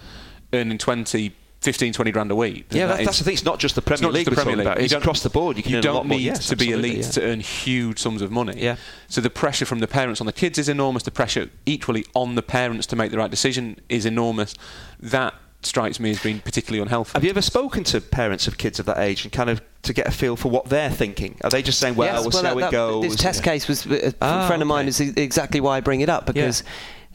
earning 0.53 0.79
20 0.79 1.33
15, 1.61 1.93
20 1.93 2.11
grand 2.11 2.31
a 2.31 2.35
week. 2.35 2.67
Yeah, 2.71 2.87
that 2.87 3.05
that's 3.05 3.19
the 3.19 3.25
thing. 3.25 3.35
It's 3.35 3.45
not 3.45 3.59
just 3.59 3.75
the 3.75 3.83
Premier 3.83 4.09
it's 4.09 4.15
League. 4.15 4.27
The 4.27 4.35
Premier 4.35 4.57
League. 4.57 4.67
About. 4.67 4.81
It's 4.81 4.95
across 4.95 5.23
the 5.23 5.29
board. 5.29 5.59
You, 5.59 5.77
you 5.77 5.83
don't 5.83 6.09
need 6.09 6.23
yes, 6.23 6.49
to 6.49 6.57
be 6.57 6.71
elite 6.71 6.99
yeah. 6.99 7.11
to 7.11 7.23
earn 7.23 7.41
huge 7.41 7.99
sums 7.99 8.23
of 8.23 8.31
money. 8.31 8.63
Yeah. 8.63 8.77
So 9.09 9.21
the 9.21 9.29
pressure 9.29 9.67
from 9.67 9.81
the 9.81 9.89
parents 9.89 10.21
on 10.21 10.27
the 10.27 10.33
kids 10.33 10.59
is 10.59 10.71
enormous. 10.71 11.03
The 11.03 11.11
pressure 11.11 11.51
equally 11.67 12.07
on 12.15 12.35
the 12.35 12.43
parents 12.43 12.87
to 12.89 12.97
make 12.97 13.11
the 13.11 13.19
right 13.19 13.31
decision 13.31 13.79
is 13.91 14.07
enormous. 14.07 14.55
That 15.01 15.35
strikes 15.63 16.01
me 16.01 16.11
as 16.11 16.23
being 16.23 16.41
particularly 16.41 16.81
unhealthy. 16.81 17.13
Have 17.13 17.25
you 17.25 17.31
ever 17.31 17.43
spoken 17.43 17.85
to 17.85 18.01
parents 18.01 18.49
of 18.49 18.57
kids 18.57 18.81
of 18.81 18.87
that 18.87 18.97
age 18.97 19.25
and 19.25 19.33
kind 19.33 19.51
of 19.51 19.61
to 19.83 19.93
get 19.93 20.07
a 20.07 20.11
feel 20.11 20.37
for 20.37 20.51
what 20.51 20.67
they're 20.67 20.91
thinking? 20.91 21.37
Are 21.45 21.51
they 21.51 21.63
just 21.63 21.79
saying, 21.79 21.95
"Well, 21.95 22.15
yes, 22.15 22.23
we'll, 22.23 22.31
see 22.31 22.47
how 22.47 22.55
that, 22.55 22.69
it 22.69 22.73
goes"? 22.73 23.03
This 23.03 23.17
test 23.17 23.43
case 23.43 23.69
was 23.69 23.85
a 23.85 24.15
ah, 24.23 24.47
friend 24.47 24.63
of 24.63 24.69
mine 24.69 24.89
okay. 24.89 24.89
is 24.89 25.01
exactly 25.01 25.61
why 25.61 25.77
I 25.77 25.81
bring 25.81 26.01
it 26.01 26.09
up 26.09 26.25
because. 26.25 26.63
Yeah 26.63 26.69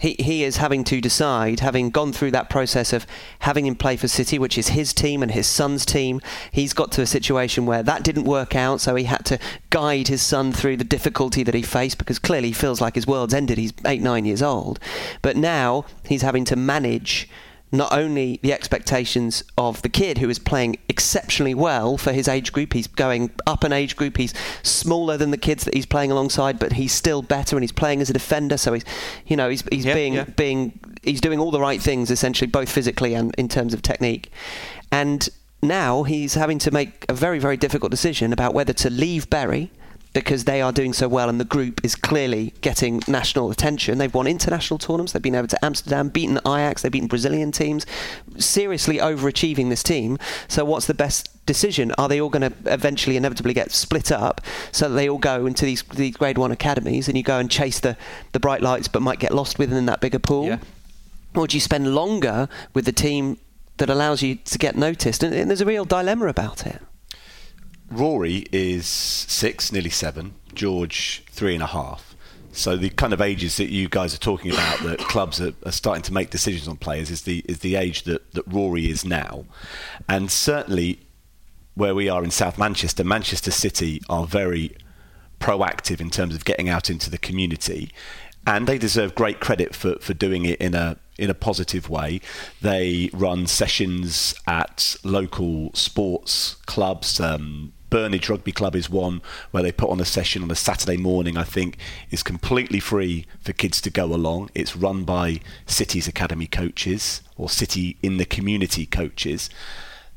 he, 0.05 0.15
he 0.19 0.43
is 0.43 0.57
having 0.57 0.83
to 0.83 1.01
decide, 1.01 1.61
having 1.61 1.89
gone 1.89 2.13
through 2.13 2.29
that 2.31 2.47
process 2.47 2.93
of 2.93 3.07
having 3.39 3.65
him 3.65 3.75
play 3.75 3.97
for 3.97 4.07
City, 4.07 4.37
which 4.37 4.55
is 4.55 4.69
his 4.69 4.93
team 4.93 5.23
and 5.23 5.31
his 5.31 5.47
son's 5.47 5.83
team. 5.83 6.21
He's 6.51 6.73
got 6.73 6.91
to 6.93 7.01
a 7.01 7.07
situation 7.07 7.65
where 7.65 7.81
that 7.81 8.03
didn't 8.03 8.25
work 8.25 8.55
out, 8.55 8.81
so 8.81 8.93
he 8.93 9.05
had 9.05 9.25
to 9.25 9.39
guide 9.71 10.07
his 10.07 10.21
son 10.21 10.51
through 10.51 10.77
the 10.77 10.83
difficulty 10.83 11.41
that 11.41 11.55
he 11.55 11.63
faced 11.63 11.97
because 11.97 12.19
clearly 12.19 12.49
he 12.49 12.53
feels 12.53 12.79
like 12.79 12.93
his 12.93 13.07
world's 13.07 13.33
ended. 13.33 13.57
He's 13.57 13.73
eight, 13.83 14.01
nine 14.01 14.25
years 14.25 14.43
old. 14.43 14.79
But 15.23 15.37
now 15.37 15.85
he's 16.05 16.21
having 16.21 16.45
to 16.45 16.55
manage 16.55 17.27
not 17.71 17.91
only 17.91 18.39
the 18.41 18.53
expectations 18.53 19.43
of 19.57 19.81
the 19.81 19.89
kid 19.89 20.19
who 20.19 20.29
is 20.29 20.39
playing 20.39 20.77
exceptionally 20.87 21.53
well 21.53 21.97
for 21.97 22.13
his 22.13 22.27
age 22.27 22.53
group, 22.53 22.73
he's 22.73 22.87
going 22.87 23.31
up 23.45 23.63
an 23.63 23.73
age 23.73 23.95
group, 23.95 24.17
he's 24.17 24.33
smaller 24.63 25.17
than 25.17 25.31
the 25.31 25.37
kids 25.37 25.65
that 25.65 25.73
he's 25.73 25.85
playing 25.85 26.11
alongside, 26.11 26.59
but 26.59 26.73
he's 26.73 26.93
still 26.93 27.21
better 27.21 27.55
and 27.55 27.63
he's 27.63 27.71
playing 27.71 28.01
as 28.01 28.09
a 28.09 28.13
defender, 28.13 28.57
so 28.57 28.73
he's 28.73 28.85
you 29.25 29.35
know, 29.35 29.49
he's 29.49 29.63
he's 29.71 29.85
being 29.85 30.13
yeah. 30.13 30.23
being 30.23 30.79
he's 31.03 31.21
doing 31.21 31.39
all 31.39 31.51
the 31.51 31.59
right 31.59 31.81
things 31.81 32.09
essentially 32.09 32.49
both 32.49 32.69
physically 32.69 33.13
and 33.13 33.33
in 33.35 33.47
terms 33.47 33.73
of 33.73 33.81
technique. 33.81 34.31
And 34.91 35.27
now 35.61 36.03
he's 36.03 36.35
having 36.35 36.59
to 36.59 36.71
make 36.71 37.05
a 37.09 37.13
very, 37.13 37.39
very 37.39 37.57
difficult 37.57 37.91
decision 37.91 38.31
about 38.31 38.53
whether 38.53 38.73
to 38.73 38.89
leave 38.89 39.29
Bury 39.29 39.71
because 40.15 40.45
they 40.45 40.61
are 40.61 40.71
doing 40.71 40.93
so 40.93 41.09
well 41.09 41.27
and 41.27 41.41
the 41.41 41.45
group 41.45 41.83
is 41.83 41.93
clearly 41.93 42.53
getting 42.61 43.01
national 43.05 43.51
attention. 43.51 43.97
They've 43.97 44.13
won 44.13 44.27
international 44.27 44.77
tournaments, 44.77 45.11
they've 45.11 45.21
been 45.21 45.35
able 45.35 45.49
to 45.49 45.63
Amsterdam, 45.63 46.07
beaten 46.07 46.37
Ajax, 46.47 46.81
they've 46.81 46.91
beaten 46.91 47.09
Brazilian 47.09 47.51
teams, 47.51 47.85
seriously 48.37 48.97
overachieving 48.97 49.67
this 49.67 49.83
team. 49.83 50.17
So, 50.47 50.63
what's 50.63 50.87
the 50.87 50.93
best 50.93 51.45
decision? 51.45 51.91
Are 51.97 52.07
they 52.07 52.21
all 52.21 52.29
going 52.29 52.49
to 52.49 52.73
eventually, 52.73 53.17
inevitably 53.17 53.53
get 53.53 53.73
split 53.73 54.09
up 54.09 54.39
so 54.71 54.87
that 54.87 54.95
they 54.95 55.09
all 55.09 55.17
go 55.17 55.45
into 55.45 55.65
these, 55.65 55.83
these 55.83 56.15
grade 56.15 56.37
one 56.37 56.51
academies 56.51 57.09
and 57.09 57.17
you 57.17 57.23
go 57.23 57.37
and 57.37 57.51
chase 57.51 57.81
the, 57.81 57.97
the 58.31 58.39
bright 58.39 58.61
lights 58.61 58.87
but 58.87 59.01
might 59.01 59.19
get 59.19 59.33
lost 59.33 59.59
within 59.59 59.85
that 59.87 59.99
bigger 59.99 60.19
pool? 60.19 60.45
Yeah. 60.45 60.59
Or 61.35 61.45
do 61.45 61.57
you 61.57 61.61
spend 61.61 61.93
longer 61.93 62.47
with 62.73 62.85
the 62.85 62.93
team 62.93 63.37
that 63.77 63.89
allows 63.89 64.21
you 64.21 64.35
to 64.35 64.57
get 64.57 64.77
noticed? 64.77 65.23
and, 65.23 65.35
and 65.35 65.49
there's 65.49 65.59
a 65.59 65.65
real 65.65 65.83
dilemma 65.83 66.27
about 66.27 66.65
it. 66.65 66.81
Rory 67.95 68.45
is 68.51 68.85
six, 68.85 69.71
nearly 69.71 69.89
seven. 69.89 70.35
George, 70.53 71.23
three 71.29 71.53
and 71.53 71.63
a 71.63 71.67
half. 71.67 72.15
So 72.51 72.77
the 72.77 72.89
kind 72.89 73.11
of 73.11 73.19
ages 73.19 73.57
that 73.57 73.69
you 73.69 73.89
guys 73.89 74.13
are 74.13 74.19
talking 74.19 74.51
about 74.51 74.79
that 74.83 74.99
clubs 75.09 75.41
are, 75.41 75.53
are, 75.65 75.71
starting 75.71 76.03
to 76.03 76.13
make 76.13 76.29
decisions 76.29 76.67
on 76.67 76.77
players 76.77 77.11
is 77.11 77.23
the 77.23 77.43
is 77.49 77.59
the 77.59 77.75
age 77.75 78.03
that, 78.03 78.31
that 78.31 78.47
Rory 78.47 78.89
is 78.89 79.03
now, 79.03 79.45
and 80.07 80.31
certainly 80.31 80.99
where 81.73 81.93
we 81.93 82.07
are 82.07 82.23
in 82.23 82.31
South 82.31 82.57
Manchester, 82.57 83.03
Manchester 83.03 83.51
City 83.51 84.01
are 84.07 84.25
very 84.25 84.75
proactive 85.41 85.99
in 85.99 86.09
terms 86.09 86.33
of 86.33 86.45
getting 86.45 86.69
out 86.69 86.89
into 86.89 87.09
the 87.09 87.17
community, 87.17 87.91
and 88.47 88.67
they 88.67 88.77
deserve 88.77 89.15
great 89.15 89.41
credit 89.41 89.75
for, 89.75 89.95
for 89.99 90.13
doing 90.13 90.45
it 90.45 90.59
in 90.61 90.73
a 90.73 90.97
in 91.17 91.29
a 91.29 91.33
positive 91.33 91.89
way. 91.89 92.21
They 92.61 93.09
run 93.13 93.47
sessions 93.47 94.35
at 94.47 94.95
local 95.03 95.71
sports 95.73 96.55
clubs. 96.65 97.19
Um, 97.19 97.73
Burnage 97.89 98.29
Rugby 98.29 98.51
Club 98.51 98.75
is 98.75 98.89
one 98.89 99.21
where 99.51 99.63
they 99.63 99.71
put 99.71 99.89
on 99.89 100.01
a 100.01 100.05
session 100.05 100.43
on 100.43 100.51
a 100.51 100.55
Saturday 100.55 100.97
morning, 100.97 101.37
I 101.37 101.43
think, 101.43 101.77
is 102.09 102.23
completely 102.23 102.79
free 102.79 103.25
for 103.39 103.53
kids 103.53 103.79
to 103.81 103.89
go 103.89 104.05
along. 104.05 104.49
It's 104.53 104.75
run 104.75 105.03
by 105.03 105.39
City's 105.65 106.07
Academy 106.07 106.47
coaches 106.47 107.21
or 107.37 107.47
City 107.47 107.97
in 108.01 108.17
the 108.17 108.25
community 108.25 108.85
coaches 108.85 109.49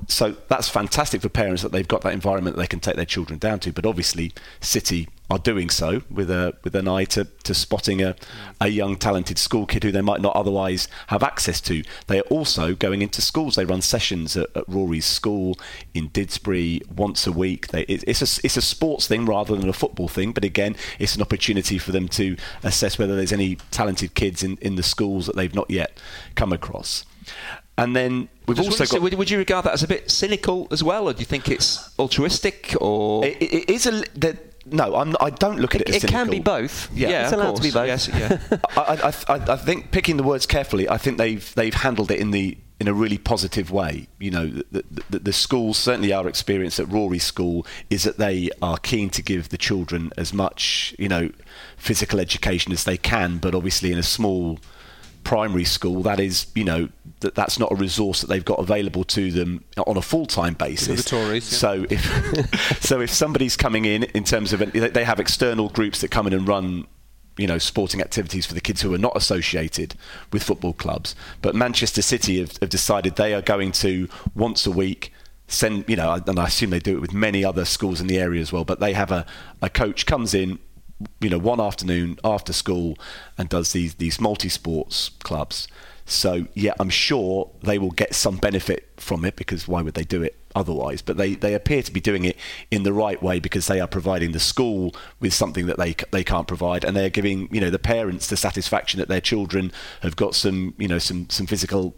so 0.06 0.36
that's 0.48 0.68
fantastic 0.68 1.20
for 1.22 1.28
parents 1.28 1.62
that 1.62 1.72
they've 1.72 1.88
got 1.88 2.02
that 2.02 2.12
environment 2.12 2.56
that 2.56 2.62
they 2.62 2.68
can 2.68 2.80
take 2.80 2.96
their 2.96 3.04
children 3.04 3.38
down 3.38 3.58
to. 3.60 3.72
But 3.72 3.84
obviously, 3.84 4.32
City 4.60 5.08
are 5.30 5.38
doing 5.38 5.68
so 5.68 6.02
with 6.08 6.30
a 6.30 6.54
with 6.62 6.74
an 6.74 6.86
eye 6.86 7.04
to, 7.04 7.24
to 7.24 7.52
spotting 7.52 8.00
a, 8.00 8.14
a 8.60 8.68
young 8.68 8.96
talented 8.96 9.38
school 9.38 9.66
kid 9.66 9.82
who 9.82 9.92
they 9.92 10.00
might 10.00 10.20
not 10.20 10.34
otherwise 10.36 10.88
have 11.08 11.22
access 11.22 11.60
to. 11.62 11.82
They 12.06 12.20
are 12.20 12.28
also 12.30 12.74
going 12.74 13.02
into 13.02 13.20
schools. 13.20 13.56
They 13.56 13.64
run 13.64 13.82
sessions 13.82 14.36
at, 14.36 14.48
at 14.56 14.68
Rory's 14.68 15.04
school 15.04 15.58
in 15.94 16.10
Didsbury 16.10 16.88
once 16.90 17.26
a 17.26 17.32
week. 17.32 17.68
They, 17.68 17.82
it, 17.82 18.04
it's 18.06 18.22
a 18.22 18.40
it's 18.44 18.56
a 18.56 18.62
sports 18.62 19.08
thing 19.08 19.26
rather 19.26 19.56
than 19.56 19.68
a 19.68 19.74
football 19.74 20.08
thing. 20.08 20.32
But 20.32 20.44
again, 20.44 20.76
it's 20.98 21.16
an 21.16 21.22
opportunity 21.22 21.78
for 21.78 21.90
them 21.90 22.08
to 22.10 22.36
assess 22.62 22.98
whether 22.98 23.16
there's 23.16 23.32
any 23.32 23.56
talented 23.72 24.14
kids 24.14 24.44
in, 24.44 24.58
in 24.58 24.76
the 24.76 24.82
schools 24.84 25.26
that 25.26 25.34
they've 25.34 25.54
not 25.54 25.70
yet 25.70 26.00
come 26.36 26.52
across. 26.52 27.04
And 27.78 27.94
then 27.96 28.28
we've 28.46 28.58
also 28.60 28.84
got. 28.84 29.00
would, 29.00 29.14
would 29.14 29.30
you 29.30 29.38
regard 29.38 29.64
that 29.64 29.72
as 29.72 29.82
a 29.82 29.88
bit 29.88 30.10
cynical 30.10 30.66
as 30.70 30.82
well, 30.82 31.08
or 31.08 31.12
do 31.14 31.20
you 31.20 31.24
think 31.26 31.48
it's 31.48 31.94
altruistic, 31.98 32.74
or 32.80 33.24
It, 33.24 33.40
it, 33.40 33.54
it 33.54 33.70
is 33.70 33.86
a. 33.86 33.92
li- 33.92 34.04
That, 34.16 34.36
no, 34.70 34.96
I'm, 34.96 35.16
I 35.20 35.30
don't 35.30 35.60
look 35.60 35.74
at 35.74 35.80
it, 35.82 35.88
It, 35.88 35.94
as 35.96 36.04
it 36.04 36.08
can 36.10 36.28
be 36.28 36.40
both. 36.40 36.90
Yeah. 36.94 37.24
it's 37.24 37.32
of 37.32 37.38
allowed 37.40 37.56
to 37.56 37.62
be 37.62 37.70
both. 37.70 37.86
Yes, 37.86 38.08
yeah. 38.08 38.38
I, 38.76 39.12
I, 39.28 39.34
I, 39.34 39.52
I 39.52 39.56
think 39.56 39.92
picking 39.92 40.16
the 40.18 40.22
words 40.24 40.44
carefully, 40.44 40.88
I 40.88 40.98
think 40.98 41.16
they've 41.16 41.54
they've 41.54 41.72
handled 41.72 42.10
it 42.10 42.18
in 42.20 42.32
the 42.32 42.58
in 42.80 42.86
a 42.86 42.92
really 42.92 43.18
positive 43.18 43.70
way. 43.70 44.08
You 44.18 44.30
know, 44.30 44.46
the, 44.70 44.84
the, 45.10 45.18
the 45.20 45.32
schools 45.32 45.78
certainly 45.78 46.12
our 46.12 46.28
experience 46.28 46.78
at 46.78 46.88
Rory 46.88 47.18
School 47.18 47.66
is 47.90 48.02
that 48.04 48.18
they 48.18 48.50
are 48.60 48.76
keen 48.78 49.08
to 49.10 49.22
give 49.22 49.48
the 49.48 49.56
children 49.58 50.10
as 50.18 50.32
much 50.34 50.94
you 50.98 51.08
know 51.08 51.30
physical 51.76 52.18
education 52.20 52.72
as 52.72 52.84
they 52.84 52.96
can, 52.98 53.38
but 53.38 53.54
obviously 53.54 53.90
in 53.92 53.98
a 53.98 54.02
small 54.02 54.58
primary 55.24 55.64
school 55.64 56.02
that 56.02 56.18
is 56.20 56.46
you 56.54 56.64
know 56.64 56.88
that 57.20 57.34
that's 57.34 57.58
not 57.58 57.72
a 57.72 57.74
resource 57.74 58.20
that 58.20 58.28
they've 58.28 58.44
got 58.44 58.58
available 58.58 59.04
to 59.04 59.30
them 59.30 59.64
on 59.86 59.96
a 59.96 60.02
full-time 60.02 60.54
basis. 60.54 61.04
The 61.04 61.10
Tories, 61.10 61.52
yeah. 61.52 61.58
so 61.58 61.86
if 61.90 62.80
so 62.82 63.00
if 63.00 63.10
somebody's 63.10 63.56
coming 63.56 63.84
in 63.84 64.04
in 64.04 64.24
terms 64.24 64.52
of 64.52 64.60
they 64.60 64.88
they 64.88 65.04
have 65.04 65.20
external 65.20 65.68
groups 65.68 66.00
that 66.00 66.10
come 66.10 66.26
in 66.26 66.32
and 66.32 66.46
run 66.46 66.86
you 67.36 67.46
know 67.46 67.58
sporting 67.58 68.00
activities 68.00 68.46
for 68.46 68.54
the 68.54 68.60
kids 68.60 68.82
who 68.82 68.92
are 68.94 68.98
not 68.98 69.16
associated 69.16 69.94
with 70.32 70.42
football 70.42 70.72
clubs. 70.72 71.14
But 71.42 71.54
Manchester 71.54 72.02
City 72.02 72.40
have, 72.40 72.56
have 72.58 72.70
decided 72.70 73.16
they 73.16 73.34
are 73.34 73.42
going 73.42 73.72
to 73.72 74.08
once 74.34 74.66
a 74.66 74.70
week 74.70 75.12
send 75.46 75.88
you 75.88 75.96
know 75.96 76.20
and 76.26 76.38
I 76.38 76.46
assume 76.46 76.70
they 76.70 76.78
do 76.78 76.96
it 76.96 77.00
with 77.00 77.14
many 77.14 77.44
other 77.44 77.64
schools 77.64 78.00
in 78.00 78.06
the 78.06 78.18
area 78.18 78.40
as 78.40 78.52
well 78.52 78.64
but 78.64 78.80
they 78.80 78.92
have 78.92 79.10
a, 79.10 79.24
a 79.62 79.70
coach 79.70 80.04
comes 80.04 80.34
in 80.34 80.58
you 81.20 81.30
know 81.30 81.38
one 81.38 81.60
afternoon 81.60 82.18
after 82.22 82.52
school 82.52 82.98
and 83.38 83.48
does 83.48 83.72
these 83.72 83.94
these 83.94 84.20
multi-sports 84.20 85.10
clubs 85.22 85.66
so 86.10 86.46
yeah 86.54 86.72
i'm 86.80 86.90
sure 86.90 87.50
they 87.62 87.78
will 87.78 87.90
get 87.90 88.14
some 88.14 88.36
benefit 88.36 88.88
from 88.96 89.24
it 89.24 89.36
because 89.36 89.68
why 89.68 89.82
would 89.82 89.94
they 89.94 90.04
do 90.04 90.22
it 90.22 90.38
otherwise? 90.54 91.02
But 91.02 91.16
they 91.16 91.34
they 91.34 91.54
appear 91.54 91.82
to 91.82 91.92
be 91.92 92.00
doing 92.00 92.24
it 92.24 92.36
in 92.70 92.82
the 92.82 92.92
right 92.92 93.22
way 93.22 93.38
because 93.38 93.66
they 93.66 93.80
are 93.80 93.86
providing 93.86 94.32
the 94.32 94.40
school 94.40 94.94
with 95.20 95.32
something 95.32 95.66
that 95.66 95.78
they 95.78 95.94
they 96.10 96.24
can't 96.24 96.46
provide 96.46 96.84
and 96.84 96.96
they're 96.96 97.10
giving 97.10 97.48
you 97.52 97.60
know 97.60 97.70
the 97.70 97.78
parents 97.78 98.26
the 98.26 98.36
satisfaction 98.36 98.98
that 98.98 99.08
their 99.08 99.20
children 99.20 99.72
have 100.02 100.16
got 100.16 100.34
some 100.34 100.74
you 100.78 100.88
know 100.88 100.98
some 100.98 101.28
some 101.30 101.46
physical 101.46 101.94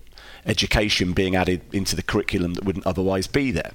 education 0.47 1.13
being 1.13 1.37
added 1.37 1.61
into 1.73 1.97
the 1.97 2.03
curriculum 2.03 2.55
that 2.55 2.65
wouldn't 2.65 2.87
otherwise 2.87 3.27
be 3.27 3.51
there. 3.51 3.73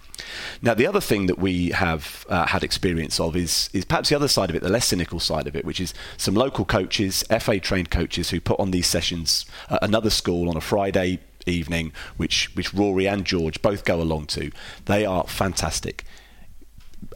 Now, 0.62 0.73
the 0.73 0.88
other 0.88 1.01
thing 1.01 1.28
that 1.28 1.39
we 1.39 1.69
have 1.69 2.25
uh, 2.30 2.47
had 2.47 2.63
experience 2.63 3.19
of 3.19 3.36
is 3.36 3.69
is 3.73 3.86
perhaps 3.86 4.10
the 4.10 4.15
other 4.15 4.28
side 4.28 4.49
of 4.49 4.56
it, 4.56 4.62
the 4.62 4.69
less 4.69 4.88
cynical 4.88 5.19
side 5.19 5.47
of 5.47 5.56
it, 5.56 5.65
which 5.65 5.80
is 5.80 5.93
some 6.17 6.36
local 6.36 6.65
coaches, 6.65 7.23
FA 7.39 7.60
trained 7.60 7.91
coaches 7.91 8.30
who 8.30 8.39
put 8.39 8.60
on 8.60 8.71
these 8.71 8.88
sessions 8.88 9.45
at 9.69 9.84
another 9.84 10.10
school 10.10 10.49
on 10.49 10.58
a 10.58 10.62
Friday 10.62 11.19
evening, 11.45 11.91
which 12.17 12.56
which 12.56 12.73
Rory 12.73 13.08
and 13.08 13.25
George 13.25 13.62
both 13.62 13.86
go 13.86 14.01
along 14.01 14.28
to. 14.28 14.51
They 14.86 15.06
are 15.06 15.25
fantastic. 15.25 16.04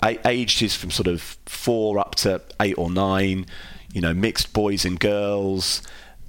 Aged 0.04 0.62
is 0.62 0.76
from 0.76 0.92
sort 0.92 1.08
of 1.08 1.38
four 1.46 1.98
up 2.00 2.16
to 2.16 2.42
eight 2.60 2.78
or 2.78 2.90
nine. 2.90 3.46
You 3.92 4.02
know, 4.02 4.14
mixed 4.14 4.54
boys 4.54 4.86
and 4.86 5.00
girls. 5.00 5.82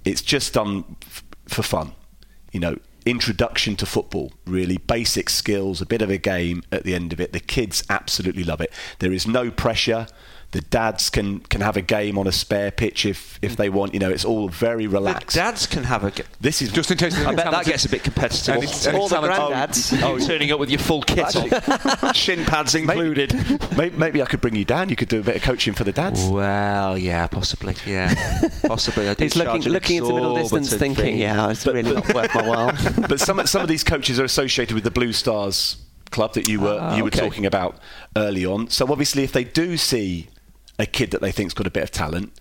It's 0.05 0.23
just 0.23 0.55
done 0.55 0.97
f- 1.03 1.23
for 1.47 1.63
fun. 1.63 1.93
You 2.53 2.61
know, 2.61 2.79
introduction 3.07 3.77
to 3.77 3.87
football, 3.87 4.33
really 4.47 4.77
basic 4.77 5.31
skills, 5.31 5.81
a 5.81 5.87
bit 5.87 6.03
of 6.03 6.11
a 6.11 6.19
game 6.19 6.63
at 6.71 6.85
the 6.85 6.95
end 6.95 7.13
of 7.13 7.21
it. 7.21 7.33
The 7.33 7.41
kids 7.41 7.83
absolutely 7.89 8.45
love 8.45 8.61
it. 8.61 8.73
There 8.99 9.13
is 9.13 9.27
no 9.27 9.51
pressure. 9.51 10.07
The 10.53 10.63
dads 10.63 11.11
can, 11.11 11.39
can 11.41 11.61
have 11.61 11.77
a 11.77 11.81
game 11.81 12.19
on 12.19 12.27
a 12.27 12.33
spare 12.33 12.73
pitch 12.73 13.07
if, 13.07 13.39
if 13.41 13.55
they 13.55 13.69
want. 13.69 13.95
You 13.95 14.01
know, 14.01 14.11
it's 14.11 14.25
all 14.25 14.49
very 14.49 14.89
relaxed. 14.89 15.35
The 15.35 15.41
relaxed. 15.41 15.63
dads 15.63 15.67
can 15.69 15.85
have 15.85 16.03
a. 16.03 16.11
G- 16.11 16.25
This 16.41 16.61
is 16.61 16.73
Just 16.73 16.91
in 16.91 16.97
case. 16.99 17.17
I 17.25 17.33
bet 17.37 17.53
that 17.53 17.65
gets 17.67 17.85
a 17.85 17.89
bit 17.89 18.03
competitive. 18.03 18.57
And 18.57 18.65
it's- 18.65 18.85
and 18.87 18.97
All 18.97 19.05
it's 19.05 19.11
the 19.15 19.21
talented. 19.21 19.71
granddads. 19.71 20.03
Oh, 20.03 20.19
turning 20.19 20.51
up 20.51 20.59
with 20.59 20.69
your 20.71 20.81
full 20.81 21.03
kit 21.03 21.37
on, 21.37 22.13
shin 22.15 22.45
pads 22.45 22.75
included. 22.75 23.33
maybe, 23.77 23.97
maybe 23.97 24.23
I 24.23 24.25
could 24.27 24.41
bring 24.41 24.57
you 24.57 24.65
down. 24.65 24.89
You 24.89 24.97
could 24.97 25.09
do 25.09 25.21
a 25.21 25.23
bit 25.23 25.37
of 25.37 25.43
coaching 25.43 25.73
for 25.73 25.85
the 25.85 25.93
dads. 25.93 26.25
Well, 26.27 26.99
yeah, 26.99 27.29
possibly, 27.29 27.77
yeah, 27.87 28.13
possibly. 28.67 29.09
I 29.09 29.15
do 29.15 29.23
He's 29.23 29.37
looking 29.37 29.53
charge 29.53 29.67
an 29.67 29.73
looking 29.73 29.97
into 29.99 30.13
middle 30.15 30.35
distance, 30.35 30.75
thinking, 30.75 31.05
fee. 31.15 31.21
"Yeah, 31.21 31.51
it's 31.51 31.65
really 31.65 31.83
not 31.83 32.13
worth 32.13 32.35
my 32.35 32.49
while." 32.49 32.73
but 33.09 33.21
some 33.21 33.47
some 33.47 33.63
of 33.63 33.69
these 33.69 33.85
coaches 33.85 34.19
are 34.19 34.25
associated 34.25 34.75
with 34.75 34.83
the 34.83 34.91
Blue 34.91 35.13
Stars 35.13 35.77
club 36.11 36.35
that 36.35 36.49
you 36.49 36.59
were 36.59 36.77
Ah, 36.81 36.97
you 36.97 37.05
were 37.05 37.09
okay. 37.09 37.21
talking 37.21 37.47
about 37.47 37.79
early 38.17 38.45
on. 38.45 38.69
So 38.69 38.85
obviously, 38.91 39.23
if 39.23 39.31
they 39.31 39.45
do 39.45 39.77
see 39.77 40.29
a 40.81 40.87
kid 40.87 41.11
that 41.11 41.21
they 41.21 41.33
think's 41.33 41.55
got 41.55 41.67
a 41.67 41.71
bit 41.71 41.83
of 41.83 41.91
talent, 41.91 42.33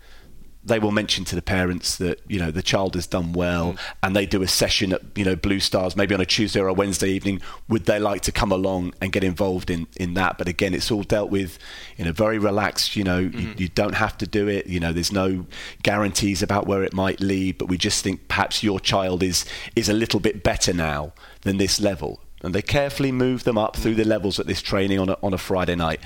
they 0.63 0.79
will 0.79 0.91
mention 0.91 1.23
to 1.25 1.35
the 1.35 1.41
parents 1.41 1.97
that 1.97 2.19
you 2.27 2.37
know 2.37 2.51
the 2.51 2.61
child 2.61 2.95
has 2.95 3.07
done 3.07 3.31
well, 3.31 3.73
mm. 3.73 3.79
and 4.03 4.15
they 4.15 4.25
do 4.25 4.41
a 4.41 4.47
session 4.47 4.91
at 4.93 5.01
you 5.15 5.23
know 5.23 5.35
Blue 5.35 5.59
Stars 5.59 5.95
maybe 5.95 6.13
on 6.13 6.21
a 6.21 6.25
Tuesday 6.25 6.59
or 6.59 6.67
a 6.67 6.73
Wednesday 6.73 7.09
evening. 7.09 7.41
Would 7.69 7.85
they 7.85 7.99
like 7.99 8.21
to 8.23 8.31
come 8.31 8.51
along 8.51 8.93
and 9.01 9.11
get 9.11 9.23
involved 9.23 9.69
in 9.69 9.87
in 9.95 10.15
that? 10.15 10.37
But 10.37 10.47
again, 10.47 10.73
it's 10.73 10.91
all 10.91 11.03
dealt 11.03 11.31
with 11.31 11.57
in 11.97 12.07
a 12.07 12.13
very 12.13 12.37
relaxed. 12.37 12.95
You 12.95 13.05
know, 13.05 13.19
you, 13.19 13.29
mm. 13.29 13.59
you 13.59 13.69
don't 13.69 13.95
have 13.95 14.17
to 14.19 14.27
do 14.27 14.47
it. 14.47 14.67
You 14.67 14.79
know, 14.79 14.91
there's 14.91 15.13
no 15.13 15.45
guarantees 15.81 16.43
about 16.43 16.67
where 16.67 16.83
it 16.83 16.93
might 16.93 17.21
lead, 17.21 17.57
but 17.57 17.67
we 17.67 17.77
just 17.77 18.03
think 18.03 18.27
perhaps 18.27 18.61
your 18.61 18.79
child 18.79 19.23
is 19.23 19.45
is 19.75 19.87
a 19.87 19.93
little 19.93 20.19
bit 20.19 20.43
better 20.43 20.73
now 20.73 21.13
than 21.41 21.57
this 21.57 21.79
level. 21.79 22.21
And 22.41 22.55
they 22.55 22.61
carefully 22.61 23.11
move 23.11 23.43
them 23.43 23.57
up 23.57 23.75
through 23.75 23.95
the 23.95 24.05
levels 24.05 24.39
at 24.39 24.47
this 24.47 24.61
training 24.61 24.99
on 24.99 25.09
a, 25.09 25.17
on 25.21 25.33
a 25.33 25.37
Friday 25.37 25.75
night. 25.75 25.99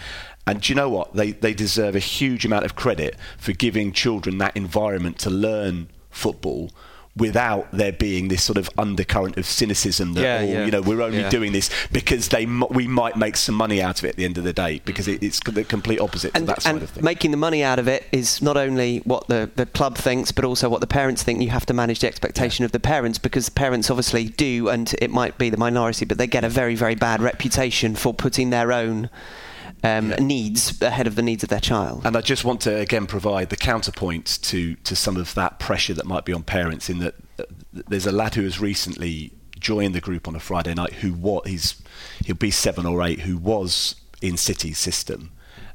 And 0.48 0.62
do 0.62 0.72
you 0.72 0.76
know 0.76 0.90
what? 0.90 1.14
They, 1.14 1.32
they 1.32 1.54
deserve 1.54 1.96
a 1.96 2.00
huge 2.00 2.46
amount 2.46 2.66
of 2.66 2.76
credit 2.76 3.16
for 3.38 3.54
giving 3.54 3.92
children 3.92 4.40
that 4.40 4.58
environment 4.58 5.20
to 5.20 5.30
learn 5.30 5.90
football 6.10 6.72
without 7.16 7.70
there 7.72 7.92
being 7.92 8.28
this 8.30 8.42
sort 8.42 8.58
of 8.58 8.68
undercurrent 8.76 9.38
of 9.38 9.46
cynicism 9.46 10.14
that, 10.16 10.22
Yeah, 10.24 10.38
oh, 10.42 10.52
yeah. 10.52 10.66
you 10.66 10.72
know, 10.72 10.82
we're 10.82 11.02
only 11.02 11.20
Yeah. 11.20 11.30
doing 11.30 11.52
this 11.52 11.70
because 11.92 12.30
they 12.30 12.44
m- 12.44 12.64
we 12.72 12.88
might 12.88 13.16
make 13.16 13.38
some 13.38 13.54
money 13.54 13.84
out 13.84 14.00
of 14.00 14.06
it 14.06 14.10
at 14.10 14.16
the 14.16 14.26
end 14.26 14.40
of 14.40 14.44
the 14.44 14.54
day 14.54 14.82
because 14.84 15.08
it, 15.08 15.22
it's 15.22 15.40
the 15.46 15.64
complete 15.64 16.00
opposite 16.02 16.32
and, 16.34 16.48
to 16.48 16.54
that 16.54 16.64
side 16.64 16.74
and 16.74 16.82
of 16.84 16.90
things. 16.90 17.04
making 17.04 17.30
the 17.30 17.38
money 17.38 17.64
out 17.64 17.78
of 17.78 17.88
it 17.88 18.06
is 18.12 18.42
not 18.42 18.58
only 18.58 18.98
what 19.06 19.28
the, 19.28 19.48
the 19.56 19.68
club 19.68 19.96
thinks, 19.96 20.32
but 20.32 20.44
also 20.44 20.68
what 20.70 20.82
the 20.82 20.88
parents 20.88 21.22
think. 21.22 21.40
You 21.40 21.50
have 21.52 21.68
to 21.68 21.74
manage 21.74 22.00
the 22.00 22.08
expectation 22.08 22.66
of 22.66 22.72
the 22.72 22.80
parents 22.80 23.20
because 23.20 23.48
parents 23.48 23.92
obviously 23.92 24.30
do, 24.30 24.70
and 24.70 24.94
it 25.00 25.12
might 25.12 25.38
be 25.38 25.52
the 25.52 25.58
minority, 25.58 26.06
but 26.06 26.18
they 26.18 26.26
get 26.28 26.44
a 26.44 26.50
very, 26.50 26.74
very 26.74 26.96
bad 26.96 27.22
reputation 27.22 27.94
for 27.94 28.12
putting 28.12 28.50
their 28.50 28.72
own 28.72 29.10
um, 29.84 30.10
needs 30.20 30.82
ahead 30.82 31.08
of 31.08 31.16
the 31.16 31.22
needs 31.22 31.44
of 31.44 31.50
their 31.50 31.60
child. 31.60 32.06
And 32.06 32.16
I 32.16 32.22
just 32.22 32.46
want 32.46 32.62
to 32.62 32.76
again 32.76 33.06
provide 33.06 33.50
the 33.50 33.58
counterpoint 33.58 34.40
to 34.44 34.76
to 34.76 34.96
some 34.96 35.18
of 35.18 35.34
that 35.36 35.60
pressure 35.60 35.94
that 35.94 36.06
might 36.06 36.26
be 36.26 36.34
on 36.34 36.44
parents. 36.44 36.90
In 36.90 37.00
that 37.00 37.16
uh, 37.40 37.44
there's 37.74 38.08
a 38.08 38.12
lad 38.12 38.36
who 38.36 38.44
has 38.44 38.60
recently 38.60 39.34
joined 39.60 39.94
the 39.96 40.02
group 40.02 40.28
on 40.28 40.36
a 40.36 40.40
Friday 40.40 40.74
night 40.74 40.94
who 40.94 41.14
what 41.14 41.48
he's 41.48 41.82
he'll 42.26 42.36
be 42.36 42.52
seven 42.52 42.86
or 42.86 43.02
eight 43.04 43.22
who 43.22 43.38
was 43.38 43.96
in 44.22 44.38
City's 44.38 44.78
system, 44.78 45.32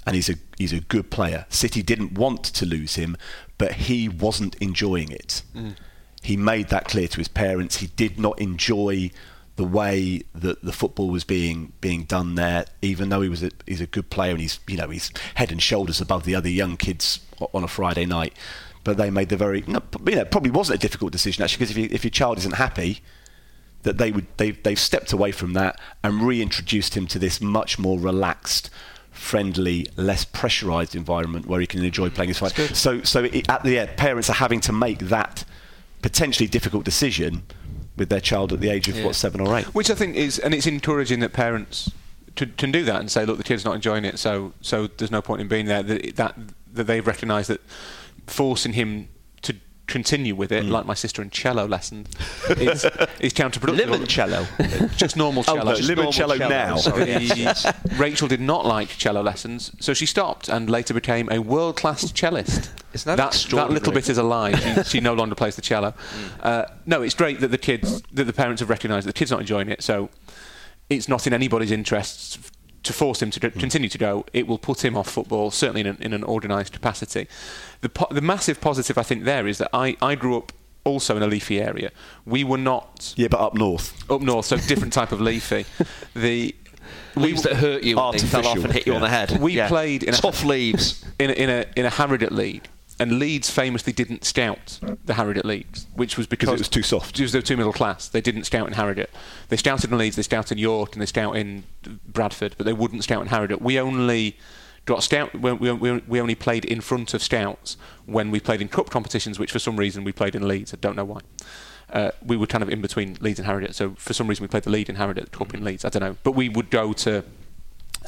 and 0.06 0.14
he's 0.14 0.30
a 0.30 0.36
he's 0.56 0.72
a 0.72 0.80
good 0.80 1.10
player. 1.10 1.46
City 1.50 1.82
didn't 1.82 2.12
want 2.12 2.42
to 2.44 2.64
lose 2.64 2.94
him, 2.94 3.16
but 3.58 3.72
he 3.72 4.08
wasn't 4.08 4.56
enjoying 4.56 5.10
it. 5.10 5.42
He 6.22 6.36
made 6.36 6.68
that 6.68 6.86
clear 6.86 7.08
to 7.08 7.18
his 7.18 7.28
parents. 7.28 7.76
He 7.76 7.86
did 7.88 8.18
not 8.18 8.40
enjoy 8.40 9.10
the 9.58 9.64
way 9.64 10.22
that 10.36 10.62
the 10.62 10.72
football 10.72 11.08
was 11.08 11.24
being 11.24 11.72
being 11.80 12.04
done 12.04 12.36
there, 12.36 12.64
even 12.80 13.08
though 13.08 13.22
he 13.22 13.28
was 13.28 13.42
a, 13.42 13.50
he's 13.66 13.80
a 13.80 13.88
good 13.88 14.08
player 14.08 14.30
and 14.30 14.40
he's 14.40 14.60
you 14.68 14.76
know 14.76 14.88
he's 14.88 15.10
head 15.34 15.50
and 15.50 15.60
shoulders 15.60 16.00
above 16.00 16.22
the 16.22 16.36
other 16.36 16.48
young 16.48 16.76
kids 16.76 17.18
on 17.52 17.64
a 17.64 17.68
Friday 17.68 18.06
night. 18.06 18.32
But 18.84 18.98
they 18.98 19.10
made 19.10 19.30
the 19.30 19.36
very 19.36 19.64
you 19.66 19.72
know 19.72 19.82
it 20.06 20.30
probably 20.30 20.52
wasn't 20.52 20.78
a 20.78 20.80
difficult 20.80 21.10
decision 21.10 21.42
actually 21.42 21.58
because 21.58 21.70
if, 21.72 21.76
you, 21.76 21.88
if 21.90 22.04
your 22.04 22.12
child 22.12 22.38
isn't 22.38 22.54
happy, 22.54 23.00
that 23.82 23.98
they 23.98 24.12
would 24.12 24.28
they 24.36 24.52
they've 24.52 24.78
stepped 24.78 25.12
away 25.12 25.32
from 25.32 25.54
that 25.54 25.80
and 26.04 26.22
reintroduced 26.22 26.96
him 26.96 27.08
to 27.08 27.18
this 27.18 27.40
much 27.40 27.80
more 27.80 27.98
relaxed 27.98 28.70
friendly 29.10 29.88
less 29.96 30.24
pressurized 30.24 30.94
environment 30.94 31.46
where 31.46 31.58
he 31.58 31.66
can 31.66 31.84
enjoy 31.84 32.08
mm, 32.08 32.14
playing 32.14 32.28
his 32.28 32.38
fight 32.38 32.52
so 32.76 33.02
so 33.02 33.24
it, 33.24 33.50
at 33.50 33.64
the 33.64 33.76
end 33.76 33.90
parents 33.96 34.30
are 34.30 34.34
having 34.34 34.60
to 34.60 34.72
make 34.72 35.00
that 35.00 35.44
potentially 36.00 36.46
difficult 36.46 36.84
decision 36.84 37.42
with 37.98 38.08
their 38.08 38.20
child 38.20 38.52
at 38.52 38.60
the 38.60 38.70
age 38.70 38.88
of 38.88 38.96
Yeah. 38.96 39.04
what 39.04 39.14
seven 39.14 39.40
or 39.40 39.56
eight. 39.58 39.66
Which 39.74 39.90
I 39.90 39.94
think 39.94 40.16
is, 40.16 40.38
and 40.38 40.54
it's 40.54 40.66
encouraging 40.66 41.20
that 41.20 41.32
parents 41.32 41.90
to, 42.36 42.46
to 42.46 42.66
do 42.68 42.84
that 42.84 43.00
and 43.00 43.10
say, 43.10 43.24
look, 43.26 43.36
the 43.36 43.44
kid's 43.44 43.64
not 43.64 43.74
enjoying 43.74 44.04
it, 44.04 44.18
so 44.18 44.52
so 44.60 44.86
there's 44.86 45.10
no 45.10 45.20
point 45.20 45.40
in 45.40 45.48
being 45.48 45.66
there. 45.66 45.82
That 45.82 46.16
that, 46.16 46.34
that 46.72 46.84
they've 46.84 47.06
recognised 47.06 47.50
that 47.50 47.60
forcing 48.26 48.72
him 48.74 49.08
to 49.08 49.08
continue 49.88 50.34
with 50.36 50.52
it, 50.52 50.64
like 50.64 50.86
my 50.86 50.94
sister 50.94 51.20
in 51.22 51.30
cello 51.30 51.66
lessons, 51.66 52.08
is, 52.50 52.84
is 53.20 53.32
counterproductive. 53.32 53.86
Limoncello. 53.86 54.96
just 54.96 55.16
normal 55.16 55.42
cello. 55.42 55.64
no, 55.64 55.74
Just 55.74 55.90
limoncello 55.90 56.38
normal 56.38 56.48
now. 56.48 56.76
Sorry. 56.76 57.04
The- 57.28 57.74
Rachel 57.96 58.28
did 58.28 58.40
not 58.40 58.64
like 58.66 58.90
cello 58.90 59.22
lessons, 59.22 59.72
so 59.80 59.94
she 59.94 60.06
stopped 60.06 60.48
and 60.48 60.70
later 60.70 60.94
became 60.94 61.28
a 61.32 61.38
world-class 61.40 62.12
cellist. 62.12 62.70
Isn't 62.92 63.06
that 63.06 63.16
that, 63.16 63.28
extraordinary? 63.34 63.74
little 63.80 63.92
bit 63.92 64.08
is 64.08 64.18
a 64.18 64.22
lie. 64.22 64.52
She, 64.54 64.82
she 64.84 65.00
no 65.00 65.14
longer 65.14 65.34
plays 65.34 65.56
the 65.56 65.62
cello. 65.62 65.94
Uh, 66.40 66.64
no, 66.86 67.02
it's 67.02 67.14
great 67.14 67.40
that 67.40 67.48
the 67.48 67.58
kids, 67.58 68.02
that 68.12 68.24
the 68.24 68.32
parents 68.32 68.60
have 68.60 68.70
recognised 68.70 69.06
that 69.06 69.14
the 69.14 69.18
kid's 69.18 69.32
are 69.32 69.36
not 69.36 69.40
enjoying 69.40 69.68
it. 69.68 69.82
So 69.82 70.10
it's 70.90 71.08
not 71.08 71.26
in 71.26 71.32
anybody's 71.32 71.70
interests 71.70 72.38
f- 72.38 72.50
to 72.84 72.92
force 72.92 73.20
him 73.22 73.30
to 73.32 73.40
Hmm. 73.40 73.48
do, 73.48 73.60
continue 73.60 73.88
to 73.88 73.98
go. 73.98 74.24
It 74.32 74.46
will 74.46 74.58
put 74.58 74.84
him 74.84 74.96
off 74.96 75.08
football, 75.10 75.50
certainly 75.50 75.80
in 75.82 75.86
an, 75.88 75.98
in 76.00 76.12
an 76.12 76.24
organised 76.24 76.72
capacity. 76.72 77.26
The, 77.80 77.88
po- 77.88 78.08
the 78.10 78.20
massive 78.20 78.60
positive 78.60 78.96
I 78.98 79.02
think 79.02 79.24
there 79.24 79.46
is 79.46 79.58
that 79.58 79.70
I, 79.72 79.96
I 80.00 80.14
grew 80.14 80.36
up 80.38 80.52
also 80.84 81.16
in 81.16 81.22
a 81.22 81.26
leafy 81.26 81.60
area. 81.60 81.90
We 82.24 82.44
were 82.44 82.56
not 82.58 83.12
Yeah, 83.16 83.28
but 83.28 83.40
up 83.40 83.54
north. 83.54 83.92
up 84.10 84.20
north, 84.22 84.46
so 84.46 84.56
different 84.56 84.92
type 84.92 85.12
of 85.12 85.20
leafy. 85.20 85.64
The 86.14 86.54
leaves 87.16 87.42
that 87.42 87.54
hurt 87.56 87.82
you 87.82 87.96
when 87.96 88.12
they 88.12 88.18
fell 88.18 88.46
off 88.46 88.56
and 88.64 88.72
hit 88.72 88.86
you 88.86 88.94
on 88.94 89.00
the 89.00 89.08
head. 89.08 89.38
We 89.40 89.60
played 89.66 90.02
in 90.04 90.14
a- 90.14 90.16
tough 90.16 90.44
leaves. 90.44 91.04
in 91.18 91.30
a, 91.30 91.32
in 91.32 91.50
a 91.50 91.64
in 91.76 91.84
a 91.84 91.90
Harrogate 91.90 92.32
league, 92.32 92.66
and 92.98 93.18
Leeds 93.18 93.48
famously 93.50 93.92
didn't 93.92 94.24
scout 94.24 94.80
the 95.04 95.14
Harrogate 95.14 95.44
leagues, 95.44 95.86
which 95.94 96.16
was 96.16 96.26
because 96.26 96.48
it 96.48 96.58
was 96.58 96.68
too 96.68 96.82
soft. 96.82 97.16
Because 97.16 97.32
they 97.32 97.38
were 97.38 97.42
too 97.42 97.56
middle 97.56 97.72
class. 97.72 98.08
They 98.08 98.20
didn't 98.20 98.44
scout 98.44 98.66
in 98.66 98.74
Harrogate. 98.74 99.10
They 99.48 99.56
scouted 99.56 99.90
in 99.90 99.98
Leeds, 99.98 100.16
they 100.16 100.22
scouted 100.22 100.52
in 100.52 100.58
York, 100.58 100.92
and 100.92 101.02
they 101.02 101.06
scout 101.06 101.36
in 101.36 101.64
Bradford, 102.06 102.54
but 102.58 102.66
they 102.66 102.72
wouldn't 102.72 103.04
scout 103.04 103.22
in 103.22 103.28
Harrogate. 103.28 103.62
We 103.62 103.78
only 103.78 104.36
got 104.84 105.02
scout. 105.02 105.32
We, 105.34 105.52
we, 105.52 105.72
we 105.72 105.92
we 106.08 106.20
only 106.20 106.34
played 106.34 106.64
in 106.64 106.80
front 106.80 107.14
of 107.14 107.22
scouts 107.22 107.76
when 108.06 108.30
we 108.30 108.40
played 108.40 108.60
in 108.60 108.68
cup 108.68 108.90
competitions, 108.90 109.38
which 109.38 109.52
for 109.52 109.58
some 109.58 109.76
reason 109.76 110.02
we 110.02 110.12
played 110.12 110.34
in 110.34 110.48
Leeds. 110.48 110.74
I 110.74 110.78
don't 110.80 110.96
know 110.96 111.04
why. 111.04 111.20
Uh, 111.92 112.10
we 112.24 112.36
were 112.36 112.46
kind 112.46 112.62
of 112.62 112.68
in 112.68 112.82
between 112.82 113.16
Leeds 113.20 113.38
and 113.38 113.46
Harrogate, 113.46 113.74
so 113.74 113.94
for 113.96 114.12
some 114.12 114.26
reason 114.28 114.42
we 114.42 114.48
played 114.48 114.64
the 114.64 114.70
lead 114.70 114.90
in 114.90 114.96
Harrogate, 114.96 115.30
the 115.30 115.38
cup 115.38 115.54
in 115.54 115.64
Leeds. 115.64 115.84
I 115.84 115.88
don't 115.88 116.02
know, 116.02 116.16
but 116.22 116.32
we 116.32 116.48
would 116.48 116.70
go 116.70 116.92
to 116.92 117.24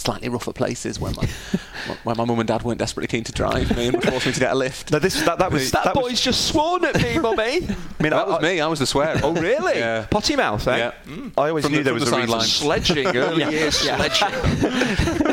slightly 0.01 0.29
rougher 0.29 0.53
places 0.53 0.99
where 0.99 1.13
my 1.13 1.29
where 2.05 2.15
my 2.17 2.25
mum 2.25 2.39
and 2.39 2.49
dad 2.49 2.63
weren't 2.63 2.79
desperately 2.79 3.07
keen 3.09 3.25
to 3.25 3.33
drive 3.33 3.77
me 3.77 3.87
and 3.89 3.97
would 3.97 4.05
force 4.09 4.27
me 4.27 4.33
to 4.33 4.41
get 4.41 4.53
a 4.53 4.55
lift. 4.55 4.91
No, 4.93 4.99
this 4.99 5.21
that, 5.23 5.39
that 5.39 5.53
was 5.53 5.71
That, 5.73 5.85
that 5.85 5.95
boy's 5.95 6.13
was, 6.13 6.21
just 6.23 6.47
sworn 6.49 6.85
at 6.85 6.95
me, 7.01 7.19
mummy. 7.19 7.43
I 7.43 8.03
mean, 8.03 8.11
that 8.11 8.15
I, 8.15 8.25
was 8.25 8.43
me. 8.43 8.61
I 8.61 8.67
was 8.67 8.79
the 8.79 8.87
swearer. 8.87 9.21
oh, 9.23 9.35
really? 9.35 9.79
Yeah. 9.79 10.07
Potty 10.11 10.37
mouth, 10.37 10.67
eh? 10.67 10.77
Yeah. 10.79 10.93
I 11.37 11.49
always 11.51 11.65
From 11.65 11.73
knew 11.73 11.79
the- 11.79 11.85
there 11.85 11.95
was 11.95 12.09
the 12.09 12.17
a 12.17 12.21
reason. 12.21 12.29
sidelines. 12.31 12.53
Sledging, 12.53 13.07
early 13.17 13.45
years 13.53 13.77
sledging. 13.77 14.29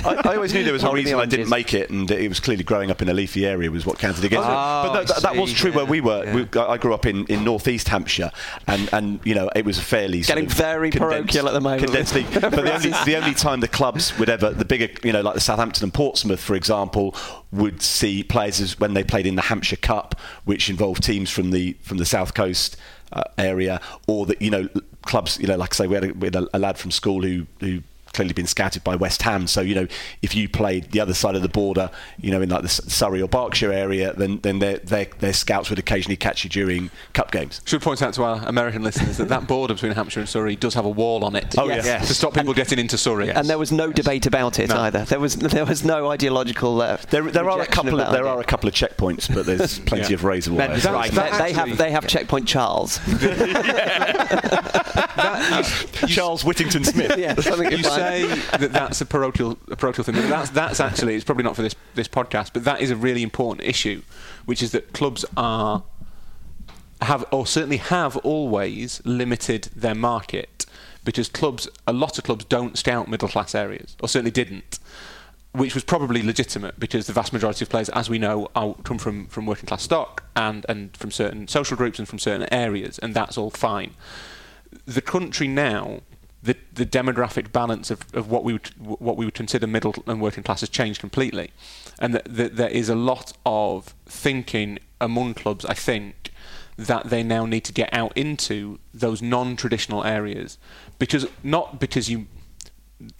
I, 0.05 0.21
I 0.25 0.35
always 0.35 0.53
knew 0.53 0.63
there 0.63 0.73
was 0.73 0.83
a 0.83 0.91
reason 0.91 1.19
I 1.19 1.25
didn't 1.25 1.49
make 1.49 1.73
it, 1.73 1.89
and 1.89 2.09
it 2.11 2.27
was 2.29 2.39
clearly 2.39 2.63
growing 2.63 2.91
up 2.91 3.01
in 3.01 3.09
a 3.09 3.13
leafy 3.13 3.45
area 3.45 3.71
was 3.71 3.85
what 3.85 3.99
counted 3.99 4.23
against 4.23 4.45
Oh, 4.47 4.83
me. 4.83 4.89
But 4.89 4.93
no, 4.93 5.03
that, 5.05 5.21
that 5.21 5.35
was 5.35 5.49
see, 5.51 5.55
true 5.55 5.71
where 5.71 5.85
we 5.85 6.01
were. 6.01 6.23
yeah. 6.25 6.35
We, 6.35 6.59
I 6.59 6.77
grew 6.77 6.93
up 6.93 7.05
in, 7.05 7.25
in 7.27 7.43
northeast 7.43 7.87
Hampshire, 7.87 8.31
and, 8.67 8.89
and 8.93 9.19
you 9.23 9.35
know 9.35 9.49
it 9.55 9.65
was 9.65 9.79
fairly 9.79 10.21
Getting 10.21 10.47
very 10.47 10.89
condensed- 10.91 11.33
parochial 11.33 11.47
at 11.47 11.53
the 11.53 11.61
moment. 11.61 11.83
condensed 11.83 12.15
league. 12.15 12.27
but 12.33 12.51
the 12.51 12.73
only 12.73 12.89
the 13.05 13.15
only 13.15 13.33
time 13.33 13.59
the 13.59 13.67
clubs 13.67 14.17
would 14.19 14.29
ever 14.29 14.53
the 14.57 14.65
bigger 14.65 14.89
you 15.03 15.13
know 15.13 15.21
like 15.21 15.35
the 15.35 15.41
Southampton 15.41 15.83
and 15.83 15.93
Portsmouth 15.93 16.39
for 16.39 16.55
example 16.55 17.15
would 17.51 17.81
see 17.81 18.23
players 18.23 18.59
as 18.59 18.79
when 18.79 18.93
they 18.93 19.03
played 19.03 19.25
in 19.25 19.35
the 19.35 19.43
Hampshire 19.43 19.77
Cup, 19.77 20.19
which 20.45 20.69
involved 20.69 21.03
teams 21.03 21.29
from 21.29 21.51
the 21.51 21.77
from 21.81 21.97
the 21.97 22.05
south 22.05 22.33
coast. 22.33 22.77
Uh, 23.13 23.23
area, 23.37 23.79
or 24.05 24.25
that 24.25 24.41
you 24.41 24.51
know, 24.51 24.67
clubs. 25.03 25.39
You 25.39 25.47
know, 25.47 25.55
like 25.55 25.73
I 25.73 25.75
say, 25.77 25.87
we 25.87 25.95
had 25.95 26.03
a, 26.03 26.11
we 26.11 26.25
had 26.27 26.35
a, 26.35 26.47
a 26.53 26.59
lad 26.59 26.77
from 26.77 26.91
school 26.91 27.21
who 27.21 27.47
who 27.61 27.81
clearly 28.17 28.33
been 28.33 28.47
scouted 28.47 28.83
by 28.83 28.95
West 28.95 29.21
Ham. 29.21 29.45
So 29.45 29.61
you 29.61 29.75
know, 29.75 29.87
if 30.23 30.33
you 30.35 30.49
played 30.49 30.91
the 30.91 30.99
other 30.99 31.13
side 31.13 31.35
of 31.35 31.43
the 31.43 31.47
border, 31.49 31.91
you 32.19 32.31
know, 32.31 32.41
in 32.41 32.49
like 32.49 32.63
the 32.63 32.67
Surrey 32.69 33.21
or 33.21 33.27
Berkshire 33.27 33.71
area, 33.71 34.11
then 34.13 34.39
then 34.41 34.57
their 34.59 34.77
their, 34.79 35.05
their 35.19 35.33
scouts 35.33 35.69
would 35.69 35.77
occasionally 35.77 36.15
catch 36.17 36.43
you 36.43 36.49
during 36.49 36.89
cup 37.13 37.29
games. 37.31 37.61
Should 37.65 37.83
point 37.83 38.01
out 38.01 38.15
to 38.15 38.23
our 38.23 38.41
American 38.47 38.81
listeners 38.83 39.17
that 39.17 39.29
that 39.29 39.47
border 39.47 39.75
between 39.75 39.91
Hampshire 39.91 40.21
and 40.21 40.27
Surrey 40.27 40.55
does 40.55 40.73
have 40.73 40.85
a 40.85 40.89
wall 40.89 41.23
on 41.23 41.35
it. 41.35 41.53
Oh, 41.57 41.67
yes. 41.67 41.85
Yes. 41.85 42.07
To 42.07 42.15
stop 42.15 42.33
people 42.33 42.53
getting 42.55 42.79
into 42.79 42.97
Surrey. 42.97 43.29
And 43.29 43.47
there 43.47 43.59
was 43.59 43.71
no 43.71 43.91
debate 43.91 44.25
about 44.25 44.57
it 44.59 44.69
No. 44.69 44.77
either. 44.79 45.05
There 45.05 45.19
was 45.19 45.35
there 45.35 45.65
was 45.65 45.85
no 45.85 46.09
ideological. 46.09 46.81
Uh, 46.81 46.97
There, 47.11 47.21
there 47.23 47.47
are 47.49 47.61
a 47.61 47.67
couple 47.67 47.99
of 48.01 48.07
of 48.07 48.11
there 48.13 48.21
idea. 48.23 48.33
are 48.33 48.41
a 48.41 48.43
couple 48.43 48.67
of 48.67 48.73
checkpoints, 48.73 49.31
but 49.33 49.45
there's 49.45 49.77
plenty 49.89 50.09
Yeah. 50.09 50.15
of 50.15 50.23
razor 50.23 50.49
Then 50.51 50.57
wire. 50.71 50.79
that's 50.79 50.85
right. 50.87 51.11
They, 51.11 51.37
they 51.43 51.53
have 51.53 51.77
they 51.77 51.91
have 51.91 52.07
checkpoint 52.07 52.47
Charles. 52.47 52.99
Charles 56.07 56.43
Whittington 56.45 56.83
Smith. 56.83 57.17
yeah, 57.17 57.35
something 57.35 57.71
you 57.71 57.77
you 57.77 57.83
find. 57.83 58.01
Say 58.07 58.57
that 58.57 58.71
that's 58.71 59.01
a 59.01 59.05
parochial, 59.05 59.57
a 59.69 59.75
parochial 59.75 60.03
thing. 60.03 60.15
But 60.15 60.27
that's, 60.27 60.49
that's 60.51 60.79
actually, 60.79 61.15
it's 61.15 61.23
probably 61.23 61.43
not 61.43 61.55
for 61.55 61.61
this, 61.61 61.75
this 61.95 62.07
podcast, 62.07 62.51
but 62.53 62.63
that 62.63 62.81
is 62.81 62.91
a 62.91 62.95
really 62.95 63.23
important 63.23 63.67
issue, 63.67 64.01
which 64.45 64.61
is 64.61 64.71
that 64.71 64.93
clubs 64.93 65.25
are, 65.35 65.83
have, 67.01 67.25
or 67.31 67.45
certainly 67.45 67.77
have 67.77 68.17
always 68.17 69.01
limited 69.05 69.69
their 69.75 69.95
market 69.95 70.65
because 71.03 71.29
clubs, 71.29 71.69
a 71.85 71.93
lot 71.93 72.17
of 72.17 72.23
clubs 72.23 72.43
don't 72.45 72.77
scout 72.77 73.07
middle 73.07 73.29
class 73.29 73.55
areas, 73.55 73.95
or 74.01 74.09
certainly 74.09 74.31
didn't. 74.31 74.79
Which 75.53 75.73
was 75.73 75.83
probably 75.83 76.21
legitimate 76.21 76.79
because 76.79 77.07
the 77.07 77.13
vast 77.13 77.33
majority 77.33 77.65
of 77.65 77.69
players, 77.69 77.89
as 77.89 78.09
we 78.09 78.19
know, 78.19 78.47
are, 78.53 78.75
come 78.83 78.99
from, 78.99 79.25
from 79.27 79.47
working 79.47 79.65
class 79.65 79.81
stock 79.81 80.23
and, 80.35 80.65
and 80.69 80.95
from 80.95 81.09
certain 81.09 81.47
social 81.47 81.75
groups 81.75 81.97
and 81.97 82.07
from 82.07 82.19
certain 82.19 82.47
areas, 82.53 82.99
and 82.99 83.15
that's 83.15 83.37
all 83.37 83.49
fine 83.49 83.95
the 84.85 85.01
country 85.01 85.47
now, 85.47 86.01
the 86.47 86.55
the 86.73 86.85
demographic 86.85 87.51
balance 87.51 87.91
of, 87.91 87.99
of 88.13 88.31
what 88.31 88.43
we 88.43 88.53
would 88.53 88.69
what 88.77 89.17
we 89.17 89.25
would 89.25 89.33
consider 89.33 89.67
middle 89.67 89.93
and 90.07 90.21
working 90.21 90.43
class 90.43 90.61
has 90.61 90.69
changed 90.69 90.99
completely, 90.99 91.51
and 91.99 92.13
that 92.13 92.25
that 92.39 92.55
there 92.55 92.69
is 92.81 92.89
a 92.89 92.95
lot 92.95 93.33
of 93.45 93.93
thinking 94.05 94.79
among 94.99 95.33
clubs. 95.33 95.65
I 95.65 95.73
think 95.73 96.31
that 96.77 97.09
they 97.09 97.23
now 97.23 97.45
need 97.45 97.65
to 97.65 97.73
get 97.73 97.89
out 97.91 98.15
into 98.15 98.79
those 98.93 99.21
non-traditional 99.21 100.03
areas 100.03 100.57
because 100.99 101.27
not 101.43 101.79
because 101.79 102.09
you 102.09 102.27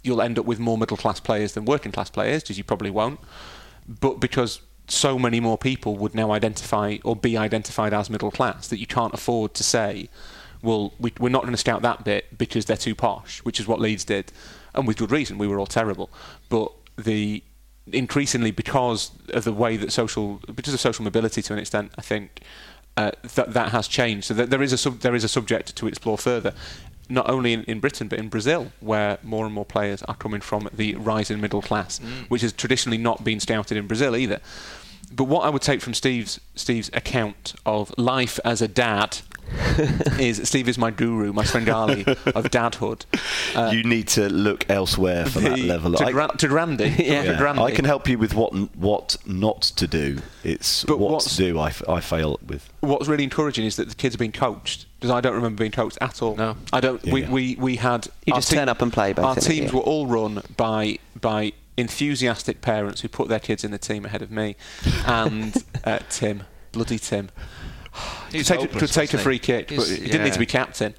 you'll 0.04 0.22
end 0.22 0.40
up 0.40 0.46
with 0.46 0.60
more 0.60 0.78
middle 0.78 0.98
class 0.98 1.20
players 1.20 1.54
than 1.54 1.66
working 1.66 1.92
class 1.92 2.10
players, 2.10 2.44
because 2.44 2.58
you 2.58 2.64
probably 2.64 2.90
won't, 2.90 3.20
but 3.88 4.20
because 4.20 4.62
so 4.88 5.20
many 5.20 5.40
more 5.40 5.58
people 5.58 5.98
would 5.98 6.16
now 6.16 6.32
identify 6.32 6.98
or 7.04 7.16
be 7.16 7.38
identified 7.38 7.94
as 7.94 8.10
middle 8.10 8.32
class 8.32 8.68
that 8.70 8.80
you 8.80 8.88
can't 8.88 9.14
afford 9.14 9.54
to 9.54 9.64
say, 9.64 10.10
well, 10.62 10.94
we, 11.00 11.14
we're 11.20 11.30
not 11.30 11.44
going 11.44 11.54
to 11.54 11.58
scout 11.58 11.82
that 11.84 12.04
bit 12.04 12.38
because 12.38 12.66
they're 12.66 12.78
too 12.78 12.96
posh, 12.96 13.40
which 13.40 13.60
is 13.60 13.68
what 13.68 13.80
Leeds 13.80 14.04
did, 14.06 14.32
and 14.74 14.88
with 14.88 14.98
good 14.98 15.12
reason. 15.12 15.38
We 15.38 15.48
were 15.48 15.60
all 15.60 15.68
terrible, 15.68 16.10
but 16.50 16.72
the 16.98 17.44
increasingly 17.94 18.52
because 18.52 19.12
of 19.30 19.44
the 19.46 19.54
way 19.54 19.78
that 19.78 19.92
social 19.92 20.42
because 20.54 20.74
of 20.74 20.80
social 20.80 21.04
mobility 21.04 21.42
to 21.42 21.54
an 21.54 21.60
extent, 21.60 21.92
I 21.98 22.02
think 22.02 22.42
uh, 22.98 23.12
that 23.36 23.54
that 23.54 23.72
has 23.72 23.88
changed. 23.88 24.26
So 24.26 24.34
that 24.34 24.50
there 24.50 24.62
is 24.62 24.74
a 24.74 24.78
sub, 24.78 25.00
there 25.00 25.16
is 25.16 25.24
a 25.24 25.30
subject 25.30 25.76
to 25.76 25.88
explore 25.88 26.18
further. 26.18 26.54
Not 27.10 27.30
only 27.30 27.54
in, 27.54 27.64
in 27.64 27.80
Britain 27.80 28.10
but 28.10 28.20
in 28.20 28.28
Brazil, 28.28 28.74
where 28.82 29.18
more 29.24 29.46
and 29.46 29.56
more 29.56 29.64
players 29.64 30.04
are 30.04 30.16
coming 30.16 30.42
from 30.42 30.68
the 30.74 30.96
rising 30.96 31.40
middle 31.40 31.62
class, 31.62 32.00
which 32.28 32.42
has 32.42 32.52
traditionally 32.52 32.98
not 32.98 33.24
been 33.24 33.40
scouted 33.40 33.78
in 33.78 33.88
Brazil 33.88 34.16
either. 34.16 34.42
But 35.10 35.26
what 35.26 35.46
I 35.46 35.50
would 35.50 35.62
take 35.62 35.80
from 35.80 35.94
Steve's 35.94 36.42
Steve's 36.56 36.90
account 36.94 37.56
of 37.66 37.94
life 37.98 38.40
as 38.44 38.62
a 38.62 38.68
dad 38.68 39.20
is 40.20 40.48
Steve 40.48 40.68
is 40.70 40.78
my 40.78 40.92
guru, 40.92 41.34
my 41.34 41.44
Svengali 41.44 42.02
of 42.02 42.46
dadhood. 42.52 43.06
Uh, 43.56 43.72
you 43.74 43.84
need 43.84 44.08
to 44.10 44.30
look 44.30 44.70
elsewhere 44.70 45.26
for 45.26 45.40
that 45.40 45.60
level. 45.74 45.94
to, 45.94 46.06
I- 46.06 46.12
Gra- 46.12 46.36
to 46.38 46.48
Grandy. 46.48 46.86
Yeah. 46.90 47.24
to 47.24 47.32
yeah, 47.40 47.62
I 47.64 47.72
can 47.72 47.86
help 47.86 48.08
you 48.08 48.18
with 48.18 48.34
what 48.34 48.54
what 48.76 49.18
not 49.26 49.62
to 49.64 49.88
do. 49.88 50.20
It's 50.44 50.84
But 50.84 51.00
what 51.00 51.12
what's- 51.12 51.36
to 51.36 51.44
do. 51.44 51.60
I, 51.60 51.68
f- 51.70 51.88
I 51.88 52.00
fail 52.00 52.40
with. 52.46 52.72
what's 52.82 53.08
really 53.08 53.24
encouraging 53.24 53.66
is 53.66 53.76
that 53.78 53.90
the 53.90 53.96
kids 53.96 54.16
are 54.16 54.20
being 54.20 54.32
coached 54.32 54.86
because 55.00 55.12
I 55.12 55.22
don't 55.22 55.36
remember 55.36 55.60
being 55.60 55.72
coached 55.72 55.98
at 56.02 56.22
all. 56.22 56.36
No. 56.36 56.58
I 56.74 56.80
don't. 56.80 57.04
Yeah, 57.06 57.14
we, 57.14 57.22
yeah. 57.22 57.32
we 57.32 57.56
we 57.56 57.76
had 57.78 58.08
You 58.26 58.34
our 58.34 58.40
just 58.40 58.52
turn 58.52 58.70
up 58.70 58.82
and 58.82 58.92
play, 58.92 59.14
Our 59.14 59.36
teams 59.36 59.72
yeah. 59.72 59.78
were 59.78 59.84
all 59.84 60.08
run 60.08 60.42
by 60.56 61.00
by 61.20 61.54
enthusiastic 61.78 62.60
parents 62.62 63.02
who 63.02 63.08
put 63.08 63.28
their 63.30 63.40
kids 63.40 63.64
in 63.64 63.72
the 63.72 63.78
team 63.78 64.06
ahead 64.06 64.22
of 64.22 64.32
me, 64.32 64.56
and 65.06 65.56
uh, 65.84 66.00
Tim, 66.10 66.44
bloody 66.72 66.98
Tim. 67.00 67.30
Could 68.28 68.36
He's 68.36 68.48
take, 68.48 68.60
hopeless, 68.60 68.80
could 68.82 68.92
take 68.92 69.14
a 69.14 69.18
free 69.18 69.40
kick, 69.40 69.70
but 69.70 69.88
he 69.88 70.00
didn't 70.06 70.26
need 70.26 70.34
to 70.34 70.40
be 70.40 70.46
captain. 70.46 70.94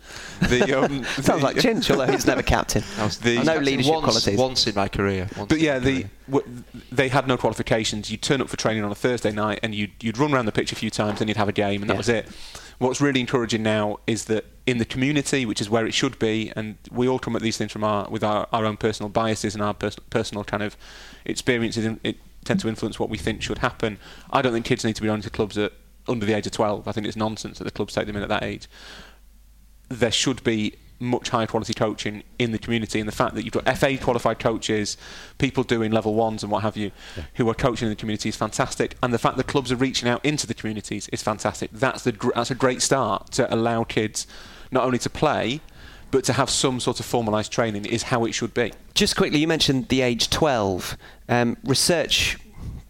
The, 0.48 0.72
um, 0.82 1.04
Sounds 1.04 1.42
like 1.42 1.56
Chinch, 1.56 1.90
although 1.90 2.10
he's 2.10 2.26
never 2.26 2.42
captain. 2.42 2.82
The- 3.22 3.42
no 3.44 3.58
leadership 3.58 3.92
once, 3.92 4.04
qualities. 4.04 4.38
Once 4.38 4.66
in 4.66 4.74
my 4.74 4.88
career. 4.88 5.28
But 5.46 5.60
yeah, 5.60 5.78
the 5.78 6.06
w- 6.30 6.62
they 6.90 7.08
had 7.08 7.28
no 7.28 7.36
qualifications. 7.36 8.10
You'd 8.10 8.22
turn 8.22 8.40
up 8.40 8.48
for 8.48 8.56
training 8.56 8.82
on 8.82 8.90
a 8.90 8.94
Thursday 8.94 9.30
night, 9.30 9.60
and 9.62 9.74
you'd 9.74 9.90
you'd 10.00 10.16
run 10.16 10.32
around 10.32 10.46
the 10.46 10.52
pitch 10.52 10.72
a 10.72 10.74
few 10.74 10.88
times, 10.88 11.20
and 11.20 11.28
you'd 11.28 11.36
have 11.36 11.50
a 11.50 11.52
game, 11.52 11.82
and 11.82 11.90
that 11.90 11.94
Yeah. 11.94 11.98
was 11.98 12.08
it. 12.08 12.28
What's 12.78 13.00
really 13.00 13.20
encouraging 13.20 13.62
now 13.62 13.98
is 14.06 14.24
that 14.26 14.46
in 14.66 14.78
the 14.78 14.84
community, 14.86 15.44
which 15.44 15.60
is 15.60 15.68
where 15.68 15.84
it 15.86 15.92
should 15.92 16.18
be, 16.18 16.50
and 16.56 16.76
we 16.90 17.06
all 17.08 17.18
come 17.18 17.36
at 17.36 17.42
these 17.42 17.58
things 17.58 17.72
from 17.72 17.84
our 17.84 18.08
with 18.08 18.24
our, 18.24 18.46
our 18.54 18.64
own 18.64 18.78
personal 18.78 19.10
biases 19.10 19.54
and 19.54 19.62
our 19.62 19.74
pers- 19.74 19.96
personal 20.08 20.44
kind 20.44 20.62
of 20.62 20.76
experiences, 21.26 21.84
and 21.84 22.00
it 22.02 22.16
tend 22.44 22.60
to 22.60 22.68
influence 22.68 22.98
what 22.98 23.10
we 23.10 23.18
think 23.18 23.42
should 23.42 23.58
happen. 23.58 23.98
I 24.30 24.40
don't 24.40 24.54
think 24.54 24.64
kids 24.64 24.82
need 24.84 24.96
to 24.96 25.02
be 25.02 25.08
going 25.08 25.20
to 25.20 25.28
clubs 25.30 25.58
at 25.58 25.72
under 26.08 26.26
the 26.26 26.34
age 26.34 26.46
of 26.46 26.52
12. 26.52 26.88
I 26.88 26.92
think 26.92 27.06
it's 27.06 27.16
nonsense 27.16 27.58
that 27.58 27.64
the 27.64 27.70
clubs 27.70 27.94
take 27.94 28.06
them 28.06 28.16
in 28.16 28.22
at 28.22 28.28
that 28.28 28.42
age. 28.42 28.68
There 29.88 30.12
should 30.12 30.42
be 30.44 30.74
much 31.00 31.28
higher 31.28 31.46
quality 31.46 31.72
coaching 31.74 32.24
in 32.38 32.50
the 32.50 32.58
community, 32.58 32.98
and 32.98 33.08
the 33.08 33.14
fact 33.14 33.34
that 33.34 33.44
you've 33.44 33.52
got 33.52 33.78
FA 33.78 33.96
qualified 33.96 34.38
coaches, 34.38 34.96
people 35.38 35.62
doing 35.62 35.92
level 35.92 36.14
ones 36.14 36.42
and 36.42 36.50
what 36.50 36.62
have 36.62 36.76
you, 36.76 36.90
yeah. 37.16 37.24
who 37.34 37.48
are 37.48 37.54
coaching 37.54 37.86
in 37.86 37.90
the 37.90 37.96
community 37.96 38.28
is 38.28 38.36
fantastic. 38.36 38.96
And 39.02 39.14
the 39.14 39.18
fact 39.18 39.36
that 39.36 39.46
clubs 39.46 39.70
are 39.70 39.76
reaching 39.76 40.08
out 40.08 40.24
into 40.24 40.46
the 40.46 40.54
communities 40.54 41.08
is 41.08 41.22
fantastic. 41.22 41.70
That's 41.72 42.02
the 42.02 42.32
that's 42.34 42.50
a 42.50 42.54
great 42.54 42.82
start 42.82 43.30
to 43.32 43.52
allow 43.54 43.84
kids 43.84 44.26
not 44.70 44.84
only 44.84 44.98
to 44.98 45.10
play 45.10 45.60
but 46.10 46.24
to 46.24 46.32
have 46.32 46.48
some 46.50 46.80
sort 46.80 47.00
of 47.00 47.06
formalised 47.06 47.50
training 47.50 47.84
is 47.84 48.04
how 48.04 48.24
it 48.24 48.32
should 48.32 48.54
be. 48.54 48.72
Just 48.94 49.16
quickly, 49.16 49.38
you 49.38 49.46
mentioned 49.46 49.88
the 49.88 50.00
age 50.00 50.30
12. 50.30 50.96
Um, 51.28 51.56
research 51.64 52.38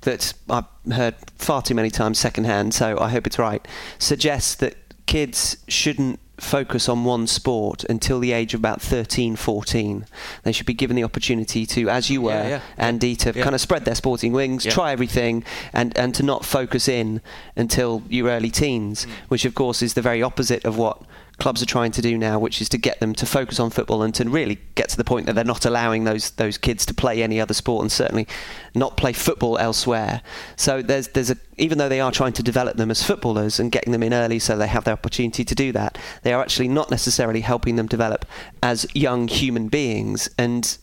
that 0.08 0.32
I've 0.48 0.64
heard 0.90 1.14
far 1.36 1.60
too 1.60 1.74
many 1.74 1.90
times 1.90 2.18
secondhand, 2.18 2.72
so 2.72 2.98
I 2.98 3.10
hope 3.10 3.26
it's 3.26 3.38
right, 3.38 3.66
suggests 3.98 4.54
that 4.54 4.74
kids 5.04 5.58
shouldn't 5.68 6.18
focus 6.38 6.88
on 6.88 7.04
one 7.04 7.26
sport 7.26 7.84
until 7.84 8.18
the 8.18 8.32
age 8.32 8.54
of 8.54 8.60
about 8.60 8.80
13, 8.80 9.36
14. 9.36 10.06
They 10.44 10.52
should 10.52 10.64
be 10.64 10.72
given 10.72 10.96
the 10.96 11.04
opportunity 11.04 11.66
to, 11.66 11.90
as 11.90 12.08
you 12.08 12.22
were, 12.22 12.30
yeah, 12.30 12.48
yeah. 12.48 12.60
Andy, 12.78 13.16
to 13.16 13.32
yeah. 13.34 13.42
kind 13.42 13.54
of 13.54 13.60
spread 13.60 13.84
their 13.84 13.94
sporting 13.94 14.32
wings, 14.32 14.64
try 14.64 14.92
everything, 14.92 15.44
and, 15.74 15.96
and 15.98 16.14
to 16.14 16.22
not 16.22 16.42
focus 16.42 16.88
in 16.88 17.20
until 17.54 18.02
your 18.08 18.28
early 18.28 18.50
teens, 18.50 19.04
mm. 19.04 19.10
which 19.28 19.44
of 19.44 19.54
course 19.54 19.82
is 19.82 19.92
the 19.92 20.02
very 20.02 20.22
opposite 20.22 20.64
of 20.64 20.78
what 20.78 21.02
clubs 21.38 21.62
are 21.62 21.66
trying 21.66 21.92
to 21.92 22.02
do 22.02 22.18
now, 22.18 22.38
which 22.38 22.60
is 22.60 22.68
to 22.68 22.78
get 22.78 23.00
them 23.00 23.14
to 23.14 23.24
focus 23.24 23.60
on 23.60 23.70
football 23.70 24.02
and 24.02 24.14
to 24.14 24.28
really 24.28 24.58
get 24.74 24.88
to 24.90 24.96
the 24.96 25.04
point 25.04 25.26
that 25.26 25.34
they're 25.34 25.44
not 25.44 25.64
allowing 25.64 26.04
those 26.04 26.30
those 26.32 26.58
kids 26.58 26.84
to 26.86 26.94
play 26.94 27.22
any 27.22 27.40
other 27.40 27.54
sport 27.54 27.82
and 27.82 27.92
certainly 27.92 28.26
not 28.74 28.96
play 28.96 29.12
football 29.12 29.56
elsewhere. 29.58 30.20
So 30.56 30.82
there's 30.82 31.08
there's 31.08 31.30
a 31.30 31.36
even 31.56 31.78
though 31.78 31.88
they 31.88 32.00
are 32.00 32.12
trying 32.12 32.32
to 32.34 32.42
develop 32.42 32.76
them 32.76 32.90
as 32.90 33.02
footballers 33.02 33.58
and 33.58 33.72
getting 33.72 33.92
them 33.92 34.02
in 34.02 34.12
early 34.12 34.38
so 34.38 34.56
they 34.56 34.66
have 34.66 34.84
the 34.84 34.92
opportunity 34.92 35.44
to 35.44 35.54
do 35.54 35.72
that, 35.72 35.96
they 36.22 36.32
are 36.32 36.42
actually 36.42 36.68
not 36.68 36.90
necessarily 36.90 37.40
helping 37.40 37.76
them 37.76 37.86
develop 37.86 38.24
as 38.62 38.86
young 38.94 39.28
human 39.28 39.68
beings 39.68 40.28
and 40.36 40.78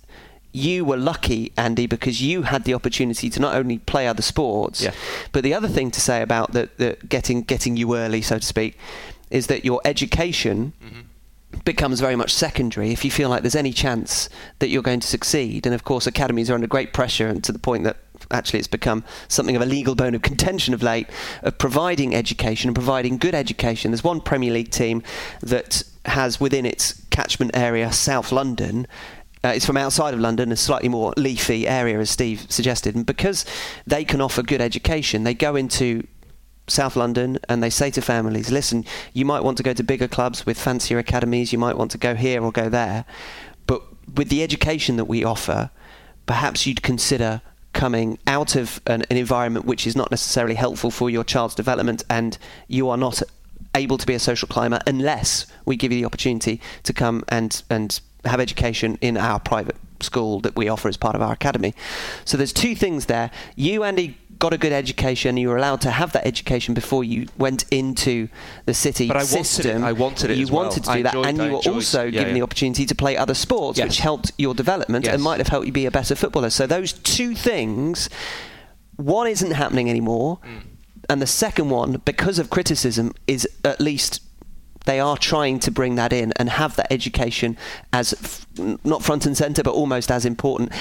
you 0.55 0.85
were 0.85 0.95
lucky, 0.95 1.51
Andy, 1.57 1.85
because 1.85 2.21
you 2.21 2.43
had 2.43 2.63
the 2.63 2.73
opportunity 2.73 3.29
to 3.29 3.41
not 3.41 3.55
only 3.55 3.79
play 3.79 4.07
other 4.07 4.21
sports, 4.21 4.81
yeah. 4.81 4.93
but 5.33 5.43
the 5.43 5.53
other 5.53 5.67
thing 5.67 5.91
to 5.91 5.99
say 5.99 6.21
about 6.21 6.53
the, 6.53 6.69
the 6.77 6.97
getting 7.09 7.41
getting 7.41 7.75
you 7.75 7.93
early, 7.97 8.21
so 8.21 8.39
to 8.39 8.45
speak, 8.45 8.77
is 9.29 9.47
that 9.47 9.65
your 9.65 9.81
education 9.85 10.73
mm-hmm. 10.83 11.59
becomes 11.65 11.99
very 11.99 12.15
much 12.15 12.33
secondary 12.33 12.91
if 12.91 13.03
you 13.03 13.11
feel 13.11 13.29
like 13.29 13.41
there's 13.41 13.55
any 13.55 13.73
chance 13.73 14.29
that 14.59 14.69
you're 14.69 14.83
going 14.83 14.99
to 14.99 15.07
succeed. 15.07 15.65
And 15.65 15.75
of 15.75 15.83
course, 15.83 16.07
academies 16.07 16.49
are 16.49 16.55
under 16.55 16.67
great 16.67 16.93
pressure, 16.93 17.27
and 17.27 17.43
to 17.43 17.51
the 17.51 17.59
point 17.59 17.83
that 17.83 17.97
actually 18.31 18.59
it's 18.59 18.67
become 18.67 19.03
something 19.27 19.55
of 19.55 19.61
a 19.61 19.65
legal 19.65 19.93
bone 19.93 20.15
of 20.15 20.21
contention 20.21 20.73
of 20.73 20.81
late 20.81 21.07
of 21.43 21.57
providing 21.57 22.15
education 22.15 22.69
and 22.69 22.75
providing 22.75 23.17
good 23.17 23.35
education. 23.35 23.91
There's 23.91 24.03
one 24.03 24.21
Premier 24.21 24.51
League 24.51 24.71
team 24.71 25.03
that 25.41 25.83
has 26.05 26.39
within 26.39 26.65
its 26.65 27.01
catchment 27.09 27.51
area 27.55 27.91
South 27.91 28.31
London 28.31 28.87
uh, 29.45 29.49
it's 29.49 29.65
from 29.65 29.77
outside 29.77 30.15
of 30.15 30.19
London, 30.19 30.51
a 30.51 30.55
slightly 30.55 30.89
more 30.89 31.13
leafy 31.17 31.67
area, 31.67 31.99
as 31.99 32.09
Steve 32.09 32.47
suggested. 32.49 32.95
And 32.95 33.05
because 33.05 33.45
they 33.85 34.03
can 34.03 34.19
offer 34.19 34.41
good 34.41 34.59
education, 34.59 35.23
they 35.23 35.35
go 35.35 35.55
into 35.55 36.07
South 36.67 36.95
London 36.95 37.39
and 37.47 37.61
they 37.61 37.69
say 37.69 37.91
to 37.91 38.01
families, 38.01 38.51
listen, 38.51 38.85
you 39.13 39.25
might 39.25 39.43
want 39.43 39.57
to 39.57 39.63
go 39.63 39.73
to 39.73 39.83
bigger 39.83 40.07
clubs 40.07 40.45
with 40.45 40.59
fancier 40.59 40.97
academies, 40.97 41.53
you 41.53 41.59
might 41.59 41.77
want 41.77 41.91
to 41.91 41.97
go 41.97 42.15
here 42.15 42.43
or 42.43 42.51
go 42.51 42.69
there, 42.69 43.05
but 43.67 43.81
with 44.15 44.29
the 44.29 44.43
education 44.43 44.97
that 44.97 45.05
we 45.05 45.23
offer, 45.23 45.69
perhaps 46.25 46.65
you'd 46.65 46.81
consider 46.81 47.41
coming 47.73 48.17
out 48.25 48.55
of 48.55 48.81
an, 48.87 49.03
an 49.09 49.17
environment 49.17 49.65
which 49.65 49.85
is 49.85 49.95
not 49.95 50.09
necessarily 50.09 50.55
helpful 50.55 50.89
for 50.89 51.09
your 51.09 51.23
child's 51.23 51.53
development 51.53 52.03
and 52.09 52.37
you 52.67 52.89
are 52.89 52.97
not 52.97 53.21
able 53.75 53.97
to 53.97 54.07
be 54.07 54.13
a 54.13 54.19
social 54.19 54.47
climber 54.47 54.79
unless 54.87 55.45
we 55.65 55.75
give 55.75 55.91
you 55.91 55.99
the 55.99 56.05
opportunity 56.05 56.61
to 56.83 56.93
come 56.93 57.23
and, 57.27 57.63
and 57.69 57.99
have 58.23 58.39
education 58.39 58.97
in 59.01 59.17
our 59.17 59.39
private 59.39 59.75
school 60.01 60.39
that 60.41 60.55
we 60.55 60.69
offer 60.69 60.87
as 60.87 60.97
part 60.97 61.15
of 61.15 61.21
our 61.21 61.33
academy. 61.33 61.73
So 62.23 62.37
there's 62.37 62.53
two 62.53 62.75
things 62.75 63.05
there. 63.05 63.31
You, 63.55 63.83
Andy, 63.83 64.17
got 64.39 64.53
a 64.53 64.57
good 64.57 64.71
education, 64.71 65.37
you 65.37 65.49
were 65.49 65.57
allowed 65.57 65.81
to 65.81 65.91
have 65.91 66.11
that 66.13 66.25
education 66.25 66.73
before 66.73 67.03
you 67.03 67.27
went 67.37 67.65
into 67.71 68.27
the 68.65 68.73
city 68.73 69.07
but 69.07 69.17
I 69.17 69.23
system. 69.23 69.81
Wanted 69.81 69.85
it. 69.85 69.87
I 69.87 69.91
wanted 69.93 70.31
it. 70.31 70.37
You 70.37 70.47
wanted 70.47 70.85
well. 70.85 70.95
to 70.95 70.99
do 70.99 71.03
that, 71.03 71.15
and 71.15 71.37
you 71.37 71.43
were 71.43 71.57
enjoyed, 71.57 71.73
also 71.73 72.03
yeah, 72.03 72.11
given 72.11 72.27
yeah. 72.27 72.33
the 72.33 72.41
opportunity 72.41 72.85
to 72.85 72.95
play 72.95 73.17
other 73.17 73.33
sports, 73.33 73.77
yes. 73.77 73.87
which 73.87 73.97
helped 73.99 74.31
your 74.37 74.53
development 74.53 75.05
yes. 75.05 75.13
and 75.13 75.23
might 75.23 75.39
have 75.39 75.47
helped 75.47 75.67
you 75.67 75.73
be 75.73 75.85
a 75.85 75.91
better 75.91 76.15
footballer. 76.15 76.49
So 76.49 76.67
those 76.67 76.93
two 76.93 77.35
things, 77.35 78.09
one 78.95 79.27
isn't 79.27 79.51
happening 79.51 79.89
anymore, 79.89 80.39
mm. 80.45 80.61
and 81.09 81.21
the 81.21 81.27
second 81.27 81.69
one, 81.69 82.01
because 82.05 82.39
of 82.39 82.49
criticism, 82.49 83.13
is 83.27 83.47
at 83.63 83.79
least 83.79 84.21
they 84.85 84.99
are 84.99 85.17
trying 85.17 85.59
to 85.59 85.71
bring 85.71 85.95
that 85.95 86.13
in 86.13 86.31
and 86.33 86.49
have 86.49 86.75
that 86.75 86.91
education 86.91 87.57
as 87.91 88.13
f- 88.13 88.45
not 88.83 89.01
front 89.01 89.25
and 89.25 89.35
center, 89.35 89.63
but 89.63 89.73
almost 89.73 90.11
as 90.11 90.25
important 90.25 90.71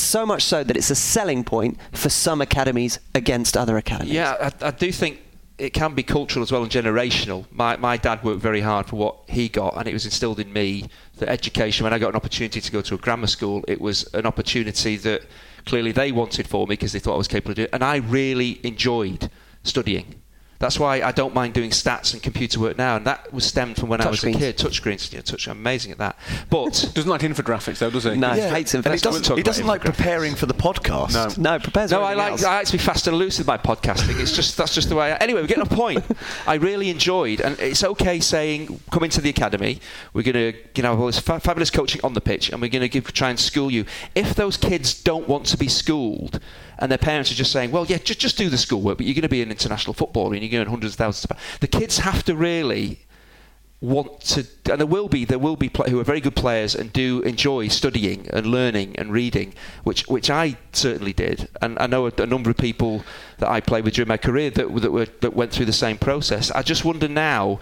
so 0.00 0.26
much 0.26 0.42
so 0.42 0.64
that 0.64 0.76
it's 0.76 0.90
a 0.90 0.94
selling 0.94 1.44
point 1.44 1.78
for 1.92 2.08
some 2.08 2.40
academies 2.40 2.98
against 3.14 3.56
other 3.56 3.76
academies. 3.76 4.12
Yeah, 4.12 4.50
I, 4.60 4.66
I 4.68 4.70
do 4.70 4.92
think 4.92 5.20
it 5.58 5.70
can 5.70 5.94
be 5.94 6.02
cultural 6.02 6.42
as 6.42 6.52
well 6.52 6.62
and 6.62 6.70
generational. 6.70 7.46
My, 7.50 7.76
my 7.76 7.96
dad 7.96 8.22
worked 8.22 8.42
very 8.42 8.60
hard 8.60 8.86
for 8.86 8.96
what 8.96 9.16
he 9.28 9.48
got, 9.48 9.76
and 9.76 9.88
it 9.88 9.92
was 9.92 10.04
instilled 10.04 10.38
in 10.38 10.52
me 10.52 10.88
that 11.18 11.28
education, 11.28 11.84
when 11.84 11.92
I 11.92 11.98
got 11.98 12.10
an 12.10 12.16
opportunity 12.16 12.60
to 12.60 12.72
go 12.72 12.82
to 12.82 12.94
a 12.94 12.98
grammar 12.98 13.26
school, 13.26 13.64
it 13.66 13.80
was 13.80 14.12
an 14.14 14.26
opportunity 14.26 14.96
that 14.98 15.22
clearly 15.64 15.92
they 15.92 16.12
wanted 16.12 16.46
for 16.46 16.66
me 16.66 16.74
because 16.74 16.92
they 16.92 16.98
thought 16.98 17.14
I 17.14 17.18
was 17.18 17.28
capable 17.28 17.52
of 17.52 17.56
doing 17.56 17.66
it. 17.66 17.74
And 17.74 17.82
I 17.82 17.96
really 17.96 18.60
enjoyed 18.64 19.30
studying. 19.62 20.16
That's 20.58 20.78
why 20.78 21.02
I 21.02 21.12
don't 21.12 21.34
mind 21.34 21.54
doing 21.54 21.70
stats 21.70 22.12
and 22.14 22.22
computer 22.22 22.58
work 22.60 22.78
now, 22.78 22.96
and 22.96 23.06
that 23.06 23.32
was 23.32 23.44
stemmed 23.44 23.76
from 23.76 23.88
when 23.88 23.98
touch 23.98 24.06
I 24.06 24.10
was 24.10 24.20
screens. 24.20 24.36
a 24.36 24.40
kid. 24.40 24.58
Touchscreens, 24.58 25.12
yeah, 25.12 25.20
touch. 25.20 25.48
I'm 25.48 25.58
amazing 25.58 25.92
at 25.92 25.98
that. 25.98 26.18
But 26.48 26.90
doesn't 26.94 27.10
like 27.10 27.20
infographics 27.20 27.78
though, 27.78 27.90
does 27.90 28.04
he? 28.04 28.16
No, 28.16 28.32
yeah. 28.32 28.50
hates 28.50 28.74
infographics. 28.74 28.94
he 28.94 29.00
doesn't, 29.00 29.36
he 29.36 29.42
doesn't 29.42 29.66
like 29.66 29.82
preparing 29.82 30.34
for 30.34 30.46
the 30.46 30.54
podcast. 30.54 31.38
No, 31.38 31.52
no, 31.52 31.58
prepares. 31.58 31.90
No, 31.90 32.02
I 32.02 32.14
like. 32.14 32.32
Else. 32.32 32.44
I 32.44 32.56
like 32.58 32.66
to 32.66 32.72
be 32.72 32.78
fast 32.78 33.06
and 33.06 33.16
loose 33.16 33.38
with 33.38 33.46
my 33.46 33.58
podcasting. 33.58 34.18
It's 34.20 34.32
just 34.34 34.56
that's 34.56 34.74
just 34.74 34.88
the 34.88 34.96
way. 34.96 35.12
I, 35.12 35.16
anyway, 35.16 35.42
we're 35.42 35.46
getting 35.46 35.64
a 35.64 35.66
point. 35.66 36.04
I 36.46 36.54
really 36.54 36.90
enjoyed, 36.90 37.40
and 37.40 37.58
it's 37.60 37.84
okay 37.84 38.20
saying 38.20 38.80
come 38.90 39.04
into 39.04 39.20
the 39.20 39.30
academy. 39.30 39.80
We're 40.12 40.22
going 40.22 40.52
to 40.52 40.58
you 40.74 40.82
know 40.82 40.90
have 40.92 41.00
all 41.00 41.06
this 41.06 41.18
fa- 41.18 41.40
fabulous 41.40 41.70
coaching 41.70 42.00
on 42.02 42.14
the 42.14 42.20
pitch, 42.20 42.50
and 42.50 42.62
we're 42.62 42.70
going 42.70 42.82
to 42.82 42.88
give 42.88 43.12
try 43.12 43.30
and 43.30 43.38
school 43.38 43.70
you. 43.70 43.84
If 44.14 44.34
those 44.34 44.56
kids 44.56 45.02
don't 45.02 45.28
want 45.28 45.46
to 45.46 45.58
be 45.58 45.68
schooled 45.68 46.40
and 46.78 46.90
their 46.90 46.98
parents 46.98 47.30
are 47.30 47.34
just 47.34 47.52
saying, 47.52 47.70
well, 47.70 47.86
yeah, 47.86 47.98
just, 47.98 48.20
just 48.20 48.38
do 48.38 48.48
the 48.48 48.58
schoolwork, 48.58 48.98
but 48.98 49.06
you're 49.06 49.14
going 49.14 49.22
to 49.22 49.28
be 49.28 49.42
an 49.42 49.50
international 49.50 49.94
footballer 49.94 50.34
and 50.34 50.42
you're 50.42 50.50
going 50.50 50.64
to 50.64 50.70
hundreds 50.70 50.94
of 50.94 50.98
thousands 50.98 51.24
of 51.24 51.30
pounds. 51.30 51.58
The 51.60 51.68
kids 51.68 51.98
have 51.98 52.24
to 52.24 52.34
really 52.34 53.00
want 53.80 54.20
to, 54.22 54.46
and 54.70 54.80
there 54.80 54.86
will 54.86 55.08
be 55.08 55.24
there 55.24 55.38
will 55.38 55.56
be 55.56 55.68
play, 55.68 55.90
who 55.90 56.00
are 56.00 56.04
very 56.04 56.20
good 56.20 56.36
players 56.36 56.74
and 56.74 56.92
do 56.92 57.20
enjoy 57.22 57.68
studying 57.68 58.28
and 58.32 58.46
learning 58.46 58.96
and 58.96 59.12
reading, 59.12 59.54
which 59.84 60.06
which 60.08 60.30
I 60.30 60.56
certainly 60.72 61.12
did, 61.12 61.48
and 61.60 61.78
I 61.78 61.86
know 61.86 62.06
a, 62.06 62.12
a 62.18 62.26
number 62.26 62.50
of 62.50 62.56
people 62.56 63.04
that 63.38 63.48
I 63.48 63.60
played 63.60 63.84
with 63.84 63.94
during 63.94 64.08
my 64.08 64.16
career 64.16 64.50
that 64.50 64.74
that, 64.80 64.92
were, 64.92 65.06
that 65.20 65.34
went 65.34 65.52
through 65.52 65.66
the 65.66 65.72
same 65.72 65.98
process. 65.98 66.50
I 66.50 66.62
just 66.62 66.84
wonder 66.84 67.08
now 67.08 67.58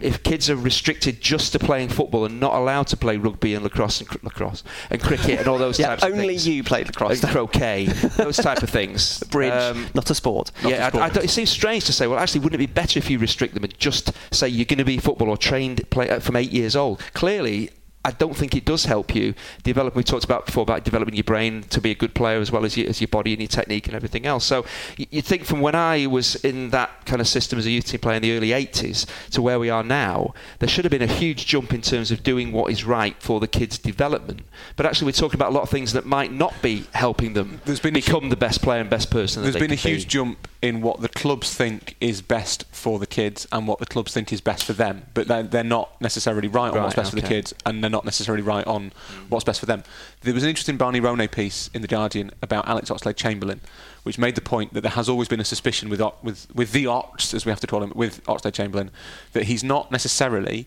if 0.00 0.22
kids 0.22 0.50
are 0.50 0.56
restricted 0.56 1.20
just 1.20 1.52
to 1.52 1.58
playing 1.58 1.88
football 1.88 2.24
and 2.24 2.40
not 2.40 2.54
allowed 2.54 2.88
to 2.88 2.96
play 2.96 3.16
rugby 3.16 3.54
and 3.54 3.62
lacrosse 3.62 4.00
and 4.00 4.08
cr- 4.08 4.18
lacrosse 4.22 4.64
and 4.90 5.00
cricket 5.00 5.38
and 5.38 5.48
all 5.48 5.58
those 5.58 5.78
yeah, 5.78 5.88
types 5.88 6.02
of 6.02 6.10
things. 6.10 6.20
Only 6.20 6.34
you 6.36 6.64
played 6.64 6.86
lacrosse. 6.86 7.22
And 7.22 7.32
croquet, 7.32 7.86
those 8.16 8.36
type 8.36 8.62
of 8.62 8.70
things. 8.70 9.22
Bridge, 9.30 9.52
um, 9.52 9.88
not 9.94 10.10
a 10.10 10.14
sport. 10.14 10.50
Not 10.62 10.70
yeah, 10.70 10.86
a 10.86 10.90
sport. 10.90 11.16
I, 11.16 11.20
I 11.20 11.24
it 11.24 11.30
seems 11.30 11.50
strange 11.50 11.84
to 11.86 11.92
say. 11.92 12.06
Well, 12.06 12.18
actually, 12.18 12.40
wouldn't 12.40 12.60
it 12.60 12.66
be 12.66 12.72
better 12.72 12.98
if 12.98 13.10
you 13.10 13.18
restrict 13.18 13.54
them 13.54 13.64
and 13.64 13.78
just 13.78 14.12
say 14.32 14.48
you're 14.48 14.64
going 14.64 14.78
to 14.78 14.84
be 14.84 14.98
football 14.98 15.28
or 15.28 15.36
trained 15.36 15.88
play, 15.90 16.08
uh, 16.10 16.20
from 16.20 16.36
eight 16.36 16.50
years 16.50 16.74
old? 16.74 17.00
Clearly, 17.14 17.70
I 18.02 18.12
don't 18.12 18.34
think 18.34 18.54
it 18.54 18.64
does 18.64 18.86
help 18.86 19.14
you 19.14 19.34
develop. 19.62 19.94
We 19.94 20.02
talked 20.02 20.24
about 20.24 20.46
before 20.46 20.62
about 20.62 20.84
developing 20.84 21.14
your 21.14 21.24
brain 21.24 21.64
to 21.64 21.82
be 21.82 21.90
a 21.90 21.94
good 21.94 22.14
player 22.14 22.40
as 22.40 22.50
well 22.50 22.64
as 22.64 22.74
your, 22.74 22.88
as 22.88 23.00
your 23.00 23.08
body 23.08 23.32
and 23.32 23.42
your 23.42 23.48
technique 23.48 23.86
and 23.88 23.94
everything 23.94 24.24
else. 24.24 24.46
So 24.46 24.64
you, 24.96 25.06
you 25.10 25.20
think 25.20 25.44
from 25.44 25.60
when 25.60 25.74
I 25.74 26.06
was 26.06 26.36
in 26.36 26.70
that 26.70 27.04
kind 27.04 27.20
of 27.20 27.28
system 27.28 27.58
as 27.58 27.66
a 27.66 27.70
youth 27.70 27.86
team 27.86 28.00
player 28.00 28.16
in 28.16 28.22
the 28.22 28.32
early 28.32 28.48
80s 28.50 29.06
to 29.32 29.42
where 29.42 29.58
we 29.58 29.68
are 29.68 29.82
now, 29.82 30.32
there 30.60 30.68
should 30.68 30.86
have 30.86 30.90
been 30.90 31.02
a 31.02 31.06
huge 31.06 31.44
jump 31.44 31.74
in 31.74 31.82
terms 31.82 32.10
of 32.10 32.22
doing 32.22 32.52
what 32.52 32.72
is 32.72 32.84
right 32.84 33.20
for 33.22 33.38
the 33.38 33.48
kids' 33.48 33.76
development. 33.76 34.44
But 34.76 34.86
actually, 34.86 35.06
we're 35.06 35.12
talking 35.12 35.36
about 35.36 35.50
a 35.50 35.54
lot 35.54 35.62
of 35.62 35.70
things 35.70 35.92
that 35.92 36.06
might 36.06 36.32
not 36.32 36.54
be 36.62 36.86
helping 36.94 37.34
them 37.34 37.60
There's 37.66 37.80
been 37.80 37.94
become 37.94 38.30
the 38.30 38.36
best 38.36 38.62
player 38.62 38.80
and 38.80 38.88
best 38.88 39.10
person. 39.10 39.42
There's 39.42 39.56
been 39.56 39.72
a 39.72 39.74
huge 39.74 40.04
be. 40.04 40.08
jump 40.08 40.48
in 40.62 40.82
what 40.82 41.00
the 41.00 41.08
clubs 41.08 41.54
think 41.54 41.96
is 42.00 42.20
best 42.20 42.64
for 42.70 42.98
the 42.98 43.06
kids 43.06 43.46
and 43.50 43.66
what 43.66 43.78
the 43.78 43.86
clubs 43.86 44.12
think 44.12 44.30
is 44.30 44.42
best 44.42 44.64
for 44.64 44.74
them, 44.74 45.06
but 45.14 45.26
they're, 45.26 45.42
they're 45.42 45.64
not 45.64 45.98
necessarily 46.02 46.48
right, 46.48 46.72
right 46.72 46.76
on 46.76 46.82
what's 46.84 46.96
best 46.96 47.14
okay. 47.14 47.20
for 47.20 47.26
the 47.26 47.34
kids, 47.34 47.54
and 47.64 47.82
they're 47.82 47.90
not 47.90 48.04
necessarily 48.04 48.42
right 48.42 48.66
on 48.66 48.90
mm. 48.90 49.30
what's 49.30 49.44
best 49.44 49.58
for 49.58 49.66
them. 49.66 49.82
There 50.20 50.34
was 50.34 50.42
an 50.42 50.50
interesting 50.50 50.76
Barney 50.76 51.00
Ronay 51.00 51.30
piece 51.30 51.70
in 51.72 51.80
the 51.80 51.88
Guardian 51.88 52.30
about 52.42 52.68
Alex 52.68 52.90
Oxlade-Chamberlain, 52.90 53.60
which 54.02 54.18
made 54.18 54.34
the 54.34 54.42
point 54.42 54.74
that 54.74 54.82
there 54.82 54.90
has 54.90 55.08
always 55.08 55.28
been 55.28 55.40
a 55.40 55.44
suspicion 55.44 55.88
with 55.88 56.02
with 56.22 56.46
with 56.54 56.72
the 56.72 56.86
Ox, 56.86 57.32
as 57.32 57.46
we 57.46 57.50
have 57.50 57.60
to 57.60 57.66
call 57.66 57.82
him, 57.82 57.92
with 57.94 58.22
Oxlade-Chamberlain, 58.24 58.90
that 59.32 59.44
he's 59.44 59.64
not 59.64 59.90
necessarily 59.90 60.66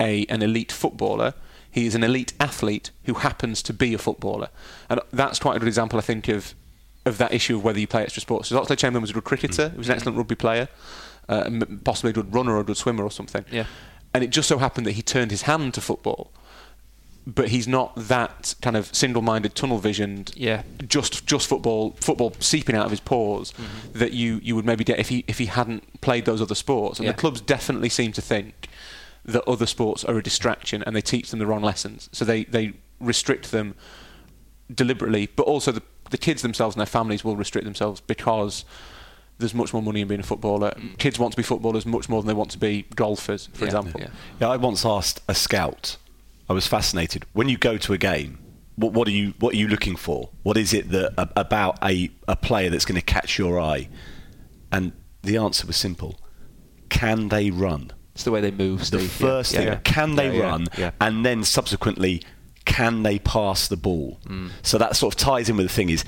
a 0.00 0.26
an 0.26 0.42
elite 0.42 0.70
footballer. 0.70 1.34
He 1.68 1.86
is 1.86 1.96
an 1.96 2.04
elite 2.04 2.34
athlete 2.38 2.92
who 3.06 3.14
happens 3.14 3.60
to 3.64 3.72
be 3.72 3.94
a 3.94 3.98
footballer, 3.98 4.48
and 4.88 5.00
that's 5.12 5.40
quite 5.40 5.56
a 5.56 5.58
good 5.58 5.66
example, 5.66 5.98
I 5.98 6.02
think, 6.02 6.28
of 6.28 6.54
of 7.04 7.18
that 7.18 7.32
issue 7.32 7.56
of 7.56 7.64
whether 7.64 7.78
you 7.78 7.86
play 7.86 8.02
extra 8.02 8.20
sports. 8.22 8.48
So 8.48 8.58
Oxlade-Chamberlain 8.60 9.02
was 9.02 9.10
a 9.10 9.14
good 9.14 9.24
cricketer. 9.24 9.68
He 9.70 9.76
was 9.78 9.88
an 9.88 9.94
excellent 9.94 10.16
rugby 10.18 10.34
player. 10.34 10.68
uh, 11.28 11.48
possibly 11.84 12.10
a 12.10 12.12
good 12.14 12.34
runner 12.34 12.52
or 12.56 12.60
a 12.60 12.64
good 12.64 12.76
swimmer 12.76 13.02
or 13.04 13.10
something. 13.10 13.44
Yeah. 13.50 13.64
And 14.12 14.22
it 14.22 14.28
just 14.30 14.46
so 14.48 14.58
happened 14.58 14.86
that 14.86 14.92
he 14.92 15.02
turned 15.02 15.30
his 15.30 15.42
hand 15.42 15.72
to 15.74 15.80
football, 15.80 16.30
but 17.26 17.48
he's 17.48 17.66
not 17.66 17.94
that 17.96 18.54
kind 18.60 18.76
of 18.76 18.94
single-minded, 18.94 19.54
tunnel-visioned. 19.54 20.32
Yeah. 20.36 20.62
Just 20.86 21.26
just 21.26 21.46
football, 21.48 21.96
football 22.00 22.34
seeping 22.40 22.76
out 22.76 22.84
of 22.84 22.90
his 22.90 23.00
pores 23.00 23.52
Mm-hmm. 23.52 23.98
that 23.98 24.12
you 24.12 24.38
you 24.42 24.54
would 24.54 24.66
maybe 24.66 24.84
get 24.84 24.98
if 24.98 25.08
he 25.08 25.24
if 25.26 25.38
he 25.38 25.46
hadn't 25.46 26.00
played 26.02 26.26
those 26.26 26.42
other 26.42 26.54
sports. 26.54 26.98
And 26.98 27.06
Yeah. 27.06 27.12
the 27.12 27.18
clubs 27.18 27.40
definitely 27.40 27.88
seem 27.88 28.12
to 28.12 28.20
think 28.22 28.68
that 29.24 29.42
other 29.48 29.64
sports 29.66 30.04
are 30.04 30.18
a 30.18 30.22
distraction 30.22 30.82
and 30.86 30.94
they 30.94 31.00
teach 31.00 31.30
them 31.30 31.38
the 31.38 31.46
wrong 31.46 31.62
lessons. 31.62 32.10
So 32.12 32.26
they, 32.26 32.44
they 32.44 32.74
restrict 33.00 33.50
them 33.50 33.74
deliberately, 34.74 35.28
but 35.34 35.44
also 35.44 35.72
the, 35.72 35.82
the 36.14 36.18
kids 36.18 36.42
themselves 36.42 36.76
and 36.76 36.80
their 36.80 36.86
families 36.86 37.24
will 37.24 37.34
restrict 37.36 37.64
themselves 37.64 38.00
because 38.00 38.64
there's 39.38 39.52
much 39.52 39.72
more 39.72 39.82
money 39.82 40.00
in 40.00 40.06
being 40.06 40.20
a 40.20 40.22
footballer. 40.22 40.70
Mm. 40.70 40.96
Kids 40.96 41.18
want 41.18 41.32
to 41.32 41.36
be 41.36 41.42
footballers 41.42 41.84
much 41.84 42.08
more 42.08 42.22
than 42.22 42.28
they 42.28 42.34
want 42.34 42.52
to 42.52 42.58
be 42.58 42.82
golfers, 42.94 43.48
for 43.52 43.64
Yeah, 43.64 43.64
example. 43.64 44.00
yeah. 44.00 44.08
Yeah, 44.40 44.48
I 44.50 44.56
once 44.56 44.86
asked 44.86 45.20
a 45.26 45.34
scout. 45.34 45.96
I 46.48 46.52
was 46.52 46.68
fascinated. 46.68 47.24
When 47.32 47.48
you 47.48 47.58
go 47.58 47.76
to 47.78 47.92
a 47.92 47.98
game, 47.98 48.38
what, 48.76 48.92
what 48.92 49.08
are 49.08 49.10
you 49.10 49.34
what 49.40 49.54
are 49.54 49.56
you 49.56 49.66
looking 49.66 49.96
for? 49.96 50.28
What 50.44 50.56
is 50.56 50.72
it 50.72 50.90
that 50.90 51.32
about 51.34 51.78
a 51.82 52.10
a 52.28 52.36
player 52.36 52.70
that's 52.70 52.84
going 52.84 53.00
to 53.00 53.04
catch 53.04 53.36
your 53.36 53.58
eye? 53.58 53.88
And 54.70 54.92
the 55.22 55.36
answer 55.36 55.66
was 55.66 55.76
simple: 55.76 56.20
Can 56.88 57.28
they 57.28 57.50
run? 57.50 57.90
It's 58.14 58.22
the 58.22 58.30
way 58.30 58.40
they 58.40 58.52
move. 58.52 58.78
The 58.78 58.84
Steve. 59.00 59.02
Yeah, 59.20 59.26
first 59.28 59.52
yeah, 59.52 59.58
thing: 59.58 59.68
yeah. 59.68 59.80
Can 59.82 60.14
they 60.14 60.26
Yeah, 60.28 60.32
yeah, 60.38 60.42
run? 60.50 60.66
Yeah. 60.78 60.90
And 61.00 61.26
then 61.26 61.42
subsequently, 61.42 62.22
can 62.74 63.02
they 63.02 63.18
pass 63.18 63.68
the 63.68 63.76
ball? 63.76 64.18
Mm. 64.26 64.50
So 64.62 64.78
that 64.78 64.96
sort 64.96 65.14
of 65.14 65.18
ties 65.18 65.48
in 65.48 65.56
with 65.56 65.66
the 65.68 65.72
thing: 65.72 65.90
is 65.90 66.04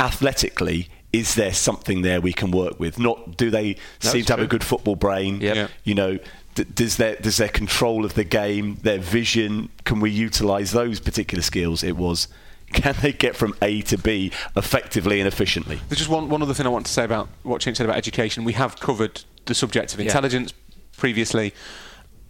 athletically. 0.00 0.88
Is 1.12 1.34
there 1.34 1.52
something 1.52 2.00
there 2.00 2.22
we 2.22 2.32
can 2.32 2.50
work 2.50 2.80
with? 2.80 2.98
Not 2.98 3.36
do 3.36 3.50
they 3.50 3.76
seem 4.00 4.20
it's 4.20 4.26
to 4.28 4.32
have 4.32 4.40
a 4.40 4.46
good 4.46 4.64
football 4.64 4.96
brain? 4.96 5.40
Yep. 5.42 5.56
Yeah. 5.56 5.68
you 5.84 5.94
know, 5.94 6.18
d- 6.54 6.64
does 6.64 6.96
their 6.96 7.16
does 7.16 7.36
their 7.36 7.50
control 7.50 8.04
of 8.06 8.14
the 8.14 8.24
game, 8.24 8.76
their 8.76 8.98
vision, 8.98 9.68
can 9.84 10.00
we 10.00 10.10
utilise 10.10 10.70
those 10.72 11.00
particular 11.00 11.42
skills? 11.42 11.82
It 11.82 11.98
was, 11.98 12.28
can 12.72 12.94
they 13.02 13.12
get 13.12 13.36
from 13.36 13.54
A 13.60 13.82
to 13.82 13.98
B 13.98 14.32
effectively 14.56 15.20
and 15.20 15.28
efficiently? 15.28 15.80
There's 15.90 15.98
just 15.98 16.08
one, 16.10 16.30
one 16.30 16.40
other 16.40 16.54
thing 16.54 16.64
I 16.66 16.70
want 16.70 16.86
to 16.86 16.92
say 16.92 17.04
about 17.04 17.28
what 17.42 17.60
Chin 17.60 17.74
said 17.74 17.84
about 17.84 17.98
education. 17.98 18.44
We 18.44 18.54
have 18.54 18.80
covered 18.80 19.22
the 19.44 19.54
subject 19.54 19.92
of 19.92 20.00
Yeah. 20.00 20.06
intelligence 20.06 20.54
previously. 20.96 21.52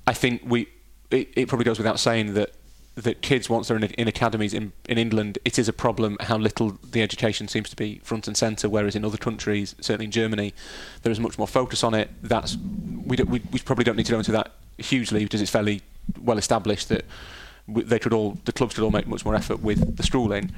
I 0.08 0.12
think 0.12 0.42
we 0.44 0.66
it, 1.12 1.28
it 1.36 1.46
probably 1.48 1.66
goes 1.66 1.78
without 1.78 2.00
saying 2.00 2.34
that 2.34 2.50
that 2.94 3.22
kids 3.22 3.48
once 3.48 3.68
they're 3.68 3.76
in, 3.76 3.84
in 3.84 4.06
academies 4.06 4.52
in, 4.52 4.72
in 4.86 4.98
England, 4.98 5.38
it 5.44 5.58
is 5.58 5.68
a 5.68 5.72
problem 5.72 6.16
how 6.20 6.36
little 6.36 6.78
the 6.90 7.02
education 7.02 7.48
seems 7.48 7.70
to 7.70 7.76
be 7.76 8.00
front 8.02 8.26
and 8.26 8.36
centre. 8.36 8.68
Whereas 8.68 8.94
in 8.94 9.04
other 9.04 9.16
countries, 9.16 9.74
certainly 9.80 10.06
in 10.06 10.10
Germany, 10.10 10.52
there 11.02 11.12
is 11.12 11.18
much 11.18 11.38
more 11.38 11.48
focus 11.48 11.82
on 11.82 11.94
it. 11.94 12.10
That's 12.22 12.56
we, 13.06 13.16
don't, 13.16 13.30
we, 13.30 13.42
we 13.50 13.60
probably 13.60 13.84
don't 13.84 13.96
need 13.96 14.06
to 14.06 14.12
go 14.12 14.18
into 14.18 14.32
that 14.32 14.52
hugely 14.78 15.24
because 15.24 15.40
it's 15.40 15.50
fairly 15.50 15.82
well 16.20 16.38
established 16.38 16.88
that 16.88 17.04
they 17.68 17.98
could 17.98 18.12
all 18.12 18.38
the 18.44 18.52
clubs 18.52 18.74
could 18.74 18.84
all 18.84 18.90
make 18.90 19.06
much 19.06 19.24
more 19.24 19.34
effort 19.34 19.60
with 19.60 19.96
the 19.96 20.02
schooling. 20.02 20.50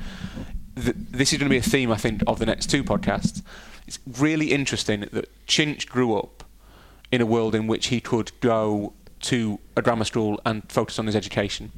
Th- 0.74 0.96
this 0.96 1.32
is 1.32 1.38
going 1.38 1.48
to 1.48 1.54
be 1.54 1.58
a 1.58 1.62
theme, 1.62 1.92
I 1.92 1.96
think, 1.96 2.22
of 2.26 2.38
the 2.38 2.46
next 2.46 2.66
two 2.66 2.82
podcasts. 2.82 3.42
It's 3.86 3.98
really 4.18 4.50
interesting 4.50 5.00
that 5.12 5.28
Chinch 5.46 5.86
grew 5.88 6.16
up 6.16 6.42
in 7.12 7.20
a 7.20 7.26
world 7.26 7.54
in 7.54 7.66
which 7.66 7.88
he 7.88 8.00
could 8.00 8.32
go 8.40 8.94
to 9.20 9.60
a 9.76 9.82
grammar 9.82 10.04
school 10.04 10.40
and 10.44 10.70
focus 10.70 10.98
on 10.98 11.06
his 11.06 11.14
education. 11.14 11.70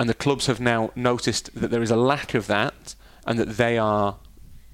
And 0.00 0.08
the 0.08 0.14
clubs 0.14 0.46
have 0.46 0.60
now 0.60 0.90
noticed 0.94 1.54
that 1.54 1.70
there 1.70 1.82
is 1.82 1.90
a 1.90 1.96
lack 1.96 2.34
of 2.34 2.46
that 2.46 2.94
and 3.26 3.38
that 3.38 3.56
they 3.56 3.78
are 3.78 4.16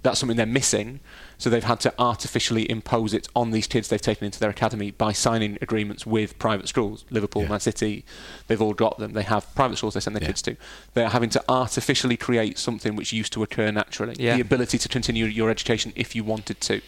that's 0.02 0.18
something 0.20 0.36
they're 0.36 0.44
missing. 0.44 1.00
So 1.38 1.48
they've 1.48 1.64
had 1.64 1.80
to 1.80 1.94
artificially 1.98 2.70
impose 2.70 3.14
it 3.14 3.26
on 3.34 3.52
these 3.52 3.66
kids 3.66 3.88
they've 3.88 4.00
taken 4.00 4.26
into 4.26 4.38
their 4.38 4.50
academy 4.50 4.90
by 4.90 5.12
signing 5.12 5.56
agreements 5.62 6.04
with 6.06 6.38
private 6.38 6.68
schools. 6.68 7.06
Liverpool, 7.08 7.42
Yeah. 7.44 7.48
Man 7.48 7.60
City, 7.60 8.04
they've 8.46 8.60
all 8.60 8.74
got 8.74 8.98
them. 8.98 9.14
They 9.14 9.22
have 9.22 9.52
private 9.54 9.78
schools 9.78 9.94
they 9.94 10.00
send 10.00 10.14
their 10.14 10.22
Yeah. 10.22 10.28
kids 10.28 10.42
to. 10.42 10.56
They're 10.92 11.08
having 11.08 11.30
to 11.30 11.42
artificially 11.48 12.18
create 12.18 12.58
something 12.58 12.96
which 12.96 13.14
used 13.14 13.32
to 13.32 13.42
occur 13.42 13.70
naturally. 13.70 14.14
Yeah. 14.18 14.34
The 14.34 14.42
ability 14.42 14.76
to 14.76 14.88
continue 14.90 15.24
your 15.24 15.48
education 15.48 15.94
if 15.96 16.14
you 16.14 16.22
wanted 16.22 16.60
to. 16.60 16.82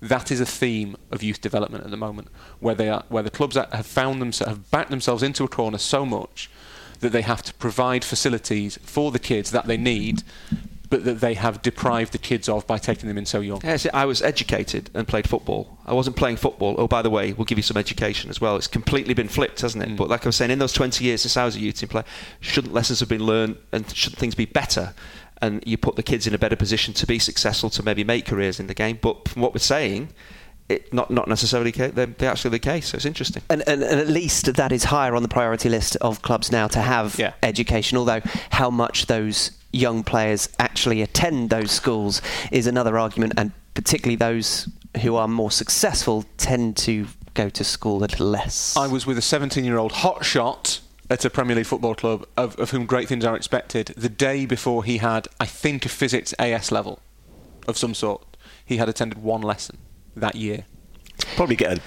That 0.00 0.30
is 0.30 0.40
a 0.40 0.46
theme 0.46 0.96
of 1.10 1.24
youth 1.24 1.40
development 1.40 1.82
at 1.84 1.90
the 1.90 1.96
moment, 1.96 2.28
where 2.60 2.76
they 2.76 2.88
are, 2.88 3.02
where 3.08 3.24
the 3.24 3.30
clubs 3.30 3.56
have 3.56 3.84
found 3.86 4.22
themselves, 4.22 4.48
have 4.50 4.70
backed 4.70 4.90
themselves 4.90 5.24
into 5.24 5.42
a 5.42 5.48
corner 5.48 5.78
so 5.78 6.06
much 6.06 6.48
that 7.04 7.12
they 7.12 7.22
have 7.22 7.42
to 7.42 7.52
provide 7.54 8.02
facilities 8.02 8.78
for 8.82 9.12
the 9.12 9.18
kids 9.18 9.50
that 9.50 9.66
they 9.66 9.76
need, 9.76 10.22
but 10.88 11.04
that 11.04 11.20
they 11.20 11.34
have 11.34 11.60
deprived 11.60 12.12
the 12.12 12.18
kids 12.18 12.48
of 12.48 12.66
by 12.66 12.78
taking 12.78 13.08
them 13.08 13.18
in 13.18 13.26
so 13.26 13.40
young. 13.40 13.60
See, 13.76 13.90
I 13.90 14.06
was 14.06 14.22
educated 14.22 14.88
and 14.94 15.06
played 15.06 15.28
football. 15.28 15.78
I 15.84 15.92
wasn't 15.92 16.16
playing 16.16 16.36
football. 16.36 16.74
Oh, 16.78 16.88
by 16.88 17.02
the 17.02 17.10
way, 17.10 17.34
we'll 17.34 17.44
give 17.44 17.58
you 17.58 17.62
some 17.62 17.76
education 17.76 18.30
as 18.30 18.40
well. 18.40 18.56
It's 18.56 18.66
completely 18.66 19.12
been 19.12 19.28
flipped, 19.28 19.60
hasn't 19.60 19.84
it? 19.84 19.90
Hmm. 19.90 19.96
But 19.96 20.08
like 20.08 20.24
I 20.24 20.28
was 20.30 20.36
saying, 20.36 20.50
in 20.50 20.58
those 20.58 20.72
20 20.72 21.04
years 21.04 21.20
since 21.22 21.36
I 21.36 21.44
was 21.44 21.56
a 21.56 21.60
youth 21.60 21.76
team 21.76 21.90
player, 21.90 22.04
shouldn't 22.40 22.72
lessons 22.72 23.00
have 23.00 23.08
been 23.10 23.26
learned 23.26 23.58
and 23.70 23.94
shouldn't 23.94 24.18
things 24.18 24.34
be 24.34 24.46
better? 24.46 24.94
And 25.42 25.62
you 25.66 25.76
put 25.76 25.96
the 25.96 26.02
kids 26.02 26.26
in 26.26 26.32
a 26.32 26.38
better 26.38 26.56
position 26.56 26.94
to 26.94 27.06
be 27.06 27.18
successful, 27.18 27.68
to 27.68 27.82
maybe 27.82 28.02
make 28.02 28.24
careers 28.24 28.58
in 28.58 28.66
the 28.66 28.72
game. 28.74 28.98
But 29.02 29.28
from 29.28 29.42
what 29.42 29.52
we're 29.52 29.58
saying, 29.58 30.08
it 30.68 30.92
not 30.92 31.10
not 31.10 31.28
necessarily 31.28 31.72
ca- 31.72 31.88
they're, 31.90 32.06
they're 32.06 32.30
actually 32.30 32.50
the 32.50 32.58
case. 32.58 32.88
So 32.88 32.96
it's 32.96 33.04
interesting. 33.04 33.42
And, 33.50 33.62
and, 33.66 33.82
and 33.82 34.00
at 34.00 34.08
least 34.08 34.54
that 34.54 34.72
is 34.72 34.84
higher 34.84 35.14
on 35.14 35.22
the 35.22 35.28
priority 35.28 35.68
list 35.68 35.96
of 35.96 36.22
clubs 36.22 36.50
now 36.50 36.68
to 36.68 36.80
have 36.80 37.18
Yeah. 37.18 37.32
education. 37.42 37.98
Although 37.98 38.20
how 38.50 38.70
much 38.70 39.06
those 39.06 39.50
young 39.72 40.02
players 40.04 40.48
actually 40.58 41.02
attend 41.02 41.50
those 41.50 41.70
schools 41.70 42.22
is 42.50 42.66
another 42.66 42.98
argument, 42.98 43.34
and 43.36 43.52
particularly 43.74 44.16
those 44.16 44.68
who 45.02 45.16
are 45.16 45.26
more 45.28 45.50
successful 45.50 46.24
tend 46.36 46.76
to 46.76 47.06
go 47.34 47.48
to 47.48 47.64
school 47.64 47.98
a 47.98 48.02
little 48.06 48.26
less. 48.28 48.76
I 48.76 48.86
was 48.86 49.04
with 49.06 49.18
a 49.18 49.22
17 49.22 49.64
year 49.64 49.76
old 49.76 49.92
hotshot 49.92 50.80
at 51.10 51.24
a 51.24 51.30
Premier 51.30 51.56
League 51.56 51.66
football 51.66 51.94
club, 51.94 52.24
of, 52.36 52.56
of 52.58 52.70
whom 52.70 52.86
great 52.86 53.08
things 53.08 53.24
are 53.24 53.36
expected, 53.36 53.88
the 53.96 54.08
day 54.08 54.46
before 54.46 54.84
he 54.84 54.98
had, 54.98 55.28
I 55.38 55.44
think, 55.46 55.84
a 55.84 55.88
physics 55.90 56.32
AS 56.38 56.72
level 56.72 57.00
of 57.68 57.76
some 57.76 57.92
sort. 57.92 58.24
He 58.64 58.78
had 58.78 58.88
attended 58.88 59.18
one 59.22 59.42
lesson 59.42 59.76
that 60.16 60.36
year. 60.36 60.66
Probably 61.36 61.56
get 61.56 61.78
a 61.78 61.80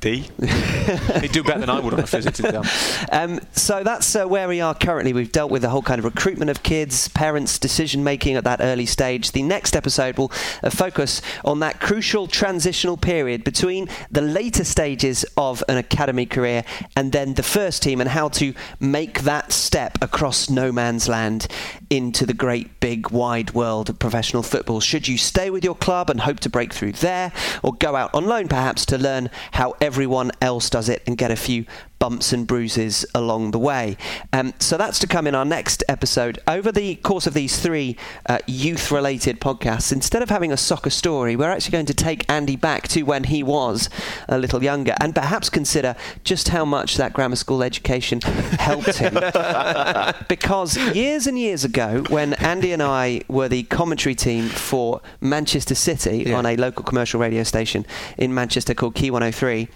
D. 0.00 0.20
He'd 1.20 1.32
do 1.32 1.42
better 1.42 1.60
than 1.60 1.70
I 1.70 1.80
would 1.80 1.94
on 1.94 2.00
a 2.00 2.06
physics 2.06 2.40
exam. 2.40 2.64
Um, 3.12 3.40
so 3.52 3.84
that's 3.84 4.16
uh, 4.16 4.26
where 4.26 4.48
we 4.48 4.60
are 4.60 4.74
currently. 4.74 5.12
We've 5.12 5.30
dealt 5.30 5.50
with 5.50 5.62
the 5.62 5.68
whole 5.68 5.82
kind 5.82 5.98
of 5.98 6.04
recruitment 6.04 6.50
of 6.50 6.62
kids, 6.62 7.08
parents' 7.08 7.58
decision 7.58 8.02
making 8.02 8.34
at 8.34 8.44
that 8.44 8.60
early 8.60 8.86
stage. 8.86 9.32
The 9.32 9.42
next 9.42 9.76
episode 9.76 10.16
will 10.18 10.32
uh, 10.62 10.70
focus 10.70 11.22
on 11.44 11.60
that 11.60 11.80
crucial 11.80 12.26
transitional 12.26 12.96
period 12.96 13.44
between 13.44 13.88
the 14.10 14.20
later 14.20 14.64
stages 14.64 15.24
of 15.36 15.62
an 15.68 15.76
academy 15.76 16.26
career 16.26 16.64
and 16.96 17.12
then 17.12 17.34
the 17.34 17.42
first 17.42 17.82
team 17.82 18.00
and 18.00 18.10
how 18.10 18.28
to 18.30 18.54
make 18.80 19.20
that 19.20 19.52
step 19.52 19.98
across 20.02 20.50
no 20.50 20.72
man's 20.72 21.08
land 21.08 21.46
into 21.90 22.26
the 22.26 22.34
great 22.34 22.80
big 22.80 23.10
wide 23.10 23.52
world 23.54 23.90
of 23.90 23.98
professional 23.98 24.42
football. 24.42 24.80
Should 24.80 25.06
you 25.06 25.18
stay 25.18 25.50
with 25.50 25.62
your 25.62 25.76
club 25.76 26.10
and 26.10 26.20
hope 26.20 26.40
to 26.40 26.50
break 26.50 26.72
through 26.72 26.92
there 26.92 27.32
or 27.62 27.74
go 27.74 27.94
out 27.94 28.12
on 28.14 28.26
loan 28.26 28.48
perhaps 28.48 28.73
to 28.76 28.98
learn 28.98 29.30
how 29.52 29.74
everyone 29.80 30.30
else 30.40 30.70
does 30.70 30.88
it 30.88 31.02
and 31.06 31.16
get 31.16 31.30
a 31.30 31.36
few 31.36 31.64
bumps 31.98 32.32
and 32.32 32.46
bruises 32.46 33.06
along 33.14 33.52
the 33.52 33.58
way. 33.58 33.96
Um, 34.32 34.52
so 34.58 34.76
that's 34.76 34.98
to 34.98 35.06
come 35.06 35.26
in 35.26 35.34
our 35.34 35.44
next 35.44 35.82
episode. 35.88 36.38
Over 36.46 36.70
the 36.70 36.96
course 36.96 37.26
of 37.26 37.34
these 37.34 37.58
three 37.58 37.96
uh, 38.26 38.38
youth 38.46 38.90
related 38.90 39.40
podcasts, 39.40 39.92
instead 39.92 40.22
of 40.22 40.28
having 40.28 40.52
a 40.52 40.56
soccer 40.56 40.90
story, 40.90 41.34
we're 41.36 41.50
actually 41.50 41.72
going 41.72 41.86
to 41.86 41.94
take 41.94 42.30
Andy 42.30 42.56
back 42.56 42.88
to 42.88 43.02
when 43.04 43.24
he 43.24 43.42
was 43.42 43.88
a 44.28 44.36
little 44.38 44.62
younger 44.62 44.94
and 45.00 45.14
perhaps 45.14 45.48
consider 45.48 45.96
just 46.24 46.48
how 46.48 46.64
much 46.64 46.96
that 46.96 47.12
grammar 47.12 47.36
school 47.36 47.62
education 47.62 48.20
helped 48.20 48.98
him. 48.98 49.14
because 50.28 50.76
years 50.94 51.26
and 51.26 51.38
years 51.38 51.64
ago, 51.64 52.04
when 52.08 52.34
Andy 52.34 52.72
and 52.72 52.82
I 52.82 53.22
were 53.28 53.48
the 53.48 53.62
commentary 53.64 54.14
team 54.14 54.48
for 54.48 55.00
Manchester 55.20 55.74
City 55.74 56.24
Yeah. 56.26 56.36
on 56.36 56.46
a 56.46 56.56
local 56.56 56.84
commercial 56.84 57.20
radio 57.20 57.42
station 57.44 57.86
in 58.18 58.34
Manchester 58.34 58.74
called 58.74 58.94
Key 58.94 59.10
103, 59.10 59.68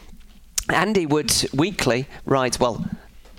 Andy 0.70 1.06
would 1.06 1.32
weekly 1.54 2.08
write, 2.24 2.60
well, 2.60 2.84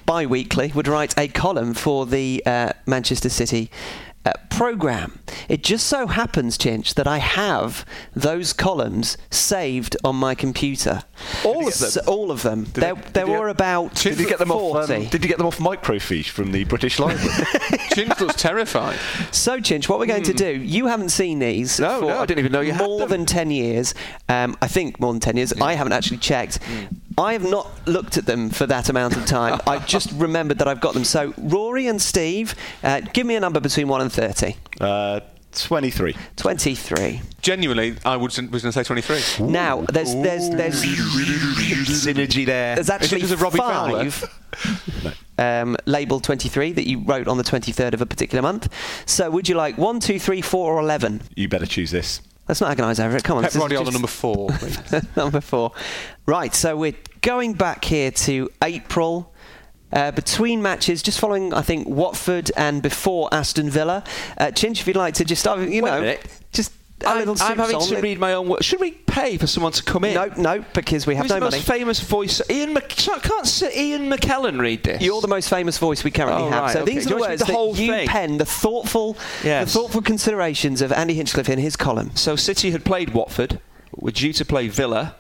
bi 0.06 0.26
weekly, 0.26 0.72
would 0.74 0.88
write 0.88 1.18
a 1.18 1.28
column 1.28 1.74
for 1.74 2.06
the 2.06 2.44
uh, 2.46 2.74
Manchester 2.86 3.30
City. 3.30 3.70
Uh, 4.26 4.34
program. 4.50 5.18
It 5.48 5.64
just 5.64 5.88
so 5.88 6.08
happens, 6.08 6.58
Chinch, 6.58 6.94
that 6.96 7.08
I 7.08 7.20
have 7.20 7.86
those 8.14 8.52
columns 8.52 9.18
saved 9.32 9.96
on 10.04 10.18
my 10.18 10.36
computer. 10.36 11.04
All 11.44 11.68
of 11.68 11.78
them? 11.78 11.88
S- 11.88 11.98
all 11.98 12.32
of 12.32 12.42
them. 12.44 12.66
there 12.74 12.96
did 12.96 13.04
there 13.14 13.26
you- 13.28 13.34
were 13.34 13.48
about 13.50 13.96
Did 13.96 14.20
you 14.20 14.28
get 14.28 14.40
them 14.40 14.52
off? 14.52 14.88
40. 14.88 14.94
Um, 14.94 15.06
did 15.08 15.24
you 15.24 15.30
get 15.30 15.38
them 15.38 15.48
off 15.48 15.58
microfiche 15.60 16.30
from 16.30 16.52
the 16.52 16.64
British 16.66 17.00
Library? 17.00 17.30
Chinch 17.94 18.20
looks 18.20 18.36
terrified. 18.36 18.98
So, 19.32 19.60
Chinch, 19.60 19.88
what 19.90 20.00
we're 20.00 20.06
going 20.06 20.24
to 20.24 20.34
do, 20.34 20.50
you 20.50 20.88
haven't 20.88 21.10
seen 21.10 21.40
these 21.40 21.78
Hmm. 21.78 21.84
No, 21.84 22.00
for 22.00 22.06
no, 22.08 22.20
I 22.20 22.26
didn't 22.26 22.40
even 22.40 22.52
know 22.52 22.62
you 22.62 22.72
had 22.74 22.82
more 22.86 23.00
them. 23.02 23.10
than 23.10 23.26
10 23.26 23.52
years. 23.52 23.94
Um, 24.28 24.58
I 24.62 24.68
think 24.68 25.00
more 25.00 25.12
than 25.14 25.20
10 25.20 25.38
years. 25.38 25.54
I 25.54 25.74
haven't 25.74 25.94
actually 25.94 26.18
checked. 26.18 26.64
Hmm. 26.64 26.86
I 27.18 27.34
have 27.34 27.44
not 27.44 27.68
looked 27.86 28.18
at 28.18 28.26
them 28.26 28.50
for 28.50 28.66
that 28.68 28.88
amount 28.90 29.18
of 29.18 29.26
time. 29.26 29.60
I 29.68 29.80
just 29.86 30.12
remembered 30.14 30.60
that 30.60 30.68
I've 30.68 30.80
got 30.82 30.94
them. 30.94 31.04
So, 31.04 31.34
Rory 31.38 31.88
and 31.88 32.02
Steve, 32.02 32.56
uh, 32.84 33.02
give 33.14 33.26
me 33.28 33.36
a 33.36 33.40
number 33.40 33.60
between 33.60 33.88
1 33.88 34.02
and 34.02 34.12
30. 34.12 34.56
uh, 34.80 35.20
23. 35.54 36.16
23. 36.36 37.22
Genuinely, 37.42 37.96
I 38.06 38.16
would, 38.16 38.30
was 38.30 38.38
going 38.38 38.50
to 38.52 38.72
say 38.72 38.84
23. 38.84 39.46
Now, 39.48 39.82
there's 39.92 40.14
there's 40.14 40.50
there's 40.50 40.84
Synergy 40.84 42.46
there. 42.46 42.76
there's 42.76 42.90
actually 42.90 43.22
Is 43.22 43.32
it 43.32 43.40
Robbie 43.40 43.58
Fowler? 43.58 44.10
five 44.12 45.18
um, 45.38 45.78
labeled 45.86 46.24
23 46.24 46.74
that 46.74 46.88
you 46.88 47.00
wrote 47.04 47.28
on 47.28 47.38
the 47.38 47.44
23rd 47.44 47.94
of 47.94 48.02
a 48.02 48.06
particular 48.06 48.42
month. 48.42 48.72
So, 49.06 49.30
would 49.32 49.48
you 49.50 49.56
like 49.56 49.78
one, 49.78 50.00
two, 50.00 50.20
three, 50.20 50.42
four, 50.42 50.74
or 50.76 50.82
11? 50.82 51.22
You 51.36 51.48
better 51.48 51.66
choose 51.66 51.92
this. 51.92 52.22
Let's 52.48 52.62
not 52.62 52.72
agonise 52.72 53.00
over 53.00 53.16
it. 53.16 53.24
Come 53.24 53.38
on. 53.38 53.44
Pep 53.44 53.52
this 53.52 53.56
is 53.56 53.60
Guardiola 53.60 53.86
just- 53.86 53.94
number 53.94 54.08
four. 54.08 54.50
please. 54.50 55.06
number 55.16 55.40
four. 55.42 55.72
Right, 56.26 56.54
so 56.54 56.76
we're 56.76 56.96
going 57.22 57.54
back 57.54 57.86
here 57.86 58.12
to 58.12 58.50
April. 58.64 59.34
Uh, 59.92 60.12
between 60.12 60.62
matches, 60.62 61.02
just 61.02 61.20
following, 61.20 61.52
I 61.54 61.62
think, 61.64 61.88
Watford 61.88 62.52
and 62.56 62.82
before 62.82 63.28
Aston 63.32 63.70
Villa. 63.72 64.04
Uh, 64.38 64.46
Chinch, 64.48 64.82
if 64.82 64.88
you'd 64.88 64.96
like 64.96 65.16
to 65.16 65.26
just, 65.26 65.48
uh, 65.48 65.56
you 65.58 65.82
Wait 65.84 65.90
a 65.92 66.02
know, 66.02 66.18
just 66.52 66.72
a 67.02 67.08
I'm, 67.08 67.18
little 67.18 67.36
I'm 67.40 67.58
having 67.58 67.80
soup 67.80 67.98
to 67.98 68.02
read 68.04 68.20
my 68.20 68.34
own 68.34 68.50
words. 68.50 68.66
Should 68.66 68.82
we 68.82 68.92
pay 68.92 69.38
for 69.38 69.48
someone 69.48 69.72
to 69.72 69.82
come 69.84 70.04
in? 70.04 70.14
No, 70.14 70.26
no, 70.38 70.64
because 70.74 71.08
we 71.08 71.16
have 71.16 71.24
Who's 71.26 71.30
no 71.32 71.36
the 71.38 71.46
money. 71.46 71.58
most 71.58 71.66
famous 71.68 72.00
voice? 72.02 72.40
Ian. 72.52 72.74
Mc- 72.74 72.88
can't 72.90 73.48
say 73.48 73.72
Ian 73.92 74.12
McKellen 74.12 74.60
read 74.60 74.84
this. 74.84 75.02
You're 75.02 75.22
the 75.22 75.28
most 75.28 75.50
famous 75.50 75.78
voice 75.80 76.04
we 76.04 76.12
currently 76.12 76.44
Oh, 76.44 76.50
have. 76.52 76.64
right, 76.66 76.74
so 76.74 76.82
okay. 76.82 76.94
these 76.94 77.08
are 77.08 77.10
the 77.10 77.16
words 77.18 77.40
the 77.40 77.46
that 77.48 77.54
whole 77.54 77.76
you 77.76 77.92
thing? 77.92 78.08
pen, 78.08 78.38
the 78.38 78.46
thoughtful, 78.46 79.18
Yes. 79.44 79.74
the 79.74 79.80
thoughtful 79.80 80.02
considerations 80.04 80.82
of 80.84 80.92
Andy 80.92 81.16
Hinchcliffe 81.16 81.50
in 81.50 81.58
his 81.58 81.76
column. 81.76 82.12
So 82.16 82.36
City 82.36 82.70
had 82.72 82.86
played 82.86 83.12
Watford, 83.16 83.60
were 83.96 84.12
due 84.12 84.34
to 84.34 84.46
play 84.46 84.68
Villa, 84.68 85.16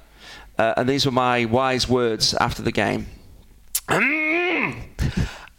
uh, 0.59 0.73
and 0.77 0.87
these 0.87 1.05
were 1.07 1.11
my 1.11 1.45
wise 1.45 1.87
words 1.89 2.33
after 2.35 2.61
the 2.61 2.71
game. 2.71 3.07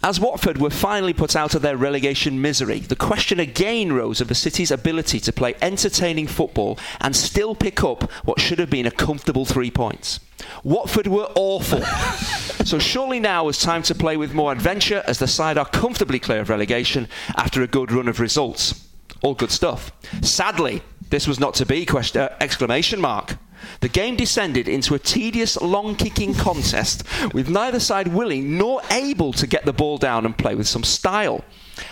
As 0.03 0.19
Watford 0.19 0.57
were 0.57 0.71
finally 0.71 1.13
put 1.13 1.37
out 1.37 1.55
of 1.55 1.61
their 1.61 1.77
relegation 1.77 2.41
misery, 2.41 2.79
the 2.81 2.97
question 2.97 3.39
again 3.39 3.93
rose 3.93 4.23
of 4.23 4.29
the 4.29 4.35
City's 4.35 4.71
ability 4.71 5.21
to 5.21 5.33
play 5.33 5.55
entertaining 5.61 6.27
football 6.27 6.79
and 7.03 7.15
still 7.15 7.55
pick 7.55 7.85
up 7.85 8.11
what 8.25 8.41
should 8.41 8.59
have 8.61 8.71
been 8.71 8.87
a 8.87 8.91
comfortable 8.91 9.45
three 9.45 9.71
points. 9.71 10.19
Watford 10.65 11.07
were 11.07 11.31
awful. 11.35 11.83
so 12.65 12.79
surely 12.79 13.21
now 13.21 13.49
is 13.49 13.59
time 13.59 13.83
to 13.83 13.95
play 13.95 14.17
with 14.17 14.33
more 14.33 14.53
adventure 14.53 15.03
as 15.07 15.19
the 15.19 15.29
side 15.29 15.59
are 15.59 15.67
comfortably 15.67 16.19
clear 16.19 16.41
of 16.41 16.49
relegation 16.49 17.07
after 17.37 17.63
a 17.63 17.67
good 17.67 17.93
run 17.93 18.09
of 18.09 18.21
results. 18.21 18.89
All 19.21 19.35
good 19.35 19.51
stuff. 19.51 19.93
Sadly, 20.23 20.81
this 21.11 21.29
was 21.29 21.39
not 21.39 21.53
to 21.57 21.67
be! 21.67 21.85
Question, 21.85 22.23
uh, 22.23 22.37
exclamation 22.41 23.03
mark. 23.03 23.37
The 23.81 23.89
game 23.89 24.17
descended 24.17 24.69
into 24.69 24.95
a 24.95 24.99
tedious, 24.99 25.61
long-kicking 25.61 26.35
contest 26.35 27.05
with 27.33 27.49
neither 27.49 27.81
side 27.81 28.09
willing 28.09 28.59
nor 28.59 28.83
able 28.91 29.33
to 29.35 29.47
get 29.47 29.65
the 29.65 29.73
ball 29.73 29.99
down 29.99 30.27
and 30.27 30.37
play 30.37 30.55
with 30.55 30.69
some 30.69 30.85
style. 30.85 31.45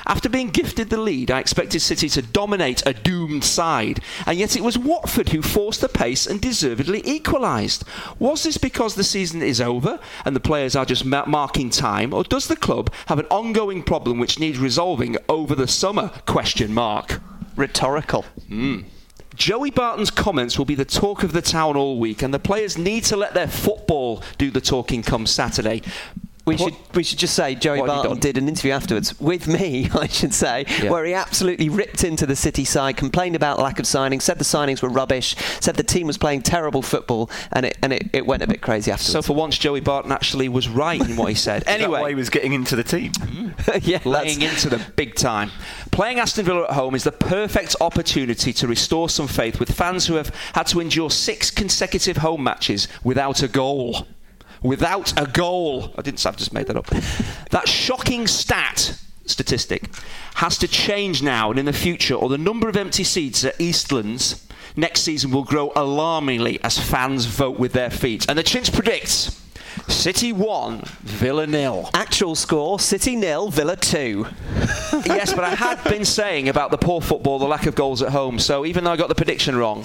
After 0.07 0.29
being 0.29 0.51
gifted 0.51 0.91
the 0.91 0.99
lead, 0.99 1.31
I 1.31 1.41
expected 1.41 1.81
City 1.81 2.09
to 2.11 2.23
dominate 2.23 2.83
a 2.87 2.93
doomed 2.93 3.45
side, 3.45 4.01
and 4.27 4.39
yet 4.39 4.57
it 4.57 4.63
was 4.63 4.79
Watford 4.79 5.31
who 5.31 5.43
forced 5.43 5.81
the 5.81 5.89
pace 5.89 6.27
and 6.27 6.41
deservedly 6.41 7.03
equalised. 7.05 7.85
Was 8.19 8.43
this 8.43 8.59
because 8.59 8.95
the 8.95 9.05
season 9.05 9.43
is 9.43 9.61
over 9.61 9.99
and 10.25 10.37
the 10.37 10.41
players 10.41 10.77
are 10.77 10.85
just 10.85 11.05
ma- 11.05 11.25
marking 11.27 11.71
time, 11.71 12.13
or 12.13 12.25
does 12.25 12.49
the 12.49 12.57
club 12.57 12.93
have 13.07 13.19
an 13.19 13.27
ongoing 13.31 13.83
problem 13.83 14.19
which 14.19 14.39
needs 14.39 14.59
resolving 14.59 15.17
over 15.29 15.55
the 15.55 15.69
summer? 15.69 16.11
Question 16.27 16.75
mark. 16.75 17.21
Rhetorical. 17.57 18.23
Hmm. 18.49 18.81
Joey 19.39 19.71
Barton's 19.71 20.11
comments 20.11 20.59
will 20.59 20.65
be 20.65 20.75
the 20.75 20.85
talk 20.85 21.23
of 21.23 21.33
the 21.33 21.41
town 21.41 21.77
all 21.77 21.97
week, 21.97 22.23
and 22.23 22.35
the 22.35 22.41
players 22.41 22.77
need 22.77 23.05
to 23.05 23.17
let 23.17 23.35
their 23.35 23.47
football 23.47 24.21
do 24.37 24.51
the 24.51 24.61
talking 24.61 25.01
come 25.01 25.27
Saturday. 25.27 25.81
We 26.49 26.57
What- 26.57 26.73
should 26.73 26.97
we 26.97 27.03
should 27.05 27.19
just 27.19 27.35
say 27.35 27.55
Joey 27.55 27.81
What 27.81 27.87
Barton 27.87 28.19
did 28.19 28.39
an 28.39 28.49
interview 28.49 28.73
afterwards 28.73 29.19
with 29.21 29.47
me, 29.47 29.89
I 29.95 30.07
should 30.09 30.35
say, 30.35 30.65
Yeah. 30.83 30.91
where 30.91 31.05
he 31.05 31.15
absolutely 31.15 31.69
ripped 31.69 32.03
into 32.03 32.27
the 32.27 32.35
City 32.35 32.65
side, 32.65 32.97
complained 32.97 33.37
about 33.37 33.59
lack 33.61 33.79
of 33.79 33.85
signings, 33.85 34.23
said 34.23 34.39
the 34.39 34.45
signings 34.45 34.83
were 34.83 34.89
rubbish, 34.89 35.37
said 35.61 35.77
the 35.77 35.83
team 35.83 36.07
was 36.07 36.19
playing 36.19 36.43
terrible 36.43 36.83
football, 36.83 37.31
and 37.53 37.67
it 37.67 37.77
and 37.83 37.93
it, 37.93 38.09
it 38.13 38.27
went 38.27 38.43
a 38.43 38.47
bit 38.47 38.61
crazy 38.63 38.91
afterwards. 38.91 39.13
So 39.13 39.23
for 39.23 39.35
once, 39.35 39.59
Joey 39.59 39.81
Barton 39.81 40.11
actually 40.11 40.49
was 40.49 40.69
right 40.69 41.01
in 41.01 41.17
what 41.17 41.29
he 41.29 41.35
said. 41.35 41.63
anyway, 41.67 42.09
he 42.09 42.15
was 42.15 42.31
getting 42.31 42.53
into 42.53 42.75
the 42.75 42.85
team. 42.85 43.13
Mm. 43.13 43.81
yeah, 43.87 44.01
laying 44.05 44.43
into 44.43 44.69
them 44.69 44.81
big 44.97 45.15
time. 45.15 45.51
Playing 45.93 46.19
Aston 46.19 46.45
Villa 46.47 46.65
at 46.65 46.71
home 46.71 46.95
is 46.95 47.05
the 47.05 47.13
perfect 47.13 47.77
opportunity 47.81 48.53
to 48.55 48.67
restore 48.67 49.09
some 49.09 49.29
faith 49.29 49.61
with 49.61 49.71
fans 49.71 50.07
who 50.07 50.15
have 50.15 50.35
had 50.55 50.67
to 50.69 50.81
endure 50.81 51.11
six 51.11 51.51
consecutive 51.51 52.19
home 52.19 52.43
matches 52.43 52.89
without 53.05 53.43
a 53.43 53.49
goal. 53.49 54.07
Without 54.63 55.19
a 55.21 55.27
goal. 55.27 55.95
I 55.97 56.03
didn't. 56.03 56.25
I've 56.27 56.37
just 56.37 56.53
made 56.53 56.67
that 56.67 56.77
up. 56.77 56.87
That 57.51 57.69
shocking 57.69 58.27
stat 58.27 58.99
statistic 59.27 59.89
has 60.37 60.59
to 60.59 60.69
change 60.69 61.23
now 61.23 61.51
and 61.51 61.59
in 61.59 61.67
the 61.67 61.73
future, 61.73 62.15
or 62.15 62.29
the 62.29 62.39
number 62.39 62.69
of 62.69 62.77
empty 62.77 63.05
seats 63.05 63.45
at 63.45 63.59
Eastlands 63.59 64.45
next 64.77 65.03
season 65.03 65.31
will 65.31 65.45
grow 65.45 65.73
alarmingly 65.77 66.63
as 66.63 66.79
fans 66.79 67.27
vote 67.27 67.59
with 67.59 67.73
their 67.73 67.91
feet. 67.91 68.27
And 68.29 68.39
the 68.39 68.45
Chinch 68.45 68.73
predicts 68.73 69.43
City 69.87 70.33
one, 70.33 70.83
Villa 71.03 71.47
nil. 71.47 71.91
Actual 71.95 72.35
score: 72.35 72.81
City 72.81 73.17
nil, 73.17 73.51
Villa 73.51 73.77
two. 73.77 74.27
yes, 75.05 75.33
but 75.33 75.45
I 75.45 75.55
had 75.55 75.83
been 75.85 76.05
saying 76.05 76.49
about 76.49 76.71
the 76.71 76.79
poor 76.79 77.01
football, 77.01 77.39
the 77.39 77.47
lack 77.47 77.67
of 77.67 77.75
goals 77.75 78.03
at 78.03 78.11
home. 78.11 78.39
So 78.39 78.67
even 78.67 78.85
though 78.85 78.91
I 78.91 78.97
got 78.97 79.09
the 79.09 79.15
prediction 79.15 79.57
wrong, 79.57 79.85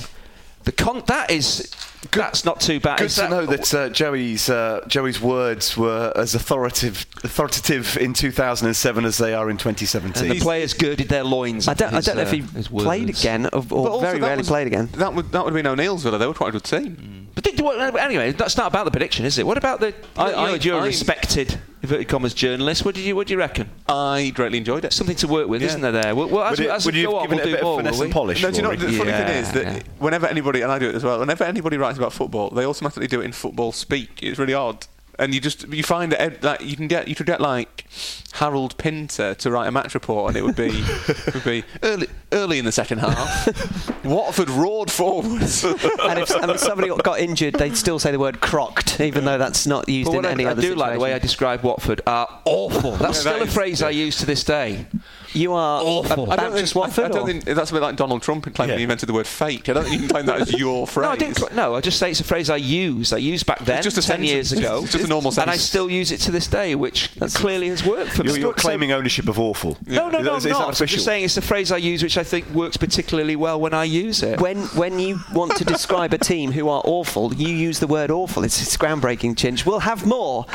the 0.63 0.71
con- 0.71 1.03
that 1.07 1.29
is 1.29 1.71
that's 2.11 2.45
not 2.45 2.59
too 2.59 2.79
bad. 2.79 2.99
Good 2.99 3.05
Is 3.05 3.15
to 3.15 3.21
that- 3.21 3.29
know 3.29 3.45
that 3.45 3.73
uh, 3.73 3.89
Joey's 3.89 4.49
uh, 4.49 4.83
Joey's 4.87 5.19
words 5.21 5.75
were 5.77 6.11
as 6.15 6.35
authoritative 6.35 7.05
authoritative 7.23 7.97
in 7.97 8.13
2007 8.13 9.05
as 9.05 9.17
they 9.17 9.33
are 9.33 9.49
in 9.49 9.57
2017. 9.57 10.23
and 10.23 10.31
the 10.31 10.43
players 10.43 10.73
girded 10.73 11.09
their 11.09 11.23
loins. 11.23 11.67
I 11.67 11.73
don't, 11.73 11.93
I 11.93 12.01
don't 12.01 12.15
know 12.17 12.21
if 12.23 12.29
uh, 12.29 12.59
he 12.59 12.63
played 12.79 13.09
again, 13.09 13.47
or, 13.53 13.63
or 13.71 14.01
very 14.01 14.19
rarely 14.19 14.37
was- 14.39 14.47
played 14.47 14.67
again. 14.67 14.89
That 14.93 15.13
would 15.13 15.31
that 15.31 15.43
would 15.43 15.53
have 15.53 15.63
been 15.63 15.67
O'Neill's 15.67 16.03
Villa. 16.03 16.17
They 16.17 16.27
were 16.27 16.33
quite 16.33 16.49
a 16.49 16.53
good 16.53 16.63
team. 16.63 17.22
But 17.35 17.43
did, 17.43 17.59
well, 17.61 17.97
anyway, 17.97 18.31
that's 18.31 18.57
not 18.57 18.67
about 18.67 18.85
the 18.85 18.91
prediction, 18.91 19.25
is 19.25 19.37
it? 19.39 19.47
What 19.47 19.57
about 19.57 19.79
the? 19.79 19.93
I- 20.15 20.29
you 20.29 20.35
know, 20.35 20.41
I- 20.53 20.55
you're 20.55 20.77
a 20.77 20.81
I- 20.81 20.85
respected 20.85 21.59
inverted 21.81 22.07
commas 22.07 22.33
journalist. 22.33 22.85
What 22.85 22.93
did 22.95 23.03
you? 23.05 23.15
What 23.15 23.27
do 23.27 23.33
you 23.33 23.39
reckon? 23.39 23.69
I 23.89 24.31
greatly 24.35 24.59
enjoyed 24.59 24.85
it. 24.85 24.93
Something 24.93 25.15
to 25.17 25.27
work 25.27 25.47
with, 25.47 25.61
Yeah. 25.61 25.69
isn't 25.69 25.81
there? 25.81 25.91
There. 25.91 26.15
Well, 26.15 26.27
well 26.29 26.43
as 26.43 26.51
would 26.51 26.59
we, 26.59 26.65
it- 26.71 26.73
as 26.75 26.85
would 26.85 26.95
you 26.95 27.11
have 27.11 27.23
given 27.23 27.37
we'll 27.37 27.39
it 27.39 27.49
a 27.49 27.51
do 27.51 27.55
bit 27.57 27.63
of 27.65 27.75
finesse 27.77 27.99
and 27.99 28.11
polish? 28.11 28.43
No, 28.43 28.51
do 28.51 28.55
you 28.57 28.61
know 28.61 28.67
Rory? 28.69 28.77
the 28.77 28.91
funny 28.97 29.11
thing 29.11 29.27
is 29.29 29.51
that 29.53 29.63
Yeah, 29.65 29.73
yeah. 29.77 29.81
whenever 29.97 30.27
anybody 30.27 30.61
and 30.61 30.71
I 30.71 30.77
do 30.79 30.89
it 30.89 30.95
as 30.95 31.03
well. 31.03 31.19
Whenever 31.19 31.43
anybody 31.43 31.77
writes 31.77 31.97
about 31.97 32.13
football, 32.13 32.49
they 32.51 32.65
automatically 32.65 33.07
do 33.07 33.21
it 33.21 33.25
in 33.25 33.31
football 33.31 33.71
speak. 33.71 34.19
It's 34.21 34.37
really 34.37 34.53
odd, 34.53 34.85
and 35.19 35.33
you 35.33 35.39
just 35.41 35.67
you 35.69 35.83
find 35.83 36.11
that 36.11 36.21
ev- 36.21 36.43
like 36.43 36.61
you 36.61 36.75
can 36.75 36.87
get 36.87 37.07
you 37.07 37.15
could 37.15 37.25
get 37.25 37.39
like 37.41 37.85
Harold 38.33 38.77
Pinter 38.77 39.33
to 39.35 39.51
write 39.51 39.67
a 39.67 39.71
match 39.71 39.93
report, 39.93 40.29
and 40.29 40.37
it 40.37 40.43
would 40.43 40.55
be 40.55 40.69
it 40.69 41.33
would 41.33 41.43
be 41.43 41.63
early 41.83 42.07
early 42.31 42.59
in 42.59 42.65
the 42.65 42.71
second 42.71 42.97
half. 42.99 44.03
Watford 44.05 44.49
roared 44.49 44.89
forwards. 44.91 45.63
and 45.63 46.19
if, 46.19 46.31
and 46.31 46.49
if 46.51 46.59
somebody 46.59 46.89
got 47.03 47.19
injured, 47.19 47.53
they'd 47.55 47.77
still 47.77 47.99
say 47.99 48.11
the 48.11 48.19
word 48.19 48.41
crocked, 48.41 48.99
even 48.99 49.23
though 49.25 49.37
that's 49.37 49.67
not 49.67 49.87
used 49.87 50.11
But 50.11 50.19
in 50.19 50.25
any 50.25 50.45
I, 50.45 50.49
I 50.49 50.51
other 50.53 50.61
do 50.61 50.67
situation. 50.69 50.79
like 50.79 50.93
the 50.93 50.99
way 50.99 51.13
I 51.13 51.19
describe 51.19 51.61
Watford 51.63 52.01
are 52.07 52.27
awful. 52.45 52.91
That's 52.93 53.01
Yeah, 53.23 53.33
that 53.33 53.35
still 53.35 53.41
a 53.41 53.43
is- 53.45 53.53
phrase 53.53 53.81
I 53.83 53.91
use 53.91 54.17
to 54.17 54.25
this 54.25 54.43
day. 54.43 54.87
you 55.33 55.53
are 55.53 55.81
Awful. 55.83 56.25
a 56.25 56.29
I 56.29 56.33
I 56.33 56.35
don't, 56.37 56.53
think, 56.53 56.75
Watford. 56.75 57.03
I, 57.03 57.07
I 57.07 57.09
don't 57.11 57.25
think 57.27 57.43
that's 57.45 57.69
a 57.69 57.73
bit 57.73 57.81
like 57.83 57.95
Donald 57.95 58.21
Trump 58.23 58.51
claiming 58.53 58.73
Yeah. 58.73 58.77
he 58.77 58.83
invented 58.83 59.09
the 59.09 59.13
word 59.13 59.27
fake. 59.27 59.69
I 59.69 59.73
don't 59.73 59.83
think 59.83 59.93
you 59.93 59.99
can 60.01 60.09
claim 60.09 60.25
that 60.25 60.41
as 60.41 60.51
your 60.53 60.87
phrase. 60.87 61.03
No, 61.05 61.11
I 61.11 61.15
didn't. 61.17 61.37
cl- 61.37 61.53
No, 61.55 61.75
I 61.75 61.81
just 61.81 61.99
say 61.99 62.09
it's 62.11 62.19
a 62.19 62.23
phrase 62.23 62.49
I 62.49 62.55
use. 62.57 63.13
I 63.13 63.17
used 63.17 63.45
back 63.45 63.59
then, 63.59 63.83
just 63.83 63.95
ten 63.95 64.01
sentence. 64.03 64.29
years 64.29 64.51
ago. 64.53 64.85
It's 65.03 65.09
just 65.09 65.11
a 65.11 65.13
normal 65.13 65.41
and 65.41 65.49
I 65.51 65.57
still 65.57 65.89
use 65.89 66.11
it 66.11 66.19
to 66.21 66.31
this 66.31 66.47
day, 66.47 66.75
which 66.75 67.09
clearly 67.33 67.67
has 67.69 67.83
worked 67.85 68.11
for 68.11 68.23
You're, 68.23 68.33
me. 68.35 68.39
you're 68.41 68.53
So- 68.53 68.61
claiming 68.61 68.91
ownership 68.91 69.27
of 69.27 69.39
awful. 69.39 69.77
No, 69.85 70.09
no, 70.09 70.19
no, 70.19 70.23
that- 70.23 70.37
is 70.37 70.43
that 70.43 70.49
not. 70.51 70.81
I'm 70.81 70.87
just 70.87 71.05
saying 71.05 71.25
it's 71.25 71.37
a 71.37 71.41
phrase 71.41 71.71
I 71.71 71.77
use, 71.77 72.03
which 72.03 72.17
I 72.17 72.23
think 72.23 72.49
works 72.51 72.77
particularly 72.77 73.35
well 73.35 73.59
when 73.59 73.73
I 73.73 73.83
use 73.83 74.23
it. 74.23 74.39
when 74.39 74.57
when 74.75 74.99
you 74.99 75.19
want 75.33 75.55
to 75.57 75.65
describe 75.65 76.13
a 76.13 76.17
team 76.17 76.51
who 76.51 76.69
are 76.69 76.81
awful, 76.85 77.33
you 77.33 77.49
use 77.49 77.79
the 77.79 77.87
word 77.87 78.11
awful. 78.11 78.43
It's, 78.43 78.61
it's 78.61 78.77
groundbreaking, 78.77 79.35
Chinch. 79.35 79.65
We'll 79.65 79.79
have 79.79 80.05
more. 80.05 80.45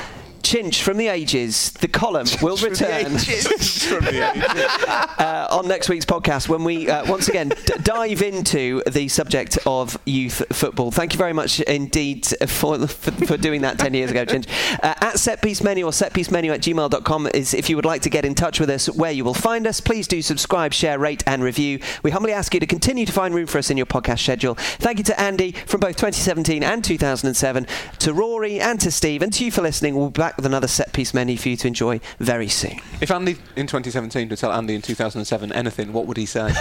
Chinch 0.43 0.83
from 0.83 0.97
the 0.97 1.09
ages. 1.09 1.73
The 1.73 1.89
column 1.89 2.27
will 2.43 2.57
return 2.57 3.19
From 3.19 4.05
the 4.05 4.33
age. 4.35 4.89
uh, 5.19 5.49
on 5.51 5.69
next 5.69 5.89
week's 5.89 6.05
podcast 6.05 6.49
when 6.49 6.65
we 6.65 6.89
uh, 6.89 7.09
once 7.11 7.29
again 7.29 7.49
d- 7.49 7.75
dive 7.83 8.23
into 8.23 8.83
the 8.91 9.09
subject 9.09 9.59
of 9.67 9.99
youth 10.05 10.43
football. 10.51 10.91
Thank 10.91 11.13
you 11.13 11.19
very 11.19 11.33
much 11.33 11.61
indeed 11.61 12.27
for 12.47 12.87
for, 12.87 13.11
for 13.27 13.37
doing 13.37 13.63
that 13.63 13.79
10 13.79 13.95
years 13.95 14.11
ago, 14.11 14.25
Chinch. 14.25 14.49
Uh, 14.83 14.95
at 15.01 15.15
setpiece 15.15 15.63
menu 15.63 15.85
or 15.85 15.91
setpiecemenu 15.91 16.53
at 16.55 16.61
gmail.com 16.61 17.29
is 17.35 17.55
if 17.55 17.69
you 17.69 17.77
would 17.77 17.85
like 17.85 18.03
to 18.03 18.11
get 18.11 18.25
in 18.25 18.35
touch 18.35 18.61
with 18.61 18.71
us 18.71 18.89
where 18.91 19.13
you 19.13 19.25
will 19.25 19.35
find 19.35 19.67
us. 19.67 19.81
Please 19.81 20.07
do 20.07 20.23
subscribe, 20.23 20.73
share, 20.73 20.99
rate, 20.99 21.23
and 21.27 21.43
review. 21.43 21.81
We 22.03 22.11
humbly 22.11 22.33
ask 22.33 22.55
you 22.55 22.61
to 22.61 22.67
continue 22.67 23.07
to 23.07 23.13
find 23.13 23.35
room 23.35 23.47
for 23.47 23.59
us 23.59 23.71
in 23.71 23.77
your 23.77 23.87
podcast 23.87 24.21
schedule. 24.21 24.55
Thank 24.55 24.99
you 24.99 25.05
to 25.05 25.21
Andy 25.21 25.53
from 25.53 25.81
both 25.81 25.97
2017 25.97 26.63
and 26.63 26.85
2007, 26.85 27.67
to 28.01 28.13
Rory 28.13 28.61
and 28.61 28.81
to 28.81 28.91
Steve, 28.91 29.23
and 29.23 29.33
to 29.33 29.45
you 29.45 29.51
for 29.51 29.63
listening. 29.63 29.97
We'll 29.97 30.11
be 30.11 30.19
back 30.19 30.28
with 30.37 30.47
another 30.47 30.69
set 30.69 30.93
piece 30.93 31.13
menu 31.15 31.37
for 31.37 31.49
you 31.49 31.57
to 31.57 31.67
enjoy 31.69 32.01
very 32.19 32.49
soon. 32.49 32.79
If 33.01 33.11
Andy 33.11 33.33
in 33.57 33.67
2017 33.67 34.29
could 34.29 34.39
tell 34.39 34.53
Andy 34.53 34.75
in 34.75 34.83
2007 34.83 35.53
anything, 35.53 35.93
what 35.93 36.07
would 36.07 36.17
he 36.17 36.27
say? 36.27 36.53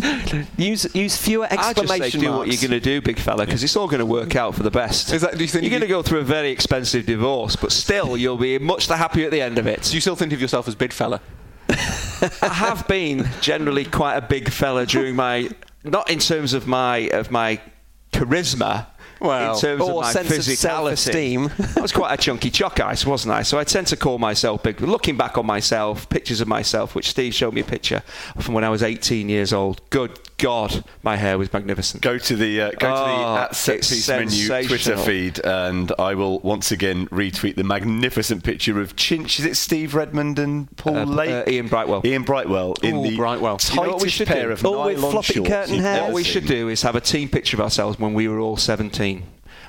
Use 0.56 0.86
use 0.94 1.16
fewer 1.16 1.46
I 1.50 1.56
just 1.56 1.76
say 1.76 1.82
exclamation 1.82 2.20
do 2.20 2.28
marks. 2.28 2.38
what 2.38 2.46
you're 2.48 2.68
going 2.68 2.80
to 2.80 2.84
do, 2.84 3.00
big 3.00 3.18
fella, 3.18 3.44
because 3.46 3.62
it's 3.64 3.76
all 3.76 3.86
going 3.86 4.00
to 4.00 4.06
work 4.06 4.36
out 4.36 4.54
for 4.54 4.62
the 4.62 4.70
best. 4.70 5.12
Is 5.12 5.22
that- 5.22 5.36
do 5.36 5.42
you 5.42 5.48
think 5.48 5.62
you're 5.64 5.70
going 5.70 5.80
to 5.82 5.86
go 5.88 6.02
through 6.02 6.20
a 6.20 6.24
very 6.24 6.50
expensive 6.50 7.06
divorce, 7.06 7.56
but 7.56 7.72
still 7.72 8.16
you'll 8.16 8.36
be 8.36 8.58
much 8.58 8.86
the 8.88 8.96
happier 8.96 9.24
at 9.26 9.30
the 9.30 9.40
end 9.40 9.58
of 9.58 9.66
it. 9.66 9.82
Do 9.84 9.94
you 9.94 10.00
still 10.00 10.16
think 10.16 10.32
of 10.32 10.40
yourself 10.40 10.68
as 10.68 10.74
big 10.74 10.92
fella? 10.92 11.20
I 11.70 12.48
have 12.52 12.86
been 12.88 13.28
generally 13.40 13.84
quite 13.84 14.16
a 14.16 14.20
big 14.22 14.50
fella 14.50 14.84
during 14.86 15.16
my, 15.16 15.48
not 15.84 16.10
in 16.10 16.18
terms 16.18 16.52
of 16.52 16.66
my 16.66 17.08
of 17.12 17.30
my 17.30 17.60
charisma. 18.12 18.86
Well, 19.20 19.54
in 19.54 19.60
terms 19.60 19.82
or 19.82 19.90
of 19.90 19.96
my 20.02 20.12
sense 20.12 20.30
of 20.38 20.44
self-esteem. 20.44 21.50
I 21.76 21.80
was 21.80 21.92
quite 21.92 22.12
a 22.14 22.16
chunky 22.16 22.50
chock 22.50 22.80
ice, 22.80 23.04
wasn't 23.04 23.34
I? 23.34 23.42
So 23.42 23.58
I 23.58 23.64
tend 23.64 23.86
to 23.88 23.96
call 23.96 24.18
myself 24.18 24.62
big. 24.62 24.80
Looking 24.80 25.16
back 25.16 25.36
on 25.38 25.46
myself, 25.46 26.08
pictures 26.08 26.40
of 26.40 26.48
myself, 26.48 26.94
which 26.94 27.10
Steve 27.10 27.34
showed 27.34 27.54
me 27.54 27.60
a 27.60 27.64
picture 27.64 28.02
from 28.38 28.54
when 28.54 28.64
I 28.64 28.68
was 28.70 28.82
18 28.82 29.28
years 29.28 29.52
old. 29.52 29.80
Good 29.90 30.18
God, 30.38 30.84
my 31.02 31.16
hair 31.16 31.36
was 31.36 31.52
magnificent. 31.52 32.02
Go 32.02 32.16
to 32.16 32.34
the 32.36 32.62
uh, 32.62 32.70
go 32.70 32.78
to 32.78 32.86
Oh, 32.88 33.34
the 33.34 33.40
at 33.42 33.56
set 33.56 33.76
it's 33.76 33.90
piece 33.90 34.08
menu 34.08 34.48
Twitter 34.68 34.96
feed, 34.96 35.38
and 35.44 35.92
I 35.98 36.14
will 36.14 36.38
once 36.40 36.72
again 36.72 37.06
retweet 37.08 37.56
the 37.56 37.64
magnificent 37.64 38.42
picture 38.42 38.80
of 38.80 38.96
Chinch. 38.96 39.38
Is 39.38 39.44
it 39.44 39.56
Steve 39.56 39.94
Redmond 39.94 40.38
and 40.38 40.74
Paul 40.78 40.96
Uh, 40.96 41.04
Lake? 41.04 41.46
uh, 41.46 41.50
Ian 41.50 41.66
Brightwell. 41.68 42.00
Ian 42.06 42.22
Brightwell 42.22 42.74
in 42.82 42.96
Ooh, 42.96 43.02
the 43.02 43.16
Brightwell. 43.16 43.58
tightest 43.58 43.74
You 43.74 43.82
know 43.82 43.92
what 43.96 44.02
we 44.02 44.24
pair 44.24 44.46
do? 44.46 44.52
of 44.52 44.64
All 44.64 44.84
with 44.86 44.96
nylon 44.96 45.10
floppy 45.12 45.34
shorts 45.34 45.48
curtain 45.50 45.78
hair. 45.80 46.04
What 46.04 46.12
we 46.14 46.24
should 46.24 46.46
do 46.46 46.68
is 46.70 46.80
have 46.82 46.96
a 46.96 47.00
team 47.02 47.28
picture 47.28 47.56
of 47.58 47.60
ourselves 47.60 47.98
when 47.98 48.14
we 48.14 48.26
were 48.26 48.38
all 48.40 48.56
17 48.56 49.09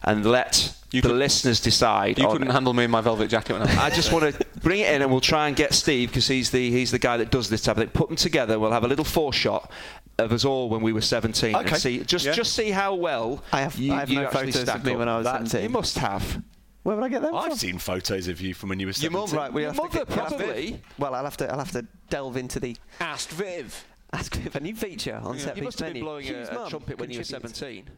and 0.04 0.26
let 0.26 0.74
You 0.92 1.02
the 1.02 1.10
could- 1.10 1.18
listeners 1.18 1.60
decide. 1.60 2.18
You 2.20 2.28
couldn't 2.28 2.50
handle 2.50 2.74
me 2.74 2.84
in 2.86 2.92
my 2.92 3.02
velvet 3.02 3.30
jacket 3.30 3.54
when 3.54 3.62
I 3.62 3.66
was 3.66 3.78
I 3.78 3.90
just 3.90 4.12
want 4.12 4.34
to 4.36 4.46
bring 4.62 4.80
it 4.82 4.94
in 4.94 5.02
and 5.02 5.12
we'll 5.12 5.22
try 5.22 5.48
and 5.48 5.56
get 5.56 5.74
Steve 5.74 6.10
because 6.10 6.28
he's 6.28 6.50
the 6.52 6.70
he's 6.72 6.92
the 6.92 7.00
guy 7.00 7.18
that 7.18 7.32
does 7.32 7.50
this 7.50 7.62
type 7.62 7.78
of 7.78 7.84
thing. 7.84 7.90
Put 7.92 8.08
them 8.10 8.16
together. 8.18 8.60
We'll 8.60 8.72
have 8.72 8.84
a 8.84 8.88
little 8.88 9.06
four 9.06 9.32
foreshot 9.32 9.72
of 10.18 10.32
us 10.34 10.44
all 10.46 10.70
when 10.70 10.82
we 10.82 10.92
were 10.94 11.02
17 11.02 11.56
Okay. 11.56 11.68
and 11.68 11.78
see 11.78 12.00
just 12.04 12.26
Yeah. 12.26 12.34
just 12.34 12.54
see 12.54 12.72
how 12.72 12.94
well 12.96 13.44
I 13.52 13.62
have- 13.62 13.78
you, 13.78 13.94
I 13.94 14.00
have 14.02 14.10
you 14.10 14.18
no 14.20 14.26
actually 14.26 14.52
photos 14.52 14.70
of 14.70 14.84
me 14.86 14.92
up. 14.94 14.98
when 15.00 15.08
I 15.10 15.18
was 15.18 15.26
That- 15.26 15.48
17. 15.48 15.64
You 15.64 15.70
must 15.70 15.98
have. 16.00 16.42
Where 16.84 16.96
would 16.96 17.06
I 17.06 17.10
get 17.10 17.22
them 17.22 17.36
I've 17.36 17.50
from? 17.50 17.58
seen 17.58 17.78
photos 17.78 18.28
of 18.28 18.42
you 18.42 18.56
from 18.56 18.70
when 18.70 18.80
you 18.80 18.88
were 18.88 18.94
17. 18.94 19.12
Your 19.14 19.28
17. 19.28 19.36
mum, 19.38 19.44
Right, 19.46 19.54
we 19.54 19.62
Your 19.62 19.70
have 19.70 19.76
to 19.78 19.84
mother 19.84 19.98
get- 20.00 20.10
we'll 20.10 20.28
probably. 20.40 20.82
Well, 20.98 21.14
I'll 21.16 21.24
have 21.24 21.38
to 21.38 21.52
I'll 21.52 21.60
have 21.60 21.72
to 21.74 21.86
delve 22.10 22.38
into 22.38 22.60
the 22.60 22.76
asked 23.00 23.30
Viv. 23.30 23.86
ask 24.14 24.36
if 24.46 24.56
a 24.56 24.60
new 24.60 24.76
feature 24.76 25.22
on 25.24 25.38
set 25.40 25.56
You 25.56 25.62
piece 25.62 25.64
must 25.66 25.80
have 25.80 25.88
been 25.88 25.94
menu. 25.94 26.04
blowing 26.04 26.26
Hugh's 26.26 26.50
a, 26.50 26.64
a 26.66 26.70
trumpet 26.70 26.98
when 27.00 27.12
you 27.12 27.20
were 27.20 27.24
contributes. 27.24 27.60
17. 27.60 27.90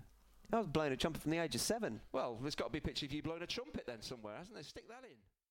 I 0.51 0.57
was 0.57 0.67
blowing 0.67 0.91
a 0.91 0.97
trumpet 0.97 1.21
from 1.21 1.31
the 1.31 1.37
age 1.37 1.55
of 1.55 1.61
seven. 1.61 1.99
Well, 2.11 2.37
there's 2.41 2.55
got 2.55 2.65
to 2.65 2.71
be 2.71 2.77
a 2.77 2.81
picture 2.81 3.05
of 3.05 3.13
you 3.13 3.23
blowing 3.23 3.41
a 3.41 3.47
trumpet 3.47 3.85
then 3.87 4.01
somewhere, 4.01 4.35
hasn't 4.37 4.55
there? 4.55 4.63
Stick 4.63 4.87
that 4.89 5.03
in. 5.03 5.15